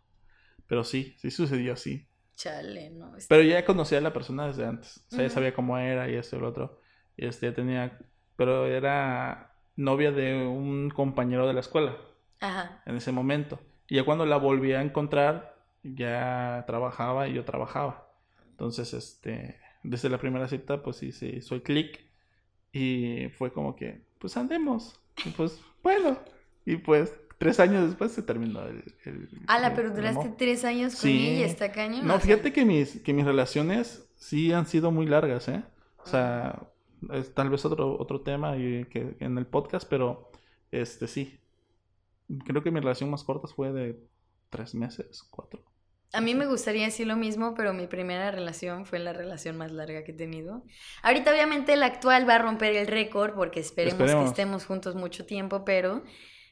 Pero 0.67 0.83
sí, 0.83 1.15
sí 1.19 1.31
sucedió 1.31 1.73
así. 1.73 2.08
Chale, 2.39 2.89
no. 2.91 3.17
es- 3.17 3.27
Pero 3.27 3.43
ya 3.43 3.65
conocía 3.65 3.97
a 3.97 4.01
la 4.01 4.13
persona 4.13 4.47
desde 4.47 4.65
antes. 4.65 5.03
O 5.11 5.15
sea, 5.15 5.23
ya 5.23 5.29
sabía 5.29 5.53
cómo 5.53 5.77
era 5.77 6.09
y 6.09 6.15
esto 6.15 6.37
y 6.37 6.39
lo 6.39 6.47
otro. 6.47 6.79
Y 7.17 7.25
este, 7.25 7.47
ya 7.47 7.53
tenía... 7.53 7.99
Pero 8.37 8.65
era 8.65 9.53
novia 9.75 10.13
de 10.13 10.47
un 10.47 10.89
compañero 10.89 11.45
de 11.47 11.53
la 11.53 11.59
escuela 11.59 11.97
Ajá. 12.39 12.81
en 12.85 12.95
ese 12.95 13.11
momento. 13.11 13.59
Y 13.89 13.95
ya 13.97 14.05
cuando 14.05 14.25
la 14.25 14.37
volví 14.37 14.71
a 14.71 14.81
encontrar, 14.81 15.53
ya 15.83 16.63
trabajaba 16.65 17.27
y 17.27 17.33
yo 17.33 17.43
trabajaba. 17.43 18.09
Entonces, 18.51 18.93
este, 18.93 19.59
desde 19.83 20.07
la 20.07 20.17
primera 20.17 20.47
cita, 20.47 20.81
pues 20.81 20.95
sí, 20.95 21.11
sí, 21.11 21.41
soy 21.41 21.59
click. 21.59 21.99
Y 22.71 23.27
fue 23.37 23.51
como 23.51 23.75
que, 23.75 24.05
pues 24.17 24.37
andemos. 24.37 24.97
Y 25.25 25.31
pues, 25.31 25.59
bueno. 25.83 26.17
Y 26.65 26.77
pues, 26.77 27.13
tres 27.39 27.59
años 27.59 27.87
después 27.87 28.11
se 28.11 28.21
terminó 28.21 28.61
el... 28.67 28.83
el 29.05 29.27
Ala, 29.47 29.73
pero 29.73 29.87
el 29.89 29.95
duraste 29.95 30.19
amor. 30.25 30.37
tres 30.37 30.63
años 30.65 30.93
con 30.93 31.01
Sí. 31.01 31.29
ella, 31.29 31.47
está 31.47 31.71
cañón. 31.71 32.05
No, 32.05 32.19
fíjate 32.19 32.53
que 32.53 32.65
mis, 32.65 33.01
que 33.01 33.13
mis 33.13 33.25
relaciones 33.25 34.07
sí 34.17 34.53
han 34.53 34.67
sido 34.67 34.91
muy 34.91 35.07
largas, 35.07 35.47
¿eh? 35.47 35.63
O 35.97 36.05
sea, 36.07 36.67
es 37.13 37.33
tal 37.33 37.49
vez 37.49 37.65
otro, 37.65 37.97
otro 37.99 38.21
tema 38.21 38.55
y 38.57 38.85
que 38.85 39.15
en 39.19 39.37
el 39.39 39.47
podcast, 39.47 39.89
pero 39.89 40.29
este 40.71 41.07
sí. 41.07 41.39
Creo 42.45 42.61
que 42.61 42.69
mi 42.71 42.79
relación 42.79 43.09
más 43.09 43.23
corta 43.23 43.47
fue 43.47 43.71
de 43.71 43.99
tres 44.51 44.75
meses, 44.75 45.23
cuatro. 45.31 45.63
A 46.11 46.21
mí 46.21 46.33
me 46.35 46.47
gustaría 46.47 46.85
decir 46.85 47.05
lo 47.07 47.15
mismo, 47.15 47.53
pero 47.55 47.71
mi 47.73 47.85
primera 47.87 48.31
relación 48.31 48.85
fue 48.85 48.97
la 48.99 49.13
relación 49.13 49.57
más 49.57 49.71
larga 49.71 50.03
que 50.03 50.11
he 50.11 50.15
tenido. 50.15 50.63
Ahorita 51.03 51.31
obviamente 51.31 51.75
la 51.75 51.85
actual 51.85 52.27
va 52.27 52.35
a 52.35 52.39
romper 52.39 52.75
el 52.75 52.87
récord 52.87 53.33
porque 53.35 53.59
esperemos, 53.59 53.99
Esperemos. 53.99 54.23
que 54.23 54.29
estemos 54.29 54.65
juntos 54.65 54.95
mucho 54.95 55.25
tiempo, 55.25 55.63
pero 55.65 56.03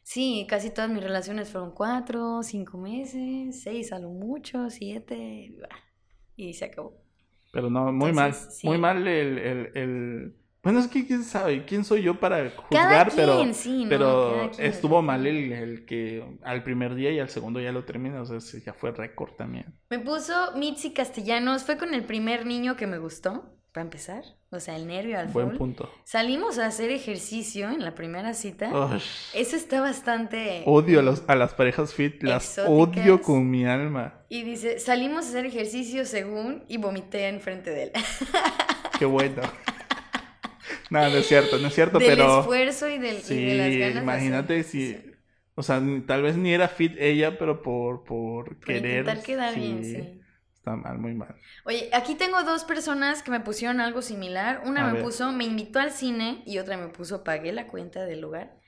sí, 0.08 0.46
casi 0.50 0.70
todas 0.70 0.90
mis 0.90 1.04
relaciones 1.04 1.50
fueron 1.50 1.72
cuatro, 1.72 2.42
cinco 2.42 2.78
meses, 2.78 3.62
seis 3.62 3.92
a 3.92 4.00
lo 4.00 4.10
mucho, 4.10 4.70
siete, 4.70 5.54
y 6.38 6.54
se 6.54 6.66
acabó. 6.66 6.94
Pero 7.52 7.70
no, 7.70 7.92
muy 7.92 8.12
Entonces, 8.12 8.16
mal. 8.16 8.52
sí. 8.54 8.68
Muy 8.68 8.78
mal 8.78 9.06
el, 9.06 9.38
el, 9.38 9.72
el... 9.78 10.36
Bueno, 10.64 10.80
es 10.80 10.88
que 10.88 11.06
quién 11.06 11.24
sabe, 11.24 11.66
quién 11.66 11.84
soy 11.84 12.04
yo 12.04 12.20
para 12.20 12.56
Cada 12.70 13.02
juzgar, 13.02 13.12
pero... 13.16 13.36
quien, 13.38 13.54
sí, 13.54 13.84
¿no? 13.84 13.90
Pero 13.90 14.32
Cada 14.32 14.52
quien, 14.52 14.68
estuvo 14.68 14.96
cada 14.96 15.02
mal 15.02 15.28
el, 15.28 15.52
el 15.52 15.86
que 15.86 16.24
al 16.44 16.64
primer 16.64 16.96
día 16.96 17.12
y 17.12 17.20
al 17.20 17.30
segundo 17.30 17.60
ya 17.60 17.74
lo 17.74 17.84
termina, 17.84 18.22
o 18.22 18.26
sea, 18.26 18.62
ya 18.62 18.74
fue 18.74 18.92
récord 18.92 19.34
también. 19.36 19.78
Me 19.90 20.00
puso 20.00 20.34
Mitzi 20.56 20.94
Castellanos, 20.94 21.64
fue 21.64 21.78
con 21.78 21.94
el 21.94 22.06
primer 22.06 22.46
niño 22.46 22.78
que 22.78 22.88
me 22.88 22.98
gustó, 22.98 23.58
para 23.78 23.84
empezar, 23.86 24.24
o 24.50 24.60
sea, 24.60 24.76
el 24.76 24.88
nervio 24.88 25.20
al 25.20 25.28
Buen 25.28 25.50
full. 25.50 25.58
punto. 25.58 25.92
Salimos 26.04 26.58
a 26.58 26.66
hacer 26.66 26.90
ejercicio 26.90 27.70
en 27.70 27.84
la 27.84 27.94
primera 27.94 28.34
cita. 28.34 28.72
Ush. 28.74 29.30
Eso 29.36 29.56
está 29.56 29.82
bastante... 29.82 30.64
Odio 30.66 31.00
a, 31.00 31.04
los, 31.04 31.24
a 31.28 31.36
las 31.36 31.54
parejas 31.54 31.94
fit, 31.94 32.24
las 32.24 32.58
Exóticas. 32.58 32.68
odio 32.68 33.22
con 33.22 33.50
mi 33.50 33.66
alma. 33.66 34.26
Y 34.30 34.44
dice, 34.44 34.80
salimos 34.80 35.26
a 35.26 35.30
hacer 35.30 35.46
ejercicio 35.46 36.06
según 36.06 36.64
y 36.68 36.78
vomité 36.78 37.28
enfrente 37.28 37.70
de 37.70 37.84
él. 37.84 37.92
Qué 38.98 39.06
bueno. 39.06 39.44
no, 40.90 41.10
no 41.10 41.18
es 41.18 41.28
cierto, 41.28 41.58
no 41.60 41.68
es 41.68 41.74
cierto, 41.76 42.00
del 42.00 42.08
pero 42.10 42.40
esfuerzo 42.40 42.90
y, 42.90 42.98
del, 42.98 43.18
y 43.18 43.22
sí, 43.22 43.36
de 43.44 43.56
las 43.56 43.76
ganas. 43.76 44.10
de 44.10 44.18
imagínate 44.18 44.64
hacer 44.64 44.64
si, 44.64 45.06
o 45.56 45.64
sea, 45.64 45.82
tal 46.06 46.24
vez 46.24 46.38
ni 46.38 46.54
era 46.54 46.68
fit 46.68 46.96
ella, 47.00 47.38
pero 47.38 47.62
por, 47.62 48.04
por 48.04 48.58
Por 48.60 48.60
querer. 48.60 49.00
intentar 49.00 49.22
quedar 49.24 49.54
sí, 49.54 49.60
bien, 49.60 49.84
sí. 49.84 50.17
Está 50.68 50.76
mal, 50.76 50.98
muy 50.98 51.14
mal. 51.14 51.34
Oye, 51.64 51.90
aquí 51.94 52.16
tengo 52.16 52.44
dos 52.44 52.66
personas 52.66 53.24
que 53.24 53.32
me 53.32 53.40
pusieron 53.40 53.80
algo 53.80 54.02
similar. 54.02 54.64
Una 54.66 54.84
A 54.84 54.88
me 54.88 54.94
ver. 54.96 55.04
puso, 55.04 55.32
me 55.32 55.46
invitó 55.46 55.80
al 55.80 55.92
cine 55.92 56.44
y 56.46 56.58
otra 56.58 56.76
me 56.76 56.90
puso, 56.90 57.24
pagué 57.24 57.54
la 57.54 57.68
cuenta 57.68 58.04
del 58.04 58.20
lugar. 58.20 58.60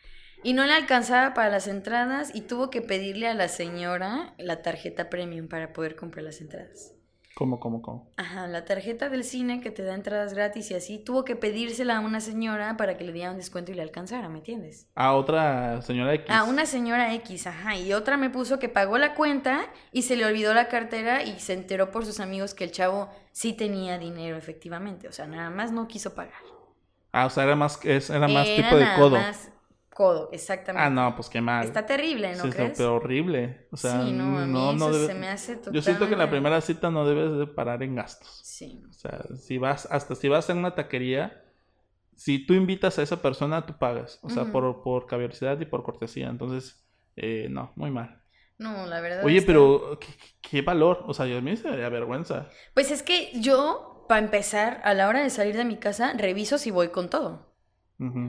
Y 0.41 0.54
no 0.54 0.66
le 0.66 0.72
alcanzaba 0.72 1.34
para 1.34 1.50
las 1.50 1.68
entradas 1.68 2.34
y 2.34 2.41
tuvo 2.41 2.70
que 2.70 2.82
pedirle 2.82 3.28
a 3.28 3.34
la 3.34 3.50
señora 3.50 4.34
la 4.38 4.62
tarjeta 4.62 5.10
premium 5.10 5.50
para 5.50 5.74
poder 5.74 5.97
comprar 5.97 6.24
las 6.24 6.39
entradas. 6.39 6.93
¿Cómo, 7.40 7.58
cómo, 7.58 7.82
cómo? 7.82 8.12
Ajá, 8.18 8.48
la 8.48 8.66
tarjeta 8.66 9.08
del 9.08 9.24
cine 9.24 9.62
que 9.62 9.72
te 9.72 9.82
da 9.82 9.96
entradas 9.96 10.34
gratis 10.34 10.72
y 10.72 10.74
así, 10.74 10.98
tuvo 11.00 11.24
que 11.24 11.38
pedírsela 11.38 11.96
a 11.96 12.00
una 12.02 12.20
señora 12.20 12.76
para 12.76 12.98
que 12.98 13.06
le 13.06 13.14
diera 13.14 13.32
un 13.32 13.38
descuento 13.38 13.72
y 13.72 13.76
le 13.76 13.82
alcanzara, 13.82 14.28
¿me 14.28 14.40
entiendes? 14.40 14.90
A 14.94 15.14
otra 15.14 15.82
señora 15.82 16.14
X. 16.16 16.30
A 16.30 16.44
una 16.44 16.66
señora 16.66 17.14
X, 17.14 17.48
ajá, 17.48 17.78
y 17.78 17.94
otra 17.94 18.18
me 18.18 18.30
puso 18.30 18.60
que 18.60 18.68
pagó 18.68 18.98
la 18.98 19.16
cuenta 19.16 19.62
y 19.94 20.02
se 20.02 20.18
le 20.18 20.26
olvidó 20.26 20.54
la 20.54 20.68
cartera 20.68 21.24
y 21.24 21.40
se 21.40 21.54
enteró 21.54 21.92
por 21.92 22.06
sus 22.06 22.20
amigos 22.20 22.54
que 22.54 22.66
el 22.66 22.74
chavo 22.74 23.08
sí 23.32 23.54
tenía 23.54 23.98
dinero 23.98 24.36
efectivamente, 24.36 25.08
o 25.08 25.14
sea, 25.14 25.26
nada 25.26 25.50
más 25.50 25.72
no 25.72 25.88
quiso 25.88 26.14
pagar. 26.16 26.42
Ah, 27.14 27.26
o 27.26 27.30
sea, 27.30 27.46
era 27.46 27.56
más, 27.56 27.80
era 27.86 28.28
más 28.28 28.48
Era 28.50 28.64
tipo 28.64 28.76
de 28.76 28.84
nada 28.84 28.98
codo. 28.98 29.12
más 29.12 29.50
codo, 30.00 30.30
exactamente. 30.32 30.88
Ah, 30.88 30.89
no, 30.89 31.14
pues 31.16 31.28
qué 31.30 31.41
mal. 31.41 31.66
Está 31.66 31.86
terrible, 31.86 32.34
¿no 32.36 32.43
Sí, 32.43 32.50
crees? 32.52 32.78
pero 32.78 32.95
horrible. 32.95 33.68
O 33.70 33.76
sea, 33.78 34.02
sí, 34.06 34.14
no, 34.14 34.39
a 34.39 34.45
mí 34.45 34.54
no, 34.54 34.72
no 34.72 34.86
eso 34.88 34.93
debe- 34.93 35.08
se 35.08 35.14
me 35.14 35.28
hace 35.28 35.56
totalmente... 35.58 35.78
Yo 35.78 35.82
siento 35.82 36.08
que 36.08 36.14
en 36.14 36.20
la 36.20 36.30
primera 36.30 36.62
cita 36.62 36.89
no 36.89 37.06
debes 37.06 37.38
de 37.38 37.47
parar 37.47 37.84
en 37.84 37.95
gastos. 37.95 38.39
Sí. 38.43 38.82
O 38.89 38.93
sea, 38.93 39.26
si 39.36 39.58
vas, 39.58 39.88
hasta 39.91 40.16
si 40.16 40.30
vas 40.30 40.50
a 40.50 40.54
una 40.54 40.74
taquería, 40.74 41.43
si 42.16 42.45
tú 42.45 42.54
invitas 42.54 42.97
a 42.97 43.04
esa 43.04 43.22
persona, 43.22 43.66
tú 43.66 43.78
pagas. 43.78 44.20
O 44.24 44.30
sea, 44.30 44.43
Ujú. 44.43 44.52
por, 44.54 44.84
por 44.84 45.06
caballerosidad 45.06 45.60
y 45.60 45.66
por 45.66 45.84
cortesía. 45.84 46.30
Entonces, 46.30 46.86
eh, 47.18 47.47
no, 47.50 47.74
muy 47.76 47.91
mal. 47.91 48.22
No, 48.58 48.86
la 48.88 49.02
verdad 49.02 49.24
Oye, 49.26 49.38
está- 49.38 49.47
pero 49.47 50.00
¿qué, 50.00 50.08
qué 50.41 50.62
valor. 50.62 51.04
O 51.08 51.14
sea, 51.14 51.26
yo 51.26 51.38
a 51.38 51.41
mí 51.41 51.58
se 51.58 51.66
me 51.66 51.72
daría 51.72 51.89
vergüenza. 51.89 52.47
Pues 52.74 52.91
es 52.91 53.04
que 53.04 53.32
yo, 53.36 54.06
para 54.08 54.22
empezar, 54.24 54.82
a 54.86 54.93
la 54.93 55.08
hora 55.10 55.22
de 55.24 55.30
salir 55.30 55.58
de 55.58 55.66
mi 55.66 55.78
casa, 55.78 56.14
reviso 56.18 56.58
si 56.58 56.72
voy 56.72 56.89
con 56.89 57.10
todo. 57.10 57.49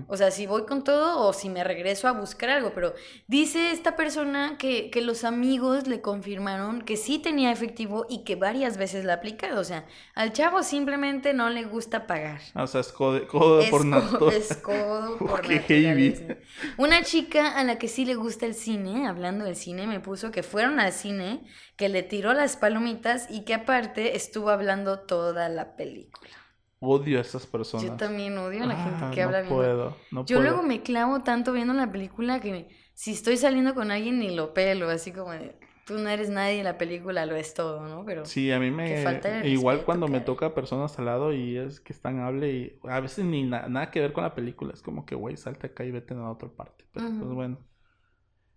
O 0.09 0.17
sea, 0.17 0.33
si 0.33 0.47
voy 0.47 0.67
con 0.67 0.83
todo 0.83 1.25
o 1.25 1.33
si 1.33 1.49
me 1.49 1.63
regreso 1.63 2.09
a 2.09 2.13
buscar 2.13 2.51
algo. 2.51 2.73
Pero 2.75 2.95
dice 3.29 3.71
esta 3.71 3.95
persona 3.95 4.57
que, 4.59 4.91
que 4.91 5.01
los 5.01 5.23
amigos 5.23 5.87
le 5.87 6.01
confirmaron 6.01 6.83
que 6.83 6.97
sí 6.97 7.21
tenía 7.21 7.53
efectivo 7.53 8.05
y 8.09 8.25
que 8.25 8.35
varias 8.35 8.77
veces 8.77 9.05
la 9.05 9.13
ha 9.13 9.17
aplicado. 9.17 9.61
O 9.61 9.65
sea, 9.65 9.87
al 10.15 10.33
chavo 10.33 10.65
simplemente 10.65 11.35
no 11.35 11.51
le 11.51 11.65
gusta 11.65 12.09
pagar. 12.09 12.41
O 12.57 12.67
sea, 12.67 12.81
es 12.81 12.91
codo, 12.91 13.27
codo 13.29 13.61
Es 13.61 13.71
por 13.71 13.85
nato. 13.85 14.31
es 14.31 14.57
codo 14.57 15.17
por 15.19 15.49
naturaleza. 15.49 16.37
Una 16.77 17.03
chica 17.03 17.57
a 17.57 17.63
la 17.63 17.79
que 17.79 17.87
sí 17.87 18.05
le 18.05 18.17
gusta 18.17 18.47
el 18.47 18.55
cine, 18.55 19.07
hablando 19.07 19.45
del 19.45 19.57
cine, 19.57 19.87
me 19.87 20.01
puso 20.01 20.33
que 20.33 20.43
fueron 20.43 20.81
al 20.81 20.93
cine, 20.93 21.45
que 21.77 21.89
le 21.89 22.03
tiró 22.03 22.33
las 22.33 22.57
palomitas 22.57 23.29
y 23.31 23.45
que 23.45 23.55
aparte 23.55 24.17
estuvo 24.17 24.51
hablando 24.51 24.99
toda 24.99 25.49
la 25.49 25.77
película. 25.77 26.40
Odio 26.81 27.19
a 27.19 27.21
esas 27.21 27.47
personas. 27.47 27.85
Yo 27.91 27.97
también 27.97 28.37
odio 28.39 28.65
a 28.65 28.67
la 28.67 28.77
gente 28.77 29.05
Ah, 29.05 29.11
que 29.15 29.23
habla 29.23 29.39
no 29.43 29.45
bien. 29.45 29.55
puedo, 29.57 29.97
no 30.11 30.25
Yo 30.27 30.37
puedo. 30.37 30.43
luego 30.43 30.63
me 30.63 30.83
clavo 30.83 31.23
tanto 31.23 31.53
viendo 31.53 31.75
la 31.75 31.91
película 31.93 32.41
que 32.41 32.69
si 32.95 33.13
estoy 33.13 33.37
saliendo 33.37 33.75
con 33.75 33.91
alguien 33.91 34.19
ni 34.19 34.35
lo 34.35 34.55
pelo, 34.55 34.89
así 34.89 35.13
como 35.13 35.33
de, 35.33 35.57
tú 35.87 35.99
no 35.99 36.09
eres 36.09 36.31
nadie 36.31 36.59
en 36.59 36.65
la 36.65 36.79
película, 36.79 37.27
lo 37.27 37.37
es 37.37 37.53
todo, 37.55 37.87
¿no? 37.87 38.05
Pero 38.05 38.25
Sí, 38.25 38.51
a 38.53 38.59
mí 38.61 38.71
me... 38.71 38.97
falta 39.05 39.45
Igual 39.45 39.77
respeto, 39.77 39.87
cuando 39.87 40.09
me 40.09 40.21
toca 40.21 40.55
personas 40.55 40.99
al 40.99 41.07
lado 41.07 41.33
y 41.35 41.57
es 41.57 41.81
que 41.81 41.93
están 41.93 42.21
hable 42.21 42.51
y 42.53 42.79
a 42.89 43.01
veces 43.01 43.25
ni 43.25 43.45
na- 43.45 43.69
nada 43.69 43.91
que 43.91 44.01
ver 44.01 44.13
con 44.13 44.25
la 44.25 44.35
película. 44.35 44.73
Es 44.75 44.83
como 44.83 45.05
que, 45.05 45.15
güey, 45.15 45.37
salte 45.37 45.69
acá 45.69 45.85
y 45.85 45.91
vete 45.91 46.15
a 46.15 46.31
otra 46.31 46.49
parte. 46.51 46.85
Pero 46.93 47.07
pues 47.19 47.31
bueno. 47.33 47.59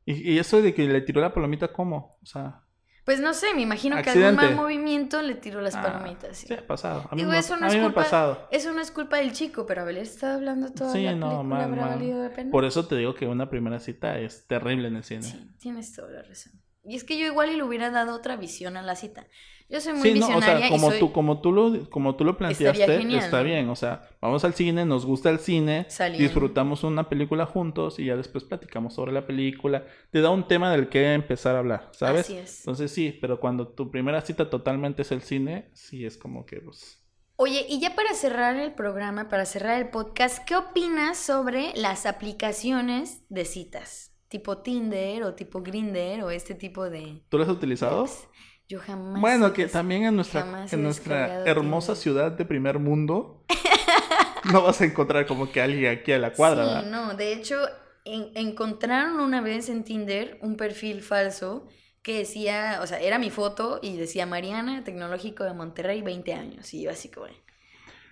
Y, 0.06 0.34
y 0.34 0.40
eso 0.40 0.62
de 0.62 0.74
que 0.74 0.88
le 0.88 1.02
tiró 1.02 1.22
la 1.22 1.34
palomita, 1.34 1.72
¿cómo? 1.74 2.18
O 2.22 2.26
sea... 2.26 2.62
pues 3.06 3.20
no 3.20 3.34
sé, 3.34 3.54
me 3.54 3.62
imagino 3.62 3.96
que 4.02 4.10
algún 4.10 4.24
Accidente. 4.26 4.46
mal 4.48 4.56
movimiento 4.56 5.22
le 5.22 5.36
tiró 5.36 5.60
las 5.62 5.76
ah, 5.76 5.82
palomitas. 5.84 6.38
sí. 6.38 6.48
Sí, 6.48 6.54
ha 6.54 6.66
pasado. 6.66 7.08
A 7.12 7.16
mí, 7.16 7.22
Digo, 7.22 7.34
eso 7.34 7.58
no 7.58 7.66
a 7.66 7.68
es 7.68 7.74
mí 7.74 7.80
me 7.80 7.86
ha 7.86 7.88
culpa- 7.90 8.04
pasado. 8.04 8.48
Eso 8.52 8.72
no 8.74 8.82
es 8.82 8.92
culpa 8.92 9.18
del 9.18 9.34
chico, 9.34 9.66
pero 9.66 9.82
haber 9.82 9.98
estado 9.98 10.36
hablando 10.36 10.72
toda 10.72 10.94
Sí, 10.94 11.04
la 11.04 11.14
no, 11.16 11.28
película 11.30 11.44
mal, 11.44 11.62
habrá 11.64 11.82
mal. 11.82 11.90
valido 12.00 12.24
la 12.24 12.30
pena. 12.34 12.52
Por 12.52 12.66
eso 12.66 12.88
te 12.88 12.96
digo 12.96 13.14
que 13.14 13.28
una 13.28 13.50
primera 13.50 13.80
cita 13.80 14.18
es 14.20 14.48
terrible 14.48 14.88
en 14.88 14.96
el 14.96 15.04
cine. 15.04 15.24
Sí, 15.24 15.52
tienes 15.60 15.94
toda 15.94 16.10
la 16.12 16.22
razón. 16.24 16.54
Y 16.86 16.96
es 16.96 17.04
que 17.06 17.18
yo 17.18 17.26
igual 17.26 17.50
y 17.50 17.56
le 17.56 17.64
hubiera 17.64 17.90
dado 17.92 18.14
otra 18.16 18.36
visión 18.36 18.76
a 18.78 18.82
la 18.82 18.96
cita. 18.96 19.26
Yo 19.74 19.82
soy 19.82 19.94
muy 19.94 20.04
Sí, 20.14 20.20
no, 20.20 20.38
o 20.38 20.40
sea, 20.40 20.68
y 20.68 20.70
como 20.70 20.92
soy- 20.92 21.00
tú, 21.00 21.12
como 21.12 21.42
tú 21.42 21.52
lo, 21.52 21.90
como 21.90 22.16
tú 22.16 22.24
lo 22.24 22.38
planteaste, 22.38 22.86
genial, 23.00 23.24
está 23.24 23.40
¿no? 23.40 23.44
bien. 23.44 23.70
O 23.70 23.76
sea, 23.76 24.08
vamos 24.22 24.46
al 24.46 24.54
cine, 24.54 24.86
nos 24.86 25.04
gusta 25.04 25.32
el 25.32 25.40
cine, 25.40 25.88
disfrutamos 26.16 26.84
una 26.84 27.10
película 27.10 27.48
juntos 27.48 27.98
y 27.98 28.06
ya 28.06 28.16
después 28.16 28.44
platicamos 28.44 28.94
sobre 28.94 29.12
la 29.12 29.26
película. 29.26 29.84
Te 30.12 30.22
da 30.22 30.30
un 30.30 30.48
tema 30.48 30.72
del 30.72 30.90
que 30.90 31.14
empezar 31.16 31.56
a 31.56 31.60
hablar, 31.60 31.90
¿sabes? 31.94 32.26
Así 32.26 32.38
es. 32.38 32.60
Entonces 32.60 32.92
sí, 32.92 33.18
pero 33.20 33.40
cuando 33.40 33.68
tu 33.68 33.90
primera 33.90 34.22
cita 34.22 34.48
totalmente 34.48 35.02
es 35.02 35.12
el 35.12 35.24
cine, 35.24 35.72
sí 35.74 36.06
es 36.06 36.18
como 36.18 36.46
que 36.46 36.58
pues. 36.62 37.00
Oye, 37.36 37.66
y 37.68 37.80
ya 37.80 37.96
para 37.96 38.14
cerrar 38.14 38.58
el 38.58 38.74
programa, 38.76 39.28
para 39.28 39.46
cerrar 39.46 39.82
el 39.82 39.90
podcast, 39.90 40.46
¿qué 40.46 40.56
opinas 40.56 41.18
sobre 41.18 41.74
las 41.76 42.06
aplicaciones 42.06 43.24
de 43.30 43.46
citas? 43.46 44.12
Tipo 44.28 44.60
Tinder 44.60 45.24
o 45.24 45.34
tipo 45.34 45.62
Grinder 45.64 46.24
o 46.24 46.30
este 46.30 46.54
tipo 46.54 46.90
de... 46.90 47.24
¿Tú 47.30 47.38
lo 47.40 47.44
has 47.44 47.50
utilizado? 47.50 48.02
apps? 48.04 48.28
Yo 48.74 48.80
jamás. 48.80 49.22
Bueno, 49.22 49.54
que 49.54 49.68
también 49.68 50.04
en 50.06 50.16
nuestra, 50.16 50.66
en 50.72 50.82
nuestra 50.84 51.44
hermosa 51.46 51.96
ciudad 51.96 52.32
de 52.32 52.44
primer 52.46 52.80
mundo 52.80 53.44
no 54.52 54.64
vas 54.64 54.82
a 54.82 54.86
encontrar 54.86 55.26
como 55.28 55.52
que 55.52 55.62
alguien 55.62 55.92
aquí 55.98 56.12
a 56.12 56.18
la 56.18 56.34
cuadra, 56.34 56.64
Sí, 56.64 56.70
¿verdad? 56.76 56.90
no, 56.92 57.14
de 57.14 57.34
hecho, 57.34 57.58
en- 58.06 58.32
encontraron 58.36 59.20
una 59.20 59.42
vez 59.42 59.70
en 59.70 59.84
Tinder 59.84 60.38
un 60.42 60.56
perfil 60.58 61.02
falso 61.04 61.68
que 62.02 62.18
decía, 62.18 62.80
o 62.82 62.88
sea, 62.88 63.00
era 63.00 63.18
mi 63.20 63.30
foto 63.30 63.80
y 63.82 63.96
decía 63.96 64.26
Mariana, 64.26 64.84
tecnológico 64.84 65.44
de 65.44 65.54
Monterrey, 65.54 66.02
20 66.02 66.34
años. 66.34 66.74
Y 66.74 66.82
yo 66.82 66.90
así 66.92 67.10
como, 67.10 67.28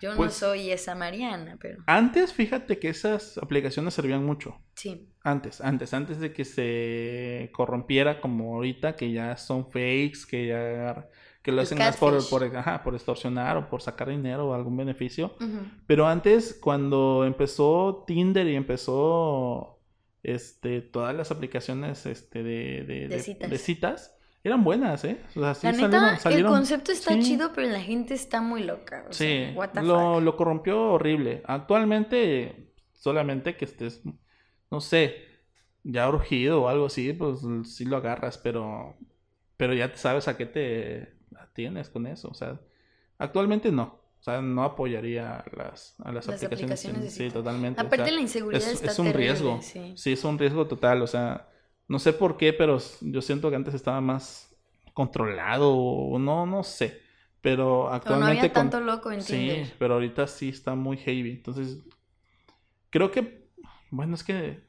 yo 0.01 0.11
no 0.11 0.17
Pues- 0.17 0.33
soy 0.33 0.71
esa 0.71 0.95
Mariana, 0.95 1.57
pero 1.61 1.83
Antes, 1.85 2.33
fíjate 2.33 2.79
que 2.79 2.89
esas 2.89 3.37
aplicaciones 3.37 3.93
servían 3.93 4.25
mucho. 4.25 4.57
sí. 4.75 5.07
Antes, 5.23 5.61
antes, 5.61 5.93
antes 5.93 6.19
de 6.19 6.33
que 6.33 6.43
se 6.45 7.51
corrompiera 7.53 8.19
como 8.21 8.55
ahorita, 8.55 8.95
que 8.95 9.11
ya 9.11 9.37
son 9.37 9.65
fakes, 9.71 10.21
que 10.27 10.47
ya 10.47 11.07
que 11.43 11.51
lo 11.51 11.61
hacen 11.61 11.77
más 11.77 11.97
por, 11.97 12.27
por, 12.27 12.43
ajá, 12.55 12.81
por 12.83 12.95
extorsionar 12.95 13.55
o 13.57 13.69
por 13.69 13.83
sacar 13.83 14.09
dinero 14.09 14.47
o 14.49 14.53
algún 14.55 14.77
beneficio. 14.77 15.35
Pero 15.85 16.07
antes, 16.07 16.57
cuando 16.59 17.23
empezó 17.25 18.03
Tinder 18.07 18.47
y 18.47 18.55
empezó 18.55 19.79
este, 20.23 20.81
todas 20.81 21.15
las 21.15 21.29
aplicaciones 21.31 22.05
este, 22.07 22.41
de, 22.43 22.83
de, 22.83 23.07
De 23.07 23.19
citas. 23.19 23.49
de 23.49 23.57
citas, 23.59 24.17
eran 24.43 24.63
buenas, 24.63 25.03
¿eh? 25.05 25.21
O 25.35 25.39
sea, 25.41 25.53
sí 25.53 25.67
La 25.67 25.71
neta, 25.73 25.89
salieron- 25.89 26.19
salieron- 26.19 26.51
el 26.51 26.57
concepto 26.57 26.91
está 26.91 27.13
sí. 27.13 27.19
chido, 27.21 27.51
pero 27.53 27.67
la 27.69 27.79
gente 27.81 28.13
está 28.13 28.41
muy 28.41 28.63
loca. 28.63 29.05
O 29.09 29.13
Sí, 29.13 29.25
sea, 29.25 29.53
what 29.55 29.69
the 29.69 29.81
lo, 29.83 30.15
fuck. 30.15 30.23
lo 30.23 30.37
corrompió 30.37 30.81
horrible. 30.93 31.43
Actualmente, 31.45 32.73
solamente 32.93 33.55
que 33.55 33.65
estés, 33.65 34.01
no 34.69 34.81
sé, 34.81 35.15
ya 35.83 36.07
urgido 36.09 36.63
o 36.63 36.67
algo 36.69 36.85
así, 36.87 37.13
pues 37.13 37.39
sí 37.65 37.85
lo 37.85 37.97
agarras, 37.97 38.37
pero, 38.37 38.95
pero 39.57 39.73
ya 39.73 39.95
sabes 39.95 40.27
a 40.27 40.37
qué 40.37 40.45
te 40.45 41.15
atienes 41.39 41.89
con 41.89 42.07
eso. 42.07 42.29
O 42.29 42.33
sea, 42.33 42.59
actualmente 43.17 43.71
no. 43.71 43.99
O 44.19 44.23
sea, 44.23 44.39
no 44.41 44.63
apoyaría 44.63 45.37
a 45.37 45.45
las, 45.57 45.95
a 46.03 46.11
las, 46.11 46.27
Las 46.27 46.43
aplicaciones. 46.43 47.11
sí, 47.11 47.29
totalmente. 47.31 47.81
o 47.81 47.85
Aparte 47.85 48.05
sea, 48.05 48.13
la 48.13 48.21
inseguridad 48.21 48.61
es, 48.61 48.73
está 48.73 48.91
es 48.91 48.99
un 48.99 49.07
terrible, 49.07 49.27
riesgo. 49.31 49.59
sí. 49.63 49.93
Sí, 49.95 50.11
es 50.13 50.23
un 50.23 50.37
riesgo 50.37 50.67
total. 50.67 51.01
O 51.01 51.07
sea, 51.07 51.47
no 51.91 51.99
sé 51.99 52.13
por 52.13 52.37
qué, 52.37 52.53
pero 52.53 52.77
yo 53.01 53.21
siento 53.21 53.49
que 53.49 53.55
antes 53.57 53.73
estaba 53.73 54.01
más 54.01 54.55
controlado 54.93 55.75
o 55.75 56.17
no, 56.19 56.45
no 56.45 56.63
sé. 56.63 57.01
Pero 57.41 57.81
O 57.81 57.89
no 57.89 57.93
actualmente 57.95 58.29
había 58.39 58.53
con- 58.53 58.69
tanto 58.69 58.79
loco 58.85 59.11
en 59.11 59.19
Tinder. 59.23 59.65
Sí, 59.65 59.73
pero 59.79 59.95
ahorita 59.95 60.27
sí 60.27 60.49
está 60.49 60.75
muy 60.75 60.97
heavy. 60.97 61.31
Entonces, 61.31 61.79
creo 62.89 63.11
que, 63.11 63.49
bueno, 63.89 64.15
es 64.15 64.23
que, 64.23 64.63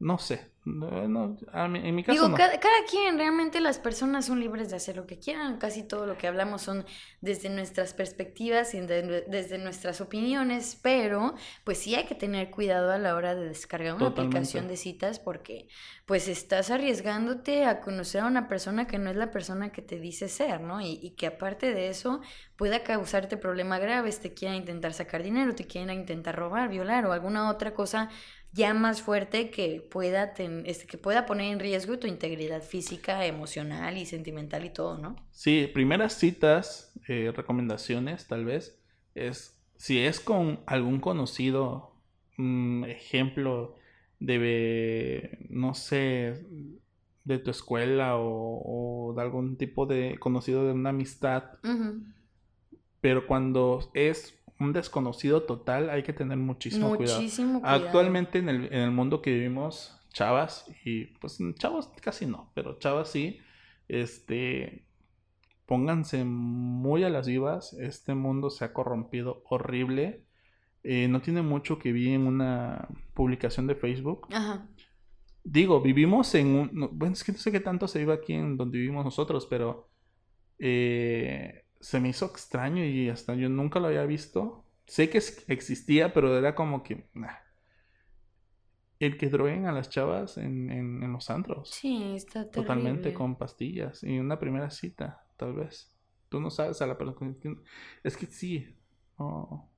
no 0.00 0.18
sé. 0.18 0.50
No, 0.62 1.08
no, 1.08 1.38
a 1.54 1.64
en 1.64 1.94
mi 1.94 2.04
caso 2.04 2.12
Digo, 2.12 2.28
no. 2.28 2.36
cada, 2.36 2.60
cada 2.60 2.84
quien, 2.90 3.16
realmente 3.16 3.60
las 3.60 3.78
personas 3.78 4.26
son 4.26 4.40
libres 4.40 4.68
de 4.68 4.76
hacer 4.76 4.94
lo 4.96 5.06
que 5.06 5.18
quieran. 5.18 5.56
Casi 5.58 5.82
todo 5.84 6.04
lo 6.06 6.18
que 6.18 6.26
hablamos 6.28 6.60
son 6.60 6.84
desde 7.22 7.48
nuestras 7.48 7.94
perspectivas 7.94 8.74
y 8.74 8.80
de- 8.82 9.22
desde 9.26 9.56
nuestras 9.56 10.02
opiniones, 10.02 10.78
pero 10.82 11.34
pues 11.64 11.78
sí 11.78 11.94
hay 11.94 12.04
que 12.04 12.14
tener 12.14 12.50
cuidado 12.50 12.92
a 12.92 12.98
la 12.98 13.14
hora 13.14 13.34
de 13.34 13.48
descargar 13.48 13.94
una 13.94 14.10
Totalmente. 14.10 14.38
aplicación 14.38 14.68
de 14.68 14.76
citas 14.76 15.18
porque 15.18 15.68
pues 16.04 16.28
estás 16.28 16.70
arriesgándote 16.70 17.64
a 17.64 17.80
conocer 17.80 18.20
a 18.22 18.26
una 18.26 18.48
persona 18.48 18.86
que 18.86 18.98
no 18.98 19.10
es 19.10 19.16
la 19.16 19.30
persona 19.30 19.72
que 19.72 19.80
te 19.82 19.98
dice 19.98 20.28
ser, 20.28 20.60
¿no? 20.60 20.80
Y, 20.82 20.98
y 21.02 21.12
que 21.12 21.26
aparte 21.26 21.72
de 21.72 21.88
eso 21.88 22.20
pueda 22.56 22.82
causarte 22.82 23.36
problemas 23.38 23.80
graves, 23.80 24.20
te 24.20 24.34
quiera 24.34 24.54
intentar 24.56 24.92
sacar 24.92 25.22
dinero, 25.22 25.54
te 25.54 25.66
quiera 25.66 25.94
intentar 25.94 26.36
robar, 26.36 26.68
violar 26.68 27.06
o 27.06 27.12
alguna 27.12 27.48
otra 27.50 27.72
cosa 27.74 28.10
ya 28.52 28.74
más 28.74 29.02
fuerte 29.02 29.50
que 29.50 29.80
pueda, 29.80 30.34
ten- 30.34 30.64
este, 30.66 30.86
que 30.86 30.98
pueda 30.98 31.26
poner 31.26 31.52
en 31.52 31.60
riesgo 31.60 31.98
tu 31.98 32.06
integridad 32.06 32.62
física, 32.62 33.24
emocional 33.26 33.96
y 33.96 34.06
sentimental 34.06 34.64
y 34.64 34.70
todo, 34.70 34.98
¿no? 34.98 35.16
Sí, 35.30 35.68
primeras 35.72 36.14
citas, 36.14 36.92
eh, 37.08 37.32
recomendaciones, 37.34 38.26
tal 38.26 38.44
vez, 38.44 38.80
es 39.14 39.56
si 39.76 39.98
es 40.00 40.20
con 40.20 40.60
algún 40.66 41.00
conocido, 41.00 41.94
mm, 42.36 42.84
ejemplo 42.84 43.76
de, 44.18 45.38
no 45.48 45.72
sé, 45.74 46.44
de 47.24 47.38
tu 47.38 47.50
escuela 47.50 48.16
o, 48.16 49.08
o 49.10 49.14
de 49.14 49.22
algún 49.22 49.56
tipo 49.56 49.86
de 49.86 50.18
conocido 50.18 50.66
de 50.66 50.72
una 50.72 50.90
amistad, 50.90 51.44
pero 53.00 53.26
cuando 53.26 53.90
es 53.94 54.38
un 54.60 54.72
desconocido 54.72 55.42
total 55.42 55.90
hay 55.90 56.02
que 56.02 56.12
tener 56.12 56.36
muchísimo 56.36 56.94
cuidado. 56.94 57.20
Muchísimo 57.20 57.60
cuidado. 57.60 57.86
Actualmente 57.86 58.38
en 58.38 58.48
el, 58.48 58.66
en 58.66 58.80
el 58.80 58.90
mundo 58.90 59.22
que 59.22 59.32
vivimos, 59.32 59.98
chavas, 60.12 60.70
y 60.84 61.06
pues 61.18 61.38
chavos 61.58 61.90
casi 62.00 62.26
no, 62.26 62.52
pero 62.54 62.78
chavas 62.78 63.08
sí, 63.10 63.40
este, 63.88 64.84
pónganse 65.66 66.24
muy 66.24 67.04
a 67.04 67.10
las 67.10 67.26
vivas, 67.26 67.72
este 67.74 68.14
mundo 68.14 68.50
se 68.50 68.64
ha 68.64 68.72
corrompido 68.72 69.42
horrible. 69.48 70.24
Eh, 70.82 71.08
no 71.08 71.20
tiene 71.20 71.42
mucho 71.42 71.78
que 71.78 71.92
vi 71.92 72.12
en 72.12 72.26
una 72.26 72.88
publicación 73.14 73.66
de 73.66 73.74
Facebook. 73.74 74.26
Ajá. 74.32 74.66
Digo, 75.44 75.80
vivimos 75.80 76.34
en 76.34 76.46
un... 76.48 76.70
no, 76.72 76.88
bueno, 76.88 77.12
es 77.12 77.22
que 77.22 77.32
no 77.32 77.38
sé 77.38 77.52
qué 77.52 77.60
tanto 77.60 77.86
se 77.86 77.98
vive 77.98 78.12
aquí 78.12 78.32
en 78.32 78.56
donde 78.56 78.78
vivimos 78.78 79.04
nosotros, 79.04 79.46
pero 79.48 79.90
eh, 80.58 81.59
se 81.80 82.00
me 82.00 82.10
hizo 82.10 82.26
extraño 82.26 82.84
y 82.84 83.08
hasta 83.08 83.34
yo 83.34 83.48
nunca 83.48 83.80
lo 83.80 83.88
había 83.88 84.04
visto. 84.06 84.64
Sé 84.86 85.08
que 85.10 85.18
existía, 85.48 86.12
pero 86.12 86.36
era 86.36 86.54
como 86.54 86.82
que... 86.82 87.08
nah. 87.14 87.34
El 88.98 89.16
que 89.16 89.30
droguen 89.30 89.66
a 89.66 89.72
las 89.72 89.88
chavas 89.88 90.36
en, 90.36 90.70
en, 90.70 91.02
en 91.02 91.12
los 91.12 91.30
antros. 91.30 91.70
Sí, 91.70 92.14
está 92.16 92.50
terrible. 92.50 92.52
Totalmente 92.52 93.14
con 93.14 93.36
pastillas. 93.36 94.02
Y 94.02 94.18
una 94.18 94.38
primera 94.38 94.68
cita, 94.70 95.24
tal 95.38 95.54
vez. 95.54 95.96
Tú 96.28 96.38
no 96.38 96.50
sabes 96.50 96.82
a 96.82 96.86
la 96.86 96.98
persona. 96.98 97.34
Es 98.04 98.16
que 98.16 98.26
sí. 98.26 98.76
no, 99.18 99.69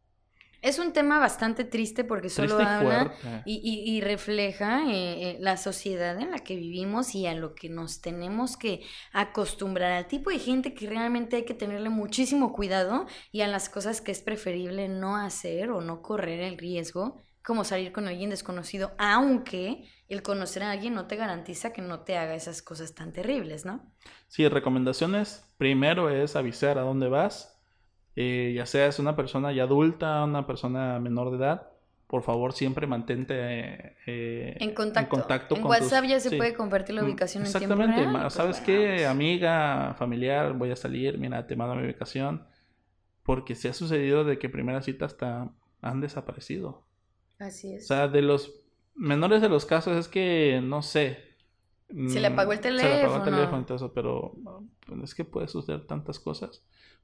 Es 0.62 0.78
un 0.78 0.92
tema 0.92 1.18
bastante 1.18 1.64
triste 1.64 2.04
porque 2.04 2.28
solo 2.30 2.56
Triste 2.56 2.62
habla 2.72 3.12
y, 3.44 3.56
y- 3.62 3.96
y 3.96 4.00
refleja 4.00 4.84
eh, 4.90 5.32
eh, 5.32 5.36
la 5.40 5.56
sociedad 5.56 6.18
en 6.20 6.30
la 6.30 6.38
que 6.38 6.56
vivimos 6.56 7.14
y 7.14 7.26
a 7.26 7.34
lo 7.34 7.54
que 7.54 7.68
nos 7.68 8.00
tenemos 8.00 8.56
que 8.56 8.82
acostumbrar, 9.12 9.92
al 9.92 10.06
tipo 10.06 10.30
de 10.30 10.38
gente 10.38 10.72
que 10.74 10.88
realmente 10.88 11.36
hay 11.36 11.44
que 11.44 11.54
tenerle 11.54 11.88
muchísimo 11.90 12.52
cuidado 12.52 13.06
y 13.32 13.40
a 13.42 13.48
las 13.48 13.68
cosas 13.68 14.00
que 14.00 14.12
es 14.12 14.22
preferible 14.22 14.88
no 14.88 15.16
hacer 15.16 15.70
o 15.70 15.80
no 15.80 16.00
correr 16.00 16.40
el 16.40 16.58
riesgo, 16.58 17.20
como 17.44 17.64
salir 17.64 17.90
con 17.92 18.06
alguien 18.06 18.30
desconocido, 18.30 18.92
aunque 18.98 19.84
el 20.08 20.22
conocer 20.22 20.62
a 20.62 20.70
alguien 20.70 20.94
no 20.94 21.06
te 21.08 21.16
garantiza 21.16 21.72
que 21.72 21.82
no 21.82 22.00
te 22.04 22.16
haga 22.16 22.34
esas 22.36 22.62
cosas 22.62 22.94
tan 22.94 23.12
terribles, 23.12 23.64
¿no? 23.64 23.92
Sí, 24.28 24.46
recomendaciones. 24.48 25.44
Primero 25.58 26.08
es 26.10 26.36
avisar 26.36 26.78
a 26.78 26.82
dónde 26.82 27.08
vas. 27.08 27.51
Eh, 28.16 28.52
ya 28.54 28.66
seas 28.66 28.98
una 28.98 29.16
persona 29.16 29.52
ya 29.52 29.62
adulta, 29.64 30.24
una 30.24 30.46
persona 30.46 30.98
menor 31.00 31.30
de 31.30 31.36
edad. 31.38 31.68
Por 32.06 32.22
favor, 32.22 32.52
siempre 32.52 32.86
mantente 32.86 33.34
eh, 34.06 34.56
En 34.60 34.74
contacto. 34.74 35.16
En, 35.16 35.20
contacto 35.22 35.54
con 35.56 35.64
WhatsApp 35.70 36.02
tus- 36.02 36.10
ya 36.10 36.20
se 36.20 36.28
sí. 36.30 36.36
puede 36.36 36.52
compartir 36.54 36.94
la 36.94 37.02
Mm, 37.02 37.06
ubicación 37.06 37.46
en 37.46 37.50
tiempo 37.52 37.72
Exactamente. 37.74 38.02
real. 38.10 38.20
pues 38.22 38.34
¿Sabes 38.34 38.60
bueno, 38.60 38.66
qué? 38.66 38.94
pues. 38.96 39.06
Amiga, 39.06 39.94
familiar, 39.98 40.52
voy 40.52 40.70
a 40.70 40.76
salir. 40.76 41.16
Mira, 41.16 41.46
te 41.46 41.56
mando 41.56 41.74
mi 41.74 41.84
ubicación. 41.84 42.46
Porque 43.22 43.54
se 43.54 43.68
ha 43.68 43.72
sucedido 43.72 44.24
de 44.24 44.38
que 44.38 44.48
primeras 44.50 44.84
citas 44.84 45.12
hasta 45.12 45.50
han 45.80 46.00
desaparecido. 46.02 46.84
Así 47.38 47.72
O 47.74 47.76
es. 47.76 47.86
sea, 47.86 48.08
de 48.08 48.20
los 48.20 48.52
menores 48.94 49.40
de 49.40 49.48
los 49.48 49.64
casos 49.64 49.96
es 49.96 50.06
que, 50.08 50.60
no 50.62 50.82
sé. 50.82 51.18
Se 52.08 52.20
le 52.20 52.26
apagó 52.26 52.52
el 52.52 52.58
mm, 52.58 52.62
Se 52.62 52.70
le 52.72 52.84
apagó 52.84 53.16
el 53.16 53.22
teléfono. 53.22 53.22
teléfono, 53.24 53.58
entonces, 53.58 53.90
pero 53.94 54.34
pues, 54.86 55.02
es 55.02 55.14
que 55.14 55.24
puede 55.24 55.48
suceder 55.48 55.86
tantas 55.86 56.18
cosas. 56.20 56.62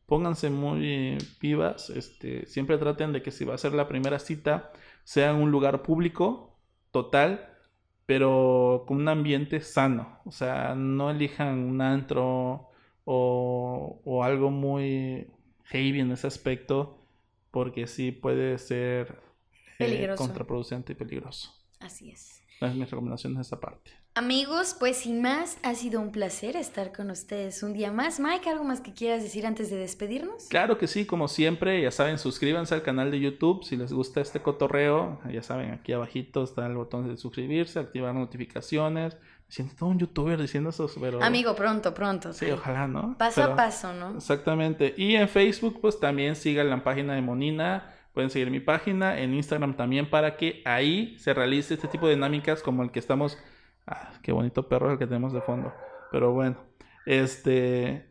Pónganse 0.09 0.49
muy 0.49 1.19
vivas. 1.39 1.91
Este, 1.91 2.47
siempre 2.47 2.79
traten 2.79 3.13
de 3.13 3.21
que 3.21 3.31
si 3.31 3.45
va 3.45 3.55
a 3.55 3.59
ser 3.59 3.75
la 3.75 3.89
primera 3.89 4.19
cita, 4.19 4.73
sea 5.05 5.33
en 5.33 5.37
un 5.37 5.51
lugar 5.51 5.83
público, 5.83 6.59
total, 6.93 7.55
pero 8.07 8.85
con 8.89 8.97
un 8.97 9.09
ambiente 9.09 9.61
sano. 9.61 10.19
O 10.25 10.33
sea, 10.33 10.75
no 10.75 11.11
elijan 11.11 11.59
un 11.59 11.83
antro 11.83 12.71
o, 13.05 14.01
o 14.03 14.25
algo 14.25 14.51
muy 14.51 15.31
heavy 15.65 16.01
en 16.01 16.13
ese 16.13 16.27
aspecto, 16.27 17.05
porque 17.51 17.87
sí 17.87 18.11
puede 18.11 18.57
ser 18.57 19.21
eh, 19.79 20.15
contraproducente 20.17 20.95
y 20.95 20.97
peligroso. 20.97 21.53
Así 21.81 22.11
es. 22.11 22.43
Es 22.63 22.75
mi 22.75 22.87
recomendación 22.87 23.35
en 23.35 23.43
esa 23.43 23.61
parte. 23.61 23.91
Amigos, 24.15 24.75
pues 24.81 24.97
sin 24.97 25.23
más, 25.23 25.59
ha 25.63 25.77
sido 25.77 26.01
un 26.01 26.11
placer 26.11 26.57
estar 26.57 26.93
con 26.93 27.09
ustedes 27.13 27.63
un 27.63 27.73
día 27.73 27.93
más. 27.93 28.19
Mike, 28.19 28.51
¿algo 28.51 28.65
más 28.65 28.81
que 28.81 28.93
quieras 28.93 29.23
decir 29.23 29.47
antes 29.47 29.71
de 29.71 29.77
despedirnos? 29.77 30.49
Claro 30.49 30.77
que 30.77 30.89
sí, 30.89 31.07
como 31.07 31.29
siempre, 31.29 31.81
ya 31.81 31.93
saben, 31.93 32.19
suscríbanse 32.19 32.75
al 32.75 32.83
canal 32.83 33.13
de 33.13 33.21
YouTube 33.21 33.63
si 33.65 33.77
les 33.77 33.93
gusta 33.93 34.21
este 34.21 34.41
cotorreo. 34.41 35.21
Ya 35.33 35.43
saben, 35.45 35.71
aquí 35.71 35.93
abajito 35.93 36.43
está 36.43 36.67
el 36.67 36.75
botón 36.75 37.07
de 37.09 37.17
suscribirse, 37.17 37.79
activar 37.79 38.13
notificaciones. 38.13 39.15
Me 39.15 39.53
siento 39.55 39.77
todo 39.79 39.89
un 39.91 39.99
youtuber 40.01 40.41
diciendo 40.41 40.71
eso, 40.71 40.91
pero... 41.01 41.23
Amigo, 41.23 41.55
pronto, 41.55 41.95
pronto. 41.95 42.33
Sí, 42.33 42.51
ojalá, 42.51 42.89
¿no? 42.89 43.17
Paso 43.17 43.41
Pero- 43.43 43.53
a 43.53 43.57
paso, 43.57 43.93
¿no? 43.93 44.17
Exactamente. 44.17 44.95
Y 44.97 45.15
en 45.15 45.29
Facebook, 45.29 45.79
pues 45.81 46.01
también 46.01 46.35
sigan 46.35 46.69
la 46.69 46.83
página 46.83 47.15
de 47.15 47.23
Monina. 47.23 47.95
Pueden 48.15 48.31
seguir 48.31 48.51
mi 48.51 48.59
página. 48.59 49.17
En 49.21 49.33
Instagram 49.33 49.77
también 49.77 50.11
para 50.11 50.37
que 50.37 50.61
ahí 50.65 51.17
se 51.21 51.33
realice 51.35 51.75
este 51.75 51.87
tipo 51.87 52.09
de 52.09 52.17
dinámicas 52.17 52.63
como 52.63 52.83
el 52.83 52.91
que 52.91 52.99
estamos. 52.99 53.39
Ah, 53.89 54.13
qué 54.23 54.33
bonito 54.33 54.69
perro 54.69 54.93
el 54.93 54.99
que 54.99 55.07
tenemos 55.07 55.33
de 55.33 55.41
fondo. 55.41 55.73
Pero 56.13 56.33
bueno, 56.33 56.57
este. 57.07 58.07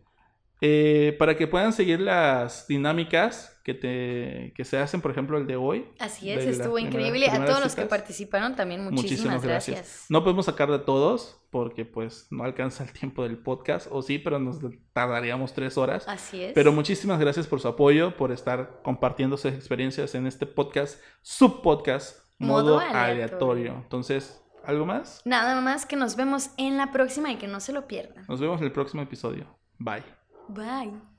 Eh, 0.59 1.15
para 1.19 1.37
que 1.37 1.45
puedan 1.45 1.71
seguir 1.71 1.99
las 2.01 2.65
dinámicas 2.67 3.61
que, 3.63 3.75
te, 3.75 4.53
que 4.55 4.65
se 4.65 4.79
hacen, 4.79 5.01
por 5.01 5.11
ejemplo, 5.11 5.37
el 5.37 5.45
de 5.45 5.55
hoy. 5.55 5.85
Así 5.99 6.31
es, 6.31 6.43
estuvo 6.45 6.73
primeras- 6.77 6.95
increíble. 6.95 7.25
A 7.27 7.29
primeras 7.29 7.47
todos 7.51 7.63
los 7.63 7.75
que 7.75 7.81
citas. 7.83 7.99
participaron 7.99 8.55
también 8.55 8.83
muchísimas, 8.83 9.43
gracias. 9.43 10.07
No 10.09 10.23
podemos 10.23 10.47
sacar 10.47 10.71
de 10.71 10.79
todos 10.79 11.39
porque 11.51 11.85
pues 11.85 12.25
no 12.31 12.43
alcanza 12.43 12.83
el 12.83 12.91
tiempo 12.91 13.21
del 13.21 13.37
podcast, 13.37 13.87
o 13.91 14.01
sí, 14.01 14.17
pero 14.17 14.39
nos 14.39 14.57
tardaríamos 14.93 15.53
tres 15.53 15.77
horas. 15.77 16.07
Así 16.07 16.41
es. 16.41 16.53
Pero 16.53 16.71
muchísimas 16.71 17.19
gracias 17.19 17.45
por 17.45 17.59
su 17.59 17.67
apoyo, 17.67 18.17
por 18.17 18.31
estar 18.31 18.79
compartiendo 18.83 19.37
sus 19.37 19.53
experiencias 19.53 20.15
en 20.15 20.25
este 20.25 20.47
podcast, 20.47 20.99
subpodcast, 21.21 22.17
modo, 22.39 22.63
Modo 22.63 22.79
aleatorio. 22.79 23.03
aleatorio. 23.03 23.73
Entonces, 23.83 24.43
¿algo 24.67 24.85
más? 24.85 25.21
Nada 25.25 25.59
más 25.61 25.85
que 25.85 25.95
nos 25.95 26.15
vemos 26.15 26.51
en 26.57 26.77
la 26.77 26.91
próxima 26.91 27.31
y 27.31 27.37
que 27.37 27.47
no 27.47 27.59
se 27.59 27.73
lo 27.73 27.87
pierdan. 27.87 28.25
Nos 28.27 28.39
vemos 28.39 28.59
en 28.59 28.65
el 28.65 28.71
próximo 28.73 29.01
episodio. 29.01 29.57
Bye. 29.79 30.03
Bye. 30.49 31.16